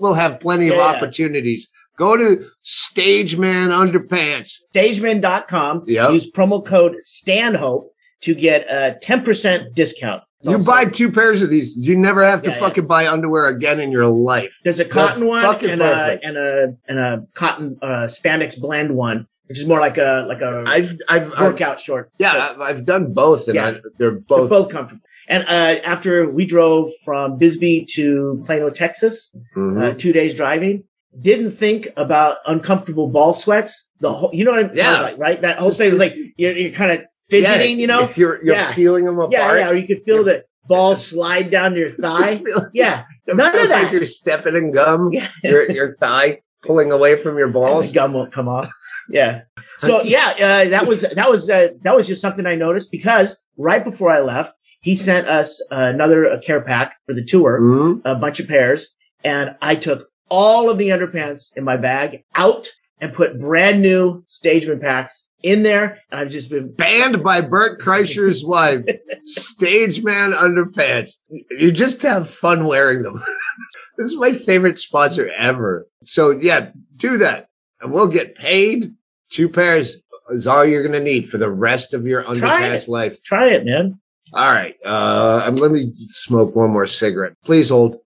we'll 0.00 0.14
have 0.14 0.40
plenty 0.40 0.68
of 0.68 0.78
opportunities. 0.78 1.70
Go 2.00 2.16
to 2.16 2.46
Stageman 2.64 3.68
Underpants. 3.68 4.54
Stageman.com. 4.74 5.84
Yep. 5.86 6.10
Use 6.12 6.32
promo 6.32 6.64
code 6.64 6.94
Stanhope 6.98 7.92
to 8.22 8.34
get 8.34 8.62
a 8.70 8.96
10% 9.04 9.74
discount. 9.74 10.22
It's 10.38 10.48
You 10.48 10.56
buy 10.66 10.86
two 10.86 11.12
pairs 11.12 11.42
of 11.42 11.50
these, 11.50 11.76
you 11.76 11.94
never 11.98 12.24
have 12.24 12.40
to 12.44 12.48
Yeah, 12.48 12.54
yeah. 12.56 12.60
fucking 12.60 12.86
buy 12.86 13.06
underwear 13.06 13.48
again 13.48 13.80
in 13.80 13.92
your 13.92 14.06
life. 14.06 14.56
There's 14.64 14.78
a 14.78 14.86
cotton 14.86 15.26
one 15.26 15.42
fucking 15.42 15.68
and 15.68 15.82
a, 15.82 16.18
and 16.22 16.36
a 16.38 16.74
and 16.88 16.98
a 16.98 17.22
cotton 17.34 17.76
uh, 17.82 18.08
spandex 18.08 18.58
blend 18.58 18.96
one, 18.96 19.26
which 19.48 19.58
is 19.58 19.66
more 19.66 19.80
like 19.80 19.98
a 19.98 20.24
like 20.26 20.40
a 20.40 20.64
I've, 20.66 20.96
I've, 21.06 21.32
I've 21.34 21.40
workout 21.40 21.80
short. 21.80 22.10
yeah, 22.18 22.32
I've, 22.52 22.60
I've 22.62 22.84
done 22.86 23.12
both, 23.12 23.46
and 23.48 23.56
Yeah. 23.56 23.66
I, 23.66 23.72
they're 23.72 23.82
They're 23.98 24.20
both. 24.20 24.48
both 24.48 24.70
comfortable. 24.70 25.02
And 25.28 25.44
uh, 25.44 25.80
after 25.84 26.28
we 26.30 26.46
drove 26.46 26.90
from 27.04 27.36
Bisbee 27.36 27.84
to 27.96 28.42
Plano, 28.46 28.70
Texas, 28.70 29.30
Mhm. 29.54 29.82
uh, 29.82 29.94
two 29.98 30.12
days 30.14 30.34
driving, 30.34 30.84
didn't 31.18 31.52
think 31.52 31.88
about 31.96 32.38
uncomfortable 32.46 33.08
ball 33.08 33.32
sweats. 33.32 33.86
The 34.00 34.12
whole, 34.12 34.30
you 34.32 34.44
know 34.44 34.52
what 34.52 34.60
I'm 34.60 34.70
Yeah. 34.74 35.00
like, 35.00 35.18
right? 35.18 35.40
That 35.42 35.58
whole 35.58 35.72
thing 35.72 35.90
was 35.90 36.00
like 36.00 36.14
you're, 36.36 36.56
you're 36.56 36.72
kind 36.72 36.92
of 36.92 37.00
fidgeting, 37.28 37.76
Yeah, 37.78 37.80
you 37.80 37.86
know? 37.86 38.10
you're 38.16 38.44
you're 38.44 38.54
Yeah. 38.54 38.72
peeling 38.74 39.04
them 39.04 39.16
apart. 39.18 39.32
Yeah, 39.32 39.54
yeah. 39.56 39.68
Or 39.70 39.74
you 39.74 39.86
could 39.86 40.02
feel 40.04 40.24
the 40.24 40.44
ball 40.68 40.94
slide 40.96 41.50
down 41.50 41.74
your 41.76 41.90
thigh. 42.02 42.40
It 42.46 42.64
Yeah, 42.72 43.04
feels 43.26 43.36
none 43.38 43.54
of 43.54 43.60
like 43.60 43.68
that. 43.70 43.92
you're 43.92 44.04
stepping 44.04 44.56
in 44.56 44.70
gum. 44.72 45.10
yeah. 45.12 45.28
Your 45.42 45.70
your 45.70 45.94
thigh 45.96 46.40
pulling 46.64 46.92
away 46.92 47.16
from 47.16 47.36
your 47.38 47.48
balls. 47.58 47.92
gum 47.92 48.12
won't 48.14 48.32
come 48.32 48.48
off. 48.48 48.68
Yeah. 49.10 49.42
So 49.78 50.02
yeah, 50.02 50.34
uh, 50.38 50.68
that 50.70 50.86
was 50.86 51.02
that 51.02 51.30
was 51.30 51.50
uh, 51.50 51.68
that 51.82 51.96
was 51.96 52.06
just 52.06 52.20
something 52.20 52.46
I 52.46 52.54
noticed 52.54 52.90
because 52.92 53.36
right 53.56 53.82
before 53.84 54.10
I 54.10 54.20
left, 54.20 54.52
he 54.80 54.94
sent 54.94 55.26
us 55.28 55.60
another 55.70 56.30
uh, 56.30 56.40
care 56.40 56.60
pack 56.60 56.94
for 57.06 57.14
the 57.14 57.24
tour, 57.24 57.60
Mhm. 57.60 58.02
a 58.04 58.14
bunch 58.14 58.40
of 58.40 58.46
pairs, 58.48 58.90
and 59.24 59.56
I 59.60 59.74
took 59.74 60.06
all 60.30 60.70
of 60.70 60.78
the 60.78 60.88
underpants 60.88 61.54
in 61.56 61.64
my 61.64 61.76
bag 61.76 62.24
out 62.34 62.68
and 63.00 63.12
put 63.12 63.38
brand 63.38 63.82
new 63.82 64.24
Stageman 64.28 64.80
packs 64.80 65.26
in 65.42 65.62
there, 65.62 65.98
and 66.10 66.20
I've 66.20 66.28
just 66.30 66.50
been 66.50 66.72
Banned 66.74 67.22
by 67.22 67.40
Bert 67.40 67.80
Kreischer's 67.80 68.44
wife, 68.44 68.84
Stageman 69.26 70.34
Underpants. 70.34 71.16
You 71.50 71.72
just 71.72 72.02
have 72.02 72.28
fun 72.28 72.66
wearing 72.66 73.02
them. 73.02 73.22
this 73.96 74.06
is 74.06 74.16
my 74.18 74.34
favorite 74.34 74.78
sponsor 74.78 75.30
ever. 75.30 75.86
So 76.02 76.30
yeah, 76.30 76.70
do 76.96 77.18
that, 77.18 77.48
and 77.80 77.92
we'll 77.92 78.08
get 78.08 78.36
paid. 78.36 78.94
Two 79.30 79.48
pairs 79.48 79.96
is 80.30 80.46
all 80.46 80.64
you're 80.64 80.82
gonna 80.82 81.00
need 81.00 81.30
for 81.30 81.38
the 81.38 81.50
rest 81.50 81.94
of 81.94 82.06
your 82.06 82.22
Try 82.34 82.34
underpants 82.62 82.88
life. 82.88 83.22
try 83.22 83.48
it, 83.48 83.64
man. 83.64 83.98
All 84.32 84.50
right, 84.50 84.76
uh, 84.84 85.50
let 85.54 85.70
me 85.70 85.90
smoke 85.94 86.54
one 86.54 86.70
more 86.70 86.86
cigarette. 86.86 87.32
Please 87.44 87.70
hold. 87.70 87.98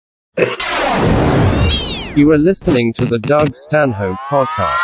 You 2.16 2.31
are 2.31 2.38
listening 2.38 2.92
to 2.92 3.05
the 3.05 3.18
Doug 3.18 3.57
Stanhope 3.57 4.16
Podcast. 4.29 4.79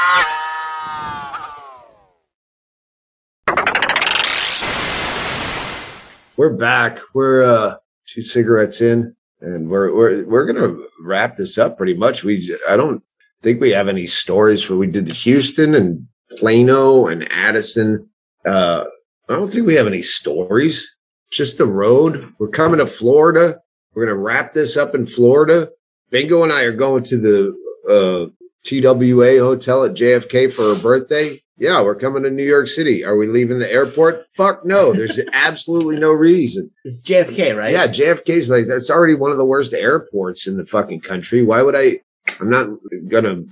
We're 6.36 6.56
back. 6.56 6.98
We're 7.14 7.44
uh, 7.44 7.76
two 8.04 8.22
cigarettes 8.22 8.80
in, 8.80 9.14
and 9.40 9.70
we're 9.70 9.94
we're 9.94 10.24
we're 10.24 10.44
gonna 10.44 10.76
wrap 11.00 11.36
this 11.36 11.56
up 11.56 11.76
pretty 11.76 11.94
much. 11.94 12.24
We 12.24 12.52
I 12.68 12.76
don't 12.76 13.00
think 13.42 13.60
we 13.60 13.70
have 13.70 13.86
any 13.86 14.06
stories 14.06 14.60
for 14.60 14.74
we 14.74 14.88
did 14.88 15.12
Houston 15.12 15.76
and 15.76 16.08
Plano 16.36 17.06
and 17.06 17.30
Addison. 17.30 18.08
Uh, 18.44 18.82
I 19.28 19.34
don't 19.34 19.52
think 19.52 19.68
we 19.68 19.76
have 19.76 19.86
any 19.86 20.02
stories. 20.02 20.96
Just 21.30 21.58
the 21.58 21.66
road. 21.66 22.32
We're 22.40 22.48
coming 22.48 22.78
to 22.78 22.88
Florida. 22.88 23.60
We're 23.94 24.06
gonna 24.06 24.18
wrap 24.18 24.52
this 24.52 24.76
up 24.76 24.96
in 24.96 25.06
Florida. 25.06 25.68
Bingo 26.10 26.42
and 26.42 26.52
I 26.52 26.62
are 26.62 26.72
going 26.72 27.04
to 27.04 27.16
the 27.16 27.56
uh, 27.88 28.26
TWA 28.64 29.38
hotel 29.38 29.84
at 29.84 29.92
JFK 29.92 30.52
for 30.52 30.74
her 30.74 30.80
birthday. 30.80 31.40
Yeah, 31.56 31.82
we're 31.82 31.94
coming 31.94 32.22
to 32.22 32.30
New 32.30 32.44
York 32.44 32.68
City. 32.68 33.04
Are 33.04 33.16
we 33.16 33.26
leaving 33.26 33.58
the 33.58 33.70
airport? 33.70 34.24
Fuck 34.34 34.64
no. 34.64 34.92
There's 34.92 35.20
absolutely 35.32 35.98
no 35.98 36.10
reason. 36.10 36.70
It's 36.84 37.02
JFK, 37.02 37.56
right? 37.56 37.72
Yeah, 37.72 37.86
JFK's 37.86 38.48
like 38.50 38.66
that's 38.66 38.90
already 38.90 39.14
one 39.14 39.30
of 39.30 39.36
the 39.36 39.44
worst 39.44 39.74
airports 39.74 40.46
in 40.46 40.56
the 40.56 40.64
fucking 40.64 41.02
country. 41.02 41.42
Why 41.42 41.62
would 41.62 41.76
I? 41.76 42.00
I'm 42.40 42.50
not 42.50 42.66
gonna 43.08 43.42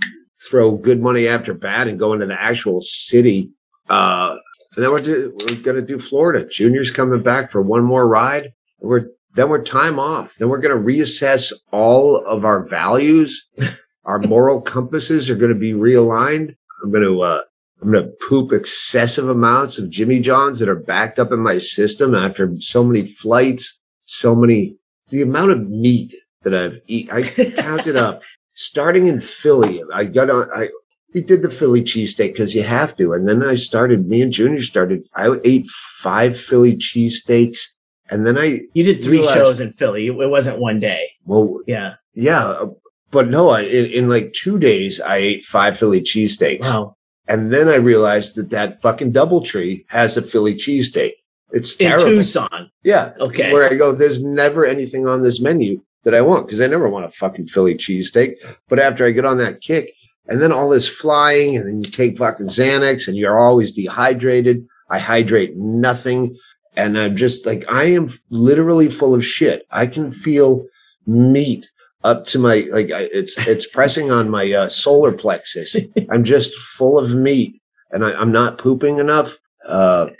throw 0.48 0.76
good 0.76 1.00
money 1.02 1.28
after 1.28 1.52
bad 1.52 1.86
and 1.86 1.98
go 1.98 2.12
into 2.12 2.26
the 2.26 2.40
actual 2.40 2.80
city. 2.80 3.50
Uh, 3.90 4.36
and 4.76 4.84
then 4.84 4.90
we're 4.90 5.00
do, 5.00 5.36
we're 5.40 5.56
gonna 5.56 5.82
do 5.82 5.98
Florida. 5.98 6.48
Junior's 6.48 6.90
coming 6.90 7.22
back 7.22 7.50
for 7.50 7.60
one 7.60 7.84
more 7.84 8.08
ride. 8.08 8.52
We're 8.80 9.08
then 9.38 9.48
we're 9.48 9.62
time 9.62 10.00
off. 10.00 10.34
Then 10.34 10.48
we're 10.48 10.58
gonna 10.58 10.74
reassess 10.74 11.52
all 11.70 12.24
of 12.26 12.44
our 12.44 12.66
values. 12.66 13.46
Our 14.04 14.18
moral 14.18 14.62
compasses 14.62 15.30
are 15.30 15.36
gonna 15.36 15.54
be 15.54 15.74
realigned. 15.74 16.56
I'm 16.82 16.90
gonna 16.90 17.16
uh, 17.20 17.42
I'm 17.80 17.92
gonna 17.92 18.08
poop 18.28 18.52
excessive 18.52 19.28
amounts 19.28 19.78
of 19.78 19.90
Jimmy 19.90 20.18
Johns 20.20 20.58
that 20.58 20.68
are 20.68 20.74
backed 20.74 21.18
up 21.18 21.30
in 21.30 21.40
my 21.40 21.58
system 21.58 22.14
after 22.14 22.50
so 22.58 22.82
many 22.82 23.06
flights, 23.06 23.78
so 24.00 24.34
many 24.34 24.76
the 25.10 25.22
amount 25.22 25.52
of 25.52 25.68
meat 25.68 26.12
that 26.42 26.54
I've 26.54 26.80
eaten. 26.86 27.14
I 27.14 27.22
counted 27.62 27.96
up 27.96 28.22
starting 28.54 29.06
in 29.06 29.20
Philly. 29.20 29.82
I 29.92 30.04
got 30.04 30.30
on. 30.30 30.48
I 30.52 30.70
we 31.14 31.22
did 31.22 31.42
the 31.42 31.50
Philly 31.50 31.82
cheesesteak 31.82 32.32
because 32.32 32.54
you 32.54 32.64
have 32.64 32.96
to, 32.96 33.12
and 33.12 33.28
then 33.28 33.44
I 33.44 33.54
started. 33.54 34.08
Me 34.08 34.20
and 34.20 34.32
Junior 34.32 34.62
started. 34.62 35.04
I 35.14 35.38
ate 35.44 35.66
five 35.68 36.36
Philly 36.36 36.76
cheesesteaks, 36.76 37.60
and 38.10 38.26
then 38.26 38.38
I 38.38 38.60
You 38.74 38.84
did 38.84 39.02
three 39.02 39.18
Realize- 39.18 39.34
shows 39.34 39.60
in 39.60 39.72
Philly. 39.72 40.06
It 40.06 40.12
wasn't 40.30 40.58
one 40.58 40.80
day. 40.80 41.02
well, 41.26 41.60
Yeah. 41.66 41.94
yeah, 42.14 42.64
but 43.10 43.28
no, 43.28 43.50
I 43.50 43.62
in, 43.62 43.86
in 43.86 44.08
like 44.08 44.32
two 44.32 44.58
days 44.58 45.00
I 45.00 45.16
ate 45.18 45.44
five 45.44 45.78
Philly 45.78 46.00
cheesesteaks. 46.00 46.60
Wow. 46.62 46.96
And 47.26 47.52
then 47.52 47.68
I 47.68 47.74
realized 47.76 48.36
that 48.36 48.50
that 48.50 48.80
fucking 48.80 49.12
DoubleTree 49.12 49.84
has 49.88 50.16
a 50.16 50.22
Philly 50.22 50.54
cheesesteak. 50.54 51.12
It's 51.52 51.76
In 51.76 51.88
terrible. 51.88 52.06
Tucson. 52.06 52.70
Yeah. 52.82 53.12
Okay. 53.20 53.52
Where 53.52 53.70
I 53.70 53.74
go, 53.74 53.92
there's 53.92 54.22
never 54.22 54.64
anything 54.64 55.06
on 55.06 55.22
this 55.22 55.40
menu 55.40 55.80
that 56.04 56.14
I 56.14 56.20
want 56.22 56.46
because 56.46 56.60
I 56.60 56.66
never 56.66 56.88
want 56.88 57.04
a 57.04 57.10
fucking 57.10 57.48
Philly 57.48 57.74
cheesesteak. 57.74 58.34
But 58.68 58.78
after 58.78 59.04
I 59.04 59.10
get 59.10 59.24
on 59.26 59.38
that 59.38 59.60
kick, 59.60 59.92
and 60.26 60.40
then 60.42 60.52
all 60.52 60.68
this 60.68 60.86
flying, 60.88 61.56
and 61.56 61.66
then 61.66 61.78
you 61.78 61.84
take 61.84 62.18
fucking 62.18 62.46
Xanax, 62.48 63.08
and 63.08 63.16
you're 63.16 63.38
always 63.38 63.72
dehydrated. 63.72 64.66
I 64.90 64.98
hydrate 64.98 65.56
nothing, 65.56 66.36
and 66.78 66.96
I'm 66.98 67.16
just 67.16 67.44
like 67.44 67.64
I 67.68 67.84
am 67.98 68.08
literally 68.30 68.88
full 68.88 69.14
of 69.14 69.24
shit. 69.26 69.66
I 69.70 69.86
can 69.86 70.12
feel 70.12 70.66
meat 71.06 71.66
up 72.04 72.24
to 72.26 72.38
my 72.38 72.66
like 72.70 72.90
I, 72.92 73.08
it's 73.12 73.36
it's 73.46 73.66
pressing 73.76 74.10
on 74.10 74.30
my 74.30 74.50
uh, 74.52 74.68
solar 74.68 75.12
plexus. 75.12 75.76
I'm 76.10 76.24
just 76.24 76.54
full 76.54 76.98
of 76.98 77.14
meat, 77.14 77.60
and 77.90 78.04
I, 78.04 78.12
I'm 78.12 78.32
not 78.32 78.58
pooping 78.58 78.98
enough. 78.98 79.36
Uh, 79.66 80.10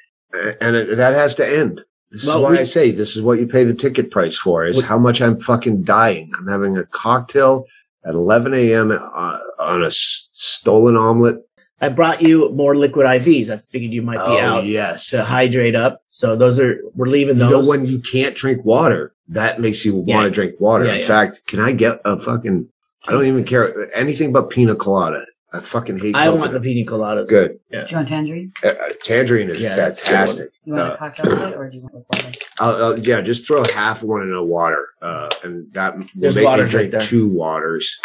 and 0.60 0.76
it, 0.76 0.96
that 0.96 1.14
has 1.14 1.34
to 1.36 1.46
end. 1.48 1.80
This 2.10 2.26
Well, 2.26 2.38
is 2.38 2.42
why 2.42 2.50
we- 2.50 2.58
I 2.58 2.64
say 2.64 2.90
this 2.90 3.16
is 3.16 3.22
what 3.22 3.38
you 3.38 3.46
pay 3.46 3.64
the 3.64 3.74
ticket 3.74 4.10
price 4.10 4.36
for 4.36 4.66
is 4.66 4.78
We- 4.78 4.82
how 4.82 4.98
much 4.98 5.22
I'm 5.22 5.38
fucking 5.38 5.84
dying. 5.84 6.30
I'm 6.38 6.48
having 6.48 6.76
a 6.76 6.84
cocktail 6.84 7.64
at 8.04 8.14
11 8.14 8.52
a.m. 8.54 8.90
uh, 8.90 9.38
on 9.58 9.82
a 9.82 9.86
s- 9.86 10.28
stolen 10.32 10.96
omelet. 10.96 11.36
I 11.80 11.88
brought 11.88 12.22
you 12.22 12.50
more 12.50 12.74
liquid 12.76 13.06
IVs. 13.06 13.50
I 13.50 13.58
figured 13.58 13.92
you 13.92 14.02
might 14.02 14.16
be 14.16 14.20
Oh, 14.22 14.38
out 14.38 14.64
yes. 14.66 15.10
to 15.10 15.24
hydrate 15.24 15.76
up. 15.76 16.02
So 16.08 16.34
those 16.36 16.58
are 16.58 16.80
we're 16.94 17.06
leaving 17.06 17.36
You 17.36 17.48
those. 17.48 17.64
know, 17.66 17.70
when 17.70 17.86
you 17.86 18.00
can't 18.00 18.34
drink 18.34 18.64
water, 18.64 19.12
that 19.28 19.60
makes 19.60 19.84
you 19.84 20.02
Yeah. 20.06 20.16
want 20.16 20.26
to 20.26 20.30
drink 20.30 20.60
water. 20.60 20.84
Yeah, 20.86 20.94
In 20.94 21.00
yeah. 21.00 21.06
fact, 21.06 21.46
can 21.46 21.60
I 21.60 21.72
get 21.72 22.00
a 22.04 22.18
fucking, 22.18 22.68
I 23.06 23.12
don't 23.12 23.26
even 23.26 23.44
care 23.44 23.88
anything 23.96 24.32
but 24.32 24.50
pina 24.50 24.74
colada. 24.74 25.24
I 25.50 25.60
fucking 25.60 25.98
hate. 26.00 26.14
I 26.14 26.28
want 26.28 26.52
the 26.52 26.60
pina 26.60 26.90
coladas. 26.90 27.26
good. 27.28 27.58
Do 27.72 27.78
you 27.88 27.96
want 27.96 28.08
tangerine? 28.08 28.52
Uh, 28.62 28.68
uh, 28.68 28.74
tangerine 29.02 29.48
is 29.48 29.60
Yeah, 29.60 29.76
that's 29.76 30.00
fantastic. 30.02 30.50
You 30.64 30.74
want 30.74 30.90
Uh, 30.90 30.94
a 30.94 30.96
cocktail 30.98 31.54
or 31.54 31.70
do 31.70 31.76
you 31.76 31.82
want 31.84 31.94
with 31.94 32.04
water? 32.10 32.38
I'll, 32.58 32.84
I'll- 32.84 32.98
yeah, 32.98 33.20
just 33.22 33.46
throw 33.46 33.62
half 33.74 34.02
one 34.02 34.20
in 34.22 34.30
the 34.32 34.42
water, 34.42 34.84
uh, 35.00 35.30
and 35.44 35.72
that 35.72 35.96
will 35.96 36.06
There's 36.14 36.34
make 36.34 36.42
me 36.42 36.46
waters 36.46 36.74
right 36.74 36.90
drink 36.90 37.04
two 37.04 37.28
waters, 37.28 37.96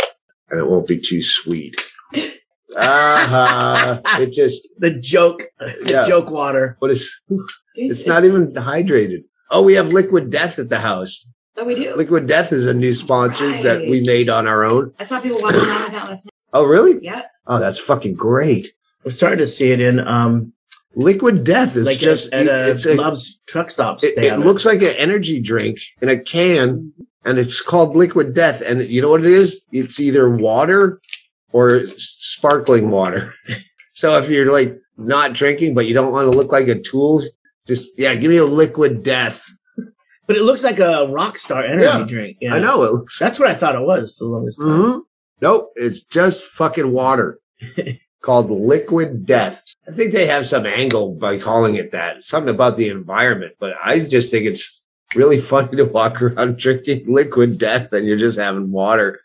and 0.49 0.57
it 0.59 0.67
won't 0.67 0.87
be 0.87 0.97
too 0.97 1.21
sweet. 1.21 1.75
Uh 2.75 3.99
It 4.19 4.31
just 4.31 4.67
The 4.77 4.91
joke, 4.91 5.43
the 5.59 5.75
Yeah. 5.85 6.07
joke 6.07 6.29
water. 6.29 6.75
what 6.79 6.91
is? 6.91 7.19
It's 7.75 8.05
not 8.05 8.25
even 8.25 8.53
hydrated. 8.53 9.23
Oh, 9.49 9.61
we 9.61 9.73
have 9.75 9.89
Liquid 9.93 10.29
Death 10.29 10.59
at 10.59 10.69
the 10.69 10.79
house. 10.79 11.25
Oh, 11.57 11.63
we 11.65 11.75
do. 11.75 11.95
Liquid 11.95 12.27
Death 12.27 12.51
is 12.51 12.65
a 12.65 12.73
new 12.73 12.93
sponsor 12.93 13.61
that 13.63 13.81
we 13.81 14.01
made 14.01 14.27
on 14.29 14.47
our 14.47 14.63
own. 14.63 14.93
I 14.99 15.03
saw 15.03 15.19
people 15.19 15.39
walking 15.41 15.59
around 15.59 15.83
with 15.83 15.91
that 15.93 16.09
last 16.09 16.25
night. 16.25 16.31
Oh, 16.53 16.63
really? 16.63 17.03
Yeah. 17.03 17.23
Oh, 17.45 17.59
that's 17.59 17.77
fucking 17.77 18.15
great. 18.15 18.69
We're 19.03 19.11
starting 19.11 19.39
to 19.39 19.47
see 19.47 19.71
it 19.71 19.79
in 19.81 19.99
um 19.99 20.53
Liquid 20.95 21.43
Death 21.43 21.75
is 21.75 21.85
like 21.87 21.97
just 21.97 22.31
at, 22.33 22.47
at 22.47 22.67
uh, 22.67 22.71
it's 22.71 22.85
a, 22.85 22.93
Love's 22.95 23.39
truck 23.47 23.71
stops. 23.71 24.03
it, 24.03 24.17
it 24.17 24.37
looks 24.39 24.65
like 24.65 24.81
an 24.83 24.95
energy 24.97 25.41
drink 25.41 25.79
in 26.01 26.09
a 26.09 26.17
can 26.17 26.93
and 27.25 27.39
it's 27.39 27.61
called 27.61 27.95
liquid 27.95 28.35
death 28.35 28.61
and 28.61 28.81
you 28.87 29.01
know 29.01 29.09
what 29.09 29.21
it 29.25 29.31
is 29.31 29.61
it's 29.71 29.99
either 29.99 30.29
water 30.29 31.01
or 31.53 31.83
sparkling 31.97 32.89
water 32.89 33.33
so 33.93 34.17
if 34.17 34.29
you're 34.29 34.51
like 34.51 34.77
not 34.97 35.33
drinking 35.33 35.73
but 35.73 35.85
you 35.87 35.93
don't 35.93 36.11
want 36.11 36.29
to 36.31 36.37
look 36.37 36.51
like 36.51 36.67
a 36.67 36.79
tool 36.79 37.23
just 37.67 37.89
yeah 37.97 38.13
give 38.15 38.29
me 38.29 38.37
a 38.37 38.45
liquid 38.45 39.03
death 39.03 39.45
but 40.27 40.35
it 40.37 40.43
looks 40.43 40.63
like 40.63 40.79
a 40.79 41.07
rock 41.09 41.37
star 41.37 41.63
energy 41.65 41.83
Yeah. 41.85 42.03
drink. 42.07 42.37
Yeah. 42.41 42.53
i 42.55 42.59
know 42.59 42.83
it 42.83 42.91
looks 42.91 43.17
That's 43.19 43.39
what 43.39 43.49
I 43.49 43.55
thought 43.55 43.75
it 43.75 43.81
was 43.81 44.15
for 44.17 44.25
the 44.25 44.29
longest 44.31 44.59
time. 44.59 44.67
Mhm. 44.69 45.01
nope 45.41 45.71
it's 45.75 46.01
just 46.01 46.43
fucking 46.43 46.91
water 46.91 47.39
called 48.21 48.49
liquid 48.51 49.25
death 49.25 49.61
i 49.87 49.91
think 49.91 50.11
they 50.13 50.27
have 50.27 50.45
some 50.45 50.65
angle 50.65 51.13
by 51.15 51.37
calling 51.39 51.75
it 51.75 51.91
that 51.91 52.23
something 52.23 52.53
about 52.53 52.77
the 52.77 52.89
environment 52.89 53.53
but 53.59 53.71
i 53.83 53.99
just 53.99 54.31
think 54.31 54.45
it's 54.45 54.79
really 55.15 55.39
funny 55.51 55.75
to 55.75 55.83
walk 55.85 56.21
around 56.21 56.57
drinking 56.57 57.03
liquid 57.07 57.57
death 57.57 57.91
and 57.93 58.05
you're 58.07 58.17
just 58.27 58.39
having 58.39 58.71
water 58.71 59.19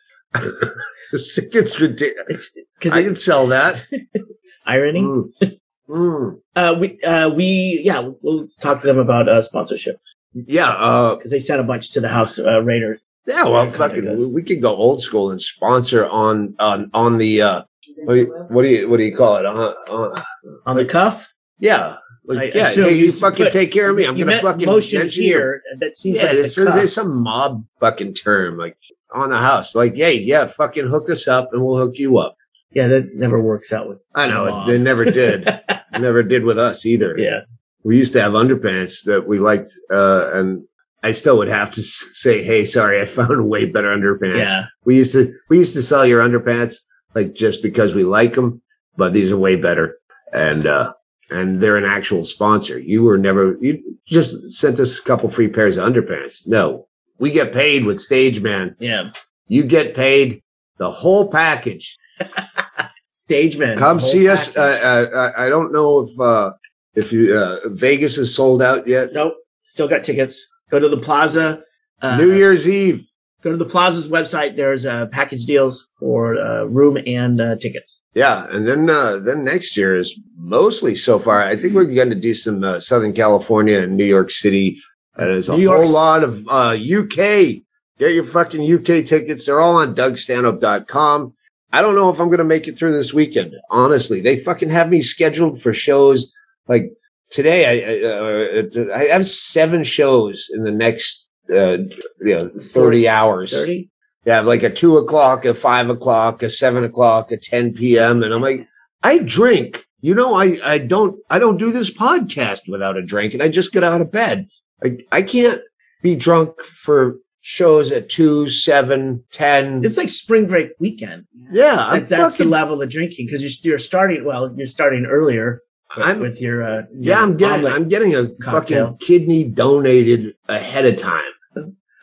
it's 1.13 1.81
ridiculous 1.81 2.51
because 2.79 2.93
i 2.93 3.03
can 3.03 3.17
sell 3.17 3.47
that 3.49 3.83
irony. 4.67 5.01
Mm. 5.03 5.59
Mm. 5.89 6.41
Uh, 6.55 6.77
we 6.79 7.01
uh, 7.03 7.31
we 7.31 7.81
yeah, 7.83 8.11
we'll 8.21 8.47
talk 8.61 8.81
to 8.83 8.87
them 8.87 8.99
about 8.99 9.27
uh, 9.29 9.41
sponsorship 9.41 9.97
yeah 10.35 10.69
uh 10.69 11.15
because 11.17 11.31
they 11.31 11.41
sent 11.41 11.59
a 11.61 11.65
bunch 11.65 11.91
to 11.93 12.01
the 12.01 12.09
house 12.11 12.39
uh, 12.39 12.61
Raider. 12.63 12.99
yeah 13.27 13.45
well 13.45 13.65
Yeah, 13.65 13.71
contact 13.73 14.05
us. 14.05 14.05
fucking 14.05 14.33
we 14.35 14.43
could 14.43 14.61
go 14.61 14.75
old 14.77 15.01
school 15.01 15.31
and 15.31 15.41
sponsor 15.41 16.07
on 16.07 16.55
on 16.59 16.91
on 16.93 17.17
the 17.17 17.41
uh 17.41 17.63
what 18.05 18.15
do 18.15 18.21
you 18.21 18.27
what 18.51 18.63
do 18.63 18.69
you, 18.69 18.89
what 18.91 18.99
do 18.99 19.05
you 19.05 19.17
call 19.17 19.37
it 19.39 19.47
uh, 19.47 19.75
uh, 19.89 20.21
on 20.67 20.77
the 20.77 20.85
cuff. 20.85 21.27
yeah 21.59 21.97
like, 22.27 22.55
I 22.55 22.59
yeah 22.59 22.69
hey, 22.69 22.91
you 22.95 23.07
you 23.07 23.13
fucking 23.13 23.51
take 23.51 23.73
care 23.73 23.89
of 23.89 23.97
me 23.97 24.05
i'm 24.05 24.19
gonna 24.19 24.39
fucking 24.39 24.67
motion 24.67 25.07
you. 25.07 25.11
here. 25.11 25.63
That 25.81 25.97
seems 25.97 26.19
Yeah, 26.19 26.25
like 26.25 26.53
the 26.55 26.65
cuff. 26.67 26.89
some 26.91 27.23
mob 27.23 27.65
fucking 27.81 28.13
term 28.13 28.59
like 28.59 28.77
on 29.15 29.31
the 29.31 29.39
house. 29.39 29.75
Like, 29.75 29.97
hey, 29.97 30.19
yeah, 30.19 30.47
fucking 30.47 30.89
hook 30.89 31.11
us 31.11 31.27
up 31.29 31.51
and 31.53 31.65
we'll 31.65 31.77
hook 31.79 31.99
you 31.99 32.19
up. 32.19 32.37
yeah, 32.73 32.87
that 32.89 33.15
never 33.15 33.41
works 33.41 33.73
out 33.73 33.89
with. 33.89 34.03
I 34.15 34.29
know 34.29 34.45
Mob. 34.47 34.69
it, 34.69 34.79
never 34.81 35.05
did. 35.05 35.61
never 35.99 36.23
did 36.23 36.45
with 36.45 36.59
us 36.59 36.85
either. 36.87 37.17
yeah, 37.19 37.41
We 37.83 37.97
used 37.97 38.13
to 38.15 38.21
have 38.21 38.33
underpants 38.33 39.05
that 39.05 39.27
we 39.27 39.39
liked, 39.39 39.71
uh, 39.91 40.31
and 40.35 40.65
I 41.03 41.13
still 41.13 41.39
would 41.39 41.49
have 41.49 41.71
to 41.73 41.83
say, 42.23 42.43
"Hey, 42.43 42.65
sorry, 42.65 43.01
I 43.01 43.05
found 43.07 43.35
a 43.39 43.43
way 43.43 43.65
better 43.67 43.89
underpants." 43.89 44.47
Yeah. 44.47 44.67
We 44.85 44.97
used 44.97 45.13
to 45.13 45.33
we 45.49 45.59
used 45.59 45.75
to 45.75 45.83
sell 45.83 46.05
your 46.05 46.21
underpants 46.23 46.81
like 47.15 47.33
just 47.35 47.63
because 47.63 47.95
we 47.95 48.05
like 48.05 48.35
them, 48.35 48.61
but 48.97 49.13
these 49.13 49.31
are 49.31 49.37
way 49.39 49.57
better, 49.57 49.97
and 50.33 50.67
uh, 50.67 50.93
and 51.31 51.61
they're 51.61 51.77
an 51.77 51.85
actual 51.85 52.25
sponsor. 52.25 52.79
You 52.79 53.05
were 53.05 53.17
never 53.17 53.57
you 53.61 53.97
just 54.07 54.53
sent 54.53 54.81
us 54.81 54.99
a 54.99 55.03
couple 55.03 55.31
free 55.31 55.49
pairs 55.49 55.77
of 55.79 55.89
underpants. 55.91 56.47
No, 56.47 56.88
we 57.19 57.31
get 57.31 57.53
paid 57.53 57.85
with 57.85 57.97
Stageman. 57.99 58.77
yeah. 58.79 59.11
You 59.51 59.63
get 59.63 59.95
paid 59.95 60.43
the 60.77 60.91
whole 60.91 61.31
package. 61.31 61.97
Stage 63.13 63.57
man. 63.57 63.79
Come 63.79 63.97
the 63.99 64.03
whole 64.03 64.11
see 64.13 64.29
us. 64.29 64.55
Uh, 64.57 64.61
uh, 64.61 65.33
I 65.37 65.47
I 65.47 65.49
don't 65.49 65.73
know 65.73 66.01
if 66.01 66.21
uh, 66.21 66.53
if 66.95 67.13
you 67.13 67.35
uh, 67.37 67.61
Vegas 67.67 68.19
is 68.19 68.35
sold 68.35 68.61
out 68.63 68.87
yet. 68.87 69.13
nope, 69.13 69.35
still 69.65 69.89
got 69.89 70.05
tickets. 70.05 70.47
Go 70.71 70.79
to 70.79 70.89
the 70.89 70.99
Plaza. 70.99 71.63
Uh, 72.01 72.17
New 72.17 72.33
Year's 72.33 72.69
Eve. 72.69 73.05
Go 73.43 73.53
to 73.53 73.57
the 73.57 73.65
Plaza's 73.65 74.09
website. 74.09 74.57
There's 74.57 74.85
uh, 74.85 75.07
package 75.13 75.45
deals 75.45 75.89
for 75.99 76.37
uh, 76.37 76.65
room 76.65 76.99
and 77.07 77.41
uh, 77.41 77.57
tickets. 77.57 78.01
Yeah, 78.15 78.47
and 78.51 78.67
then 78.67 78.91
uh, 78.91 79.19
then 79.19 79.45
next 79.45 79.77
year 79.77 79.97
is 79.97 80.21
mostly 80.37 80.95
so 80.95 81.19
far. 81.19 81.43
I 81.43 81.57
think 81.57 81.75
we're 81.75 81.85
going 81.85 82.11
to 82.11 82.17
do 82.17 82.35
some 82.35 82.65
uh, 82.65 82.81
Southern 82.81 83.13
California 83.13 83.79
and 83.81 83.97
New 83.97 84.05
York 84.05 84.31
City. 84.31 84.81
And 85.19 85.29
there's 85.29 85.49
a 85.49 85.57
New 85.57 85.69
whole 85.69 85.79
York's- 85.79 85.91
lot 85.91 86.23
of 86.25 86.47
uh, 86.49 86.77
UK. 86.79 87.63
Get 87.99 88.15
your 88.15 88.25
fucking 88.25 88.63
UK 88.63 89.05
tickets. 89.05 89.47
They're 89.47 89.61
all 89.61 89.77
on 89.77 89.95
DougStanhope.com. 89.95 91.35
I 91.73 91.83
don't 91.83 91.97
know 91.97 92.09
if 92.11 92.19
I'm 92.21 92.29
going 92.29 92.39
to 92.39 92.45
make 92.45 92.69
it 92.69 92.79
through 92.79 92.93
this 92.93 93.13
weekend. 93.13 93.55
Honestly, 93.71 94.21
they 94.21 94.39
fucking 94.39 94.71
have 94.71 94.89
me 94.89 95.03
scheduled 95.03 95.61
for 95.61 95.75
shows 95.75 96.33
like 96.69 96.93
today. 97.31 97.67
I 97.67 98.09
I, 98.09 98.13
uh, 98.13 98.97
I 98.97 99.05
have 99.13 99.27
seven 99.27 99.85
shows 99.85 100.47
in 100.53 100.63
the 100.63 100.71
next 100.71 101.29
uh, 101.51 101.79
you 102.21 102.35
know 102.35 102.49
thirty 102.49 103.09
hours. 103.09 103.51
Thirty. 103.51 103.91
Yeah, 104.25 104.41
like 104.41 104.63
a 104.63 104.71
two 104.71 104.97
o'clock, 104.99 105.45
a 105.45 105.53
five 105.55 105.91
o'clock, 105.91 106.43
a 106.43 106.51
seven 106.51 106.85
o'clock, 106.85 107.33
a 107.33 107.37
10 107.39 107.73
p.m. 107.75 108.23
And 108.23 108.33
I'm 108.35 108.43
like, 108.43 108.67
I 109.03 109.19
drink. 109.19 109.85
You 110.01 110.15
know, 110.15 110.35
I, 110.35 110.59
I 110.63 110.79
don't, 110.79 111.19
I 111.31 111.39
don't 111.39 111.57
do 111.57 111.73
this 111.73 111.91
podcast 111.91 112.63
without 112.69 112.97
a 112.99 113.03
drink 113.03 113.33
and 113.33 113.43
I 113.43 113.49
just 113.49 113.73
get 113.73 113.83
out 113.83 114.01
of 114.03 114.13
bed. 114.13 114.49
I, 114.83 114.99
I 115.11 115.23
can't 115.23 115.61
be 116.03 116.15
drunk 116.15 116.61
for 116.63 117.17
shows 117.41 117.91
at 117.93 118.09
two, 118.11 118.49
seven, 118.49 119.25
ten. 119.33 119.85
It's 119.85 119.97
like 119.97 120.09
spring 120.09 120.47
break 120.47 120.71
weekend. 120.79 121.27
yeah, 121.51 121.89
That, 122.01 122.09
that's 122.09 122.37
the 122.37 122.45
level 122.45 122.83
of 122.83 122.91
drinking 122.91 123.27
because 123.27 123.43
you're, 123.43 123.73
you're 123.73 123.79
starting. 123.79 124.25
Well, 124.25 124.55
you're 124.57 124.67
starting 124.67 125.07
earlier 125.07 125.63
with, 125.97 126.07
I'm- 126.07 126.21
with 126.21 126.41
your. 126.41 126.63
Uh, 126.63 126.83
yeah, 126.95 127.21
I'm 127.23 127.37
getting. 127.37 127.67
I'm 127.67 127.89
getting 127.89 128.15
a 128.15 128.29
cocktail. 128.29 128.87
fucking 128.93 128.99
kidney 128.99 129.45
donated 129.45 130.35
ahead 130.49 130.85
of 130.87 130.97
time. 130.99 131.23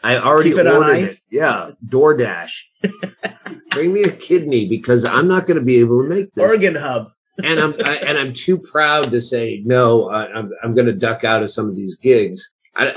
I 0.03 0.17
already 0.17 0.51
Keep 0.51 0.59
it 0.59 0.67
on 0.67 0.75
ordered 0.83 0.97
it. 0.97 1.15
Yeah, 1.31 1.71
DoorDash. 1.87 2.51
Bring 3.71 3.91
me 3.91 4.03
a 4.03 4.11
kidney 4.11 4.67
because 4.67 5.03
I'm 5.03 5.27
not 5.27 5.47
going 5.47 5.57
to 5.57 5.65
be 5.65 5.77
able 5.77 6.03
to 6.03 6.07
make 6.07 6.31
this. 6.33 6.47
Organ 6.47 6.75
Hub. 6.75 7.07
and 7.43 7.59
I'm 7.59 7.73
I, 7.83 7.95
and 7.97 8.17
I'm 8.17 8.31
too 8.33 8.57
proud 8.57 9.09
to 9.11 9.19
say 9.19 9.61
no. 9.65 10.09
I, 10.09 10.27
I'm 10.31 10.51
I'm 10.63 10.73
going 10.75 10.85
to 10.85 10.93
duck 10.93 11.23
out 11.23 11.41
of 11.41 11.49
some 11.49 11.67
of 11.67 11.75
these 11.75 11.95
gigs. 11.97 12.51
I 12.75 12.93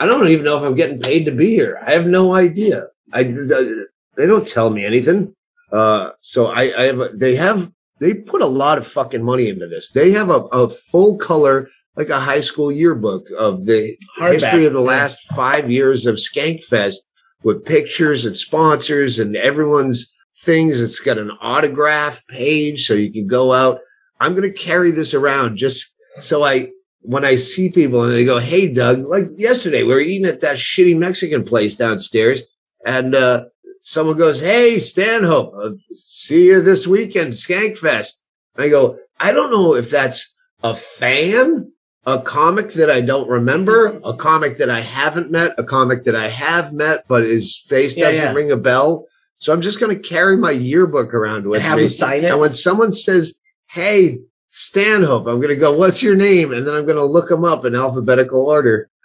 I 0.00 0.06
don't 0.06 0.28
even 0.28 0.44
know 0.44 0.58
if 0.58 0.62
I'm 0.62 0.74
getting 0.74 1.00
paid 1.00 1.24
to 1.24 1.30
be 1.30 1.50
here. 1.50 1.80
I 1.84 1.92
have 1.92 2.06
no 2.06 2.34
idea. 2.34 2.86
I 3.12 3.22
they 3.22 4.26
don't 4.26 4.46
tell 4.46 4.70
me 4.70 4.84
anything. 4.84 5.34
Uh, 5.72 6.10
so 6.20 6.46
I 6.46 6.80
I 6.80 6.82
have 6.84 7.00
a, 7.00 7.08
they 7.10 7.36
have 7.36 7.70
they 8.00 8.14
put 8.14 8.42
a 8.42 8.46
lot 8.46 8.78
of 8.78 8.86
fucking 8.86 9.24
money 9.24 9.48
into 9.48 9.66
this. 9.66 9.90
They 9.90 10.12
have 10.12 10.30
a, 10.30 10.40
a 10.52 10.68
full 10.68 11.16
color 11.18 11.68
like 11.98 12.10
a 12.10 12.20
high 12.20 12.40
school 12.40 12.70
yearbook 12.70 13.26
of 13.36 13.66
the 13.66 13.96
Hardback, 14.18 14.32
history 14.32 14.66
of 14.66 14.72
the 14.72 14.80
last 14.80 15.18
five 15.34 15.68
years 15.68 16.06
of 16.06 16.14
Skankfest 16.14 16.98
with 17.42 17.64
pictures 17.64 18.24
and 18.24 18.36
sponsors 18.36 19.18
and 19.18 19.36
everyone's 19.36 20.12
things. 20.44 20.80
It's 20.80 21.00
got 21.00 21.18
an 21.18 21.32
autograph 21.40 22.24
page 22.28 22.86
so 22.86 22.94
you 22.94 23.12
can 23.12 23.26
go 23.26 23.52
out. 23.52 23.80
I'm 24.20 24.36
going 24.36 24.50
to 24.50 24.56
carry 24.56 24.92
this 24.92 25.12
around 25.12 25.56
just 25.56 25.92
so 26.18 26.44
I, 26.44 26.70
when 27.08 27.24
I 27.24 27.36
see 27.36 27.70
people 27.70 28.04
and 28.04 28.12
they 28.12 28.26
go, 28.26 28.38
Hey, 28.38 28.68
Doug, 28.72 29.06
like 29.06 29.30
yesterday, 29.36 29.82
we 29.82 29.94
were 29.94 30.00
eating 30.00 30.28
at 30.28 30.40
that 30.40 30.56
shitty 30.58 30.96
Mexican 30.98 31.42
place 31.42 31.74
downstairs 31.74 32.42
and, 32.84 33.14
uh, 33.14 33.44
someone 33.80 34.18
goes, 34.18 34.40
Hey, 34.42 34.78
Stanhope, 34.78 35.54
uh, 35.58 35.70
see 35.92 36.48
you 36.48 36.60
this 36.60 36.86
weekend, 36.86 37.32
Skankfest. 37.32 38.24
And 38.54 38.64
I 38.64 38.68
go, 38.68 38.98
I 39.18 39.32
don't 39.32 39.50
know 39.50 39.74
if 39.74 39.88
that's 39.90 40.34
a 40.62 40.74
fan, 40.74 41.72
a 42.04 42.20
comic 42.20 42.72
that 42.72 42.90
I 42.90 43.00
don't 43.00 43.28
remember, 43.30 43.98
a 44.04 44.12
comic 44.14 44.58
that 44.58 44.68
I 44.68 44.80
haven't 44.80 45.30
met, 45.30 45.54
a 45.56 45.64
comic 45.64 46.04
that 46.04 46.14
I 46.14 46.28
have 46.28 46.74
met, 46.74 47.04
but 47.08 47.22
his 47.24 47.56
face 47.56 47.96
Yeah, 47.96 48.04
doesn't 48.08 48.22
yeah. 48.22 48.32
ring 48.34 48.50
a 48.50 48.56
bell. 48.58 49.06
So 49.36 49.52
I'm 49.54 49.62
just 49.62 49.80
going 49.80 49.96
to 49.96 50.02
carry 50.08 50.36
my 50.36 50.50
yearbook 50.50 51.14
around 51.14 51.46
with 51.46 51.60
And 51.60 51.68
have 51.68 51.78
me. 51.78 51.84
him 51.84 51.88
sign 51.88 52.24
it. 52.24 52.30
And 52.32 52.40
when 52.40 52.52
someone 52.52 52.92
says, 52.92 53.34
Hey, 53.70 54.18
Stanhope, 54.50 55.26
I'm 55.26 55.36
going 55.36 55.48
to 55.48 55.56
go, 55.56 55.72
What's 55.76 56.02
your 56.02 56.16
name? 56.16 56.52
And 56.52 56.66
then 56.66 56.74
I'm 56.74 56.84
going 56.84 56.96
to 56.96 57.04
look 57.04 57.28
them 57.28 57.44
up 57.44 57.64
in 57.64 57.74
alphabetical 57.74 58.46
order. 58.46 58.90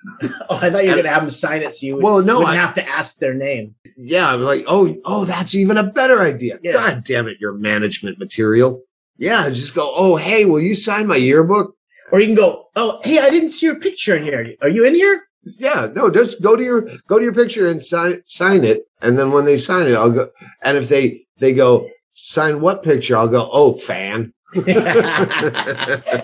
Oh, 0.50 0.60
I 0.62 0.70
thought 0.70 0.84
you 0.84 0.90
were 0.90 0.96
going 0.96 1.04
to 1.06 1.10
have 1.10 1.22
them 1.22 1.30
sign 1.30 1.62
it 1.64 1.74
so 1.74 1.86
you 1.86 1.96
would, 1.96 2.04
Well, 2.04 2.22
no, 2.22 2.40
wouldn't 2.40 2.50
I- 2.54 2.56
have 2.58 2.76
to 2.76 2.88
ask 2.88 3.18
their 3.20 3.34
name. 3.34 3.76
Yeah. 3.96 4.34
I'm 4.34 4.42
like, 4.42 4.66
Oh, 4.68 4.94
oh, 5.06 5.24
that's 5.26 5.56
even 5.56 5.78
a 5.78 5.84
better 5.84 6.22
idea. 6.22 6.60
Yeah. 6.62 6.74
God 6.74 7.04
damn 7.06 7.28
it. 7.28 7.38
Your 7.40 7.54
management 7.54 8.20
material. 8.20 8.82
Yeah. 9.18 9.50
Just 9.50 9.74
go, 9.74 9.94
Oh, 9.96 10.18
hey, 10.18 10.44
will 10.46 10.60
you 10.60 10.76
sign 10.76 11.08
my 11.08 11.16
yearbook? 11.16 11.76
Or 12.12 12.20
you 12.20 12.28
can 12.28 12.36
go, 12.36 12.66
oh, 12.76 13.00
hey, 13.04 13.20
I 13.20 13.30
didn't 13.32 13.52
see 13.52 13.66
your 13.66 13.80
picture 13.80 14.16
in 14.16 14.24
here. 14.24 14.54
Are 14.62 14.70
you 14.70 14.84
in 14.86 14.94
here? 14.94 15.24
Yeah, 15.46 15.88
no, 15.96 16.10
just 16.12 16.44
go 16.44 16.56
to 16.56 16.64
your 16.64 16.82
go 17.08 17.18
to 17.18 17.24
your 17.24 17.34
picture 17.34 17.68
and 17.68 17.82
sign 17.82 18.22
sign 18.26 18.64
it, 18.64 18.84
and 19.02 19.18
then 19.18 19.32
when 19.32 19.46
they 19.46 19.58
sign 19.58 19.88
it, 19.88 19.96
I'll 19.96 20.12
go. 20.12 20.30
And 20.62 20.78
if 20.78 20.88
they 20.90 21.26
they 21.40 21.54
go, 21.54 21.90
sign 22.12 22.62
what 22.62 22.84
picture? 22.84 23.18
I'll 23.18 23.28
go, 23.28 23.50
oh, 23.52 23.74
fan. 23.74 24.32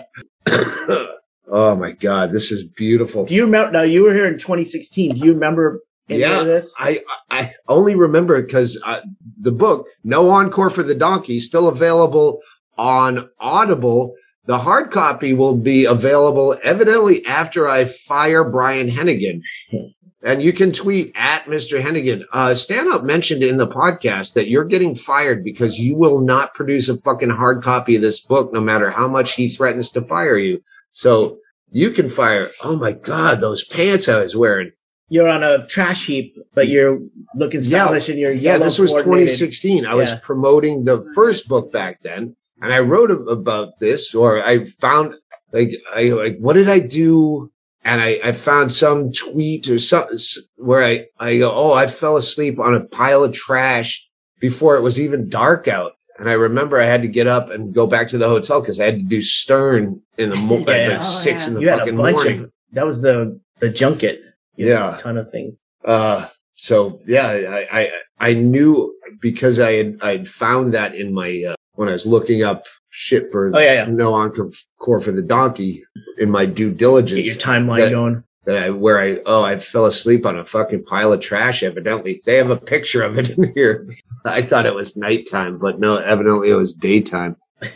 oh 1.48 1.76
my 1.76 1.92
God, 1.92 2.32
this 2.32 2.50
is 2.52 2.64
beautiful. 2.64 3.24
Do 3.26 3.34
you 3.34 3.44
remember? 3.44 3.72
Now 3.72 3.82
you 3.82 4.02
were 4.02 4.14
here 4.14 4.26
in 4.26 4.34
2016. 4.34 5.16
Do 5.16 5.20
you 5.26 5.32
remember 5.32 5.80
any 6.08 6.20
Yeah. 6.20 6.40
of 6.40 6.46
this? 6.46 6.72
I 6.78 7.02
I 7.30 7.54
only 7.68 7.94
remember 7.94 8.36
it 8.36 8.46
because 8.46 8.78
uh, 8.84 9.00
the 9.40 9.52
book 9.52 9.86
No 10.04 10.30
Encore 10.30 10.70
for 10.70 10.82
the 10.82 10.94
Donkey 10.94 11.38
still 11.40 11.68
available 11.68 12.40
on 12.78 13.28
Audible. 13.38 14.14
The 14.46 14.58
hard 14.58 14.90
copy 14.90 15.32
will 15.34 15.56
be 15.56 15.84
available 15.84 16.58
evidently 16.64 17.24
after 17.26 17.68
I 17.68 17.84
fire 17.84 18.42
Brian 18.44 18.88
Hennigan. 18.88 19.42
And 20.22 20.42
you 20.42 20.52
can 20.52 20.70
tweet 20.72 21.12
at 21.14 21.44
Mr. 21.44 21.82
Hennigan. 21.82 22.24
Uh, 22.32 22.52
Stanhope 22.54 23.04
mentioned 23.04 23.42
in 23.42 23.56
the 23.56 23.66
podcast 23.66 24.34
that 24.34 24.48
you're 24.48 24.64
getting 24.66 24.94
fired 24.94 25.42
because 25.42 25.78
you 25.78 25.96
will 25.96 26.20
not 26.20 26.52
produce 26.54 26.88
a 26.90 26.98
fucking 26.98 27.30
hard 27.30 27.62
copy 27.62 27.96
of 27.96 28.02
this 28.02 28.20
book, 28.20 28.52
no 28.52 28.60
matter 28.60 28.90
how 28.90 29.08
much 29.08 29.32
he 29.32 29.48
threatens 29.48 29.90
to 29.90 30.02
fire 30.02 30.36
you. 30.36 30.62
So 30.92 31.38
you 31.70 31.90
can 31.92 32.10
fire. 32.10 32.50
Oh 32.62 32.76
my 32.76 32.92
God, 32.92 33.40
those 33.40 33.64
pants 33.64 34.08
I 34.08 34.18
was 34.20 34.36
wearing. 34.36 34.72
You're 35.08 35.28
on 35.28 35.42
a 35.42 35.66
trash 35.66 36.06
heap, 36.06 36.36
but 36.54 36.68
you're 36.68 37.00
looking 37.34 37.60
Yeah. 37.62 37.84
stylish 37.84 38.08
in 38.10 38.18
your 38.18 38.30
Yeah, 38.30 38.58
this 38.58 38.78
was 38.78 38.92
2016. 38.92 39.86
I 39.86 39.94
was 39.94 40.14
promoting 40.22 40.84
the 40.84 41.02
first 41.14 41.48
book 41.48 41.72
back 41.72 42.02
then, 42.02 42.36
and 42.60 42.72
I 42.72 42.78
wrote 42.80 43.10
about 43.10 43.78
this, 43.80 44.14
or 44.14 44.38
I 44.44 44.66
found 44.66 45.14
like 45.52 45.70
I 45.92 46.02
like 46.10 46.36
what 46.38 46.52
did 46.52 46.68
I 46.68 46.78
do? 46.78 47.50
And 47.82 48.00
I, 48.02 48.20
I 48.22 48.32
found 48.32 48.72
some 48.72 49.10
tweet 49.12 49.68
or 49.68 49.78
something 49.78 50.18
where 50.56 50.82
I 50.84 51.06
I 51.18 51.38
go, 51.38 51.50
oh, 51.52 51.72
I 51.72 51.86
fell 51.86 52.16
asleep 52.16 52.58
on 52.58 52.74
a 52.74 52.80
pile 52.80 53.24
of 53.24 53.32
trash 53.34 54.06
before 54.38 54.76
it 54.76 54.82
was 54.82 55.00
even 55.00 55.28
dark 55.30 55.66
out. 55.68 55.92
And 56.18 56.28
I 56.28 56.34
remember 56.34 56.78
I 56.78 56.84
had 56.84 57.00
to 57.02 57.08
get 57.08 57.26
up 57.26 57.48
and 57.50 57.74
go 57.74 57.86
back 57.86 58.08
to 58.08 58.18
the 58.18 58.28
hotel 58.28 58.60
because 58.60 58.78
I 58.80 58.84
had 58.86 58.96
to 58.96 59.02
do 59.02 59.22
Stern 59.22 60.02
in 60.18 60.28
the 60.30 60.36
mo- 60.36 60.58
Yeah. 60.66 60.72
at 60.74 60.90
like 60.90 61.00
Oh, 61.00 61.02
six 61.04 61.42
yeah. 61.44 61.48
in 61.48 61.54
the 61.54 61.60
You 61.60 61.68
had 61.68 61.76
a 61.76 61.80
fucking 61.82 61.96
bunch 61.96 62.14
morning. 62.16 62.40
of. 62.44 62.50
That 62.72 62.86
was 62.86 63.00
the 63.00 63.40
the 63.60 63.70
junket. 63.70 64.20
You 64.56 64.66
had 64.66 64.72
Yeah. 64.72 64.98
a 64.98 65.00
ton 65.00 65.16
of 65.16 65.30
things. 65.30 65.64
Uh, 65.82 66.28
so 66.54 67.00
yeah, 67.06 67.28
I, 67.28 67.80
I, 67.80 67.88
I 68.18 68.32
knew 68.34 68.94
because 69.22 69.58
I 69.58 69.72
had, 69.72 69.98
I 70.02 70.10
had 70.12 70.28
found 70.28 70.74
that 70.74 70.94
in 70.94 71.14
my, 71.14 71.42
uh, 71.48 71.54
when 71.76 71.88
I 71.88 71.92
was 71.92 72.04
looking 72.06 72.42
up 72.42 72.64
shit 72.90 73.28
for 73.30 73.50
Oh 73.54 73.58
yeah, 73.58 73.72
yeah. 73.72 73.84
no 73.86 74.12
encore 74.14 75.00
for 75.00 75.12
the 75.12 75.22
donkey 75.22 75.84
in 76.18 76.30
my 76.30 76.44
due 76.46 76.70
Get 76.70 76.78
diligence 76.78 77.26
your 77.26 77.36
timeline 77.36 77.78
that- 77.84 77.90
going. 77.90 78.24
that 78.46 78.56
I, 78.56 78.70
where 78.70 78.98
I, 79.00 79.18
oh, 79.26 79.42
I 79.42 79.58
fell 79.58 79.86
asleep 79.86 80.26
on 80.26 80.38
a 80.38 80.44
fucking 80.44 80.84
pile 80.84 81.12
of 81.12 81.20
trash. 81.20 81.62
Evidently 81.62 82.20
they 82.26 82.36
have 82.36 82.50
a 82.50 82.56
picture 82.56 83.02
of 83.02 83.18
it 83.18 83.30
in 83.30 83.52
here. 83.54 83.88
I 84.24 84.42
thought 84.42 84.66
it 84.66 84.74
was 84.74 84.96
nighttime, 84.96 85.58
but 85.58 85.78
no, 85.80 85.96
evidently 85.96 86.50
it 86.50 86.54
was 86.54 86.74
daytime. 86.74 87.36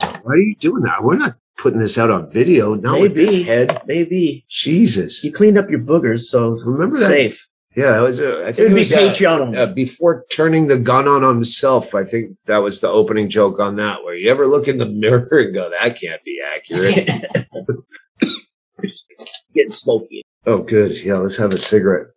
Why 0.00 0.34
are 0.34 0.36
you 0.36 0.54
doing 0.56 0.82
that? 0.82 1.02
We're 1.02 1.16
not 1.16 1.36
putting 1.56 1.80
this 1.80 1.98
out 1.98 2.10
on 2.10 2.30
video. 2.30 2.74
Not 2.74 3.00
with 3.00 3.14
this 3.14 3.32
Maybe. 3.32 3.42
head. 3.44 3.82
Maybe 3.86 4.44
Jesus. 4.48 5.24
you 5.24 5.32
cleaned 5.32 5.58
up 5.58 5.70
your 5.70 5.80
boogers, 5.80 6.22
so 6.22 6.50
Remember 6.50 6.98
that? 6.98 7.06
safe. 7.06 7.47
Yeah, 7.78 7.96
it 7.96 8.02
was. 8.02 8.18
Uh, 8.20 8.40
I 8.44 8.46
think 8.46 8.58
It 8.58 8.62
would 8.64 8.74
be 8.74 8.80
was, 8.80 8.92
uh, 8.92 8.96
Patreon 8.96 9.38
only. 9.40 9.56
uh, 9.58 9.66
before 9.66 10.24
turning 10.32 10.66
the 10.66 10.78
gun 10.80 11.06
on 11.06 11.22
himself. 11.22 11.94
I 11.94 12.02
think 12.04 12.36
that 12.46 12.58
was 12.58 12.80
the 12.80 12.88
opening 12.88 13.28
joke 13.28 13.60
on 13.60 13.76
that. 13.76 14.02
Where 14.02 14.16
you 14.16 14.28
ever 14.32 14.48
look 14.48 14.66
in 14.66 14.78
the 14.78 14.86
mirror 15.04 15.28
and 15.30 15.54
go, 15.54 15.70
"That 15.70 16.00
can't 16.00 16.20
be 16.24 16.40
accurate." 16.44 17.08
Getting 19.54 19.70
smoky. 19.72 20.22
oh, 20.44 20.62
good. 20.64 21.00
Yeah, 21.04 21.14
let's 21.18 21.36
have 21.36 21.52
a 21.52 21.58
cigarette. 21.58 22.08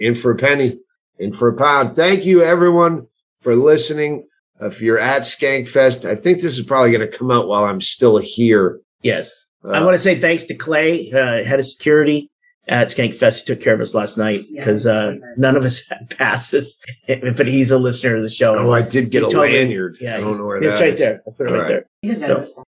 In 0.00 0.16
for 0.16 0.32
a 0.32 0.36
penny, 0.36 0.78
in 1.20 1.32
for 1.32 1.48
a 1.48 1.56
pound. 1.56 1.94
Thank 1.94 2.24
you, 2.24 2.42
everyone, 2.42 3.06
for 3.40 3.54
listening. 3.54 4.26
If 4.60 4.80
you're 4.80 4.98
at 4.98 5.22
Skankfest, 5.22 6.04
I 6.08 6.16
think 6.16 6.40
this 6.42 6.58
is 6.58 6.64
probably 6.64 6.90
going 6.90 7.08
to 7.08 7.16
come 7.16 7.30
out 7.30 7.46
while 7.46 7.64
I'm 7.64 7.80
still 7.80 8.18
here. 8.18 8.80
Yes. 9.02 9.30
Uh, 9.64 9.68
I 9.70 9.84
want 9.84 9.94
to 9.94 10.00
say 10.02 10.18
thanks 10.18 10.46
to 10.46 10.54
Clay, 10.56 11.12
uh, 11.12 11.44
head 11.44 11.60
of 11.60 11.66
security 11.66 12.31
at 12.68 12.88
Skankfest. 12.88 13.40
He 13.40 13.44
took 13.46 13.60
care 13.62 13.74
of 13.74 13.80
us 13.80 13.94
last 13.94 14.16
night 14.18 14.44
Yeah, 14.48 14.64
because 14.64 14.86
uh, 14.86 14.92
I 14.92 15.12
see 15.14 15.18
that. 15.20 15.34
none 15.38 15.56
of 15.56 15.64
us 15.64 15.86
had 15.88 16.10
passes, 16.16 16.78
but 17.08 17.46
he's 17.48 17.70
a 17.70 17.78
listener 17.78 18.16
of 18.16 18.22
the 18.22 18.28
show. 18.30 18.56
oh, 18.56 18.72
I 18.72 18.82
did 18.82 19.10
get 19.10 19.22
He 19.22 19.28
a 19.28 19.30
told 19.30 19.46
me- 19.46 19.58
lanyard. 19.58 19.96
yeah, 20.00 20.16
I 20.16 20.20
don't 20.20 20.38
know 20.38 20.44
where 20.46 20.62
it's 20.62 20.78
that 20.78 20.84
right 20.84 20.94
is. 20.94 20.98
there. 21.00 21.22
I 21.26 21.30
put 21.36 21.46
it 21.46 21.52
All 21.52 21.58
right 21.58 21.72
right. 22.02 22.18
there. 22.18 22.46
So- 22.46 22.64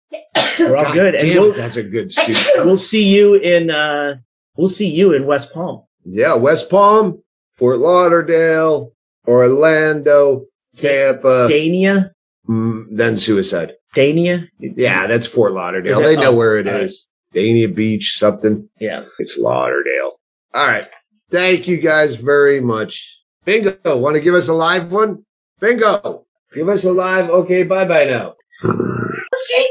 We're 0.59 0.76
all 0.76 0.84
God 0.84 0.95
good, 0.95 1.14
and 1.16 1.39
we'll 1.39 1.53
that's 1.53 1.76
a 1.76 1.82
good 1.82 2.11
suit. 2.11 2.36
we'll 2.64 2.76
see 2.76 3.05
you 3.14 3.34
in 3.34 3.70
uh, 3.70 4.16
we'll 4.57 4.68
see 4.68 4.89
you 4.89 5.12
in 5.12 5.26
West 5.26 5.53
Palm. 5.53 5.82
Yeah, 6.05 6.34
West 6.34 6.68
Palm, 6.70 7.22
Fort 7.59 7.78
Lauderdale, 7.78 8.93
Orlando, 9.26 10.47
Tampa, 10.76 11.47
Dania, 11.51 12.11
mm, 12.49 12.86
then 12.91 13.16
Suicide. 13.16 13.72
Dania. 13.95 14.49
Yeah, 14.59 15.07
that's 15.07 15.26
Fort 15.26 15.53
Lauderdale. 15.53 15.93
Is 15.93 15.99
it? 16.01 16.03
They 16.03 16.16
know 16.16 16.30
Oh, 16.32 16.36
where 16.36 16.57
it 16.59 16.66
is. 16.66 16.70
all 16.72 16.74
right. 16.78 16.82
is. 16.84 17.07
Dania 17.35 17.72
Beach, 17.74 18.16
something. 18.18 18.68
yeah. 18.81 19.05
It's 19.18 19.39
Lauderdale. 19.39 20.18
All 20.55 20.66
right. 20.66 20.87
Thank 21.31 21.68
you 21.68 21.76
guys 21.76 22.16
very 22.16 22.61
much. 22.61 23.20
Bingo, 23.45 23.97
want 23.97 24.14
to 24.14 24.20
give 24.20 24.35
us 24.35 24.49
a 24.49 24.55
live 24.55 24.91
one? 24.91 25.24
Bingo, 25.61 26.26
give 26.55 26.68
us 26.68 26.85
a 26.85 26.93
live. 26.93 27.29
Okay, 27.29 27.62
bye 27.64 27.87
bye 27.87 28.05
now. 28.05 28.35
Okay. 28.64 29.68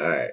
All 0.00 0.08
right. 0.10 0.30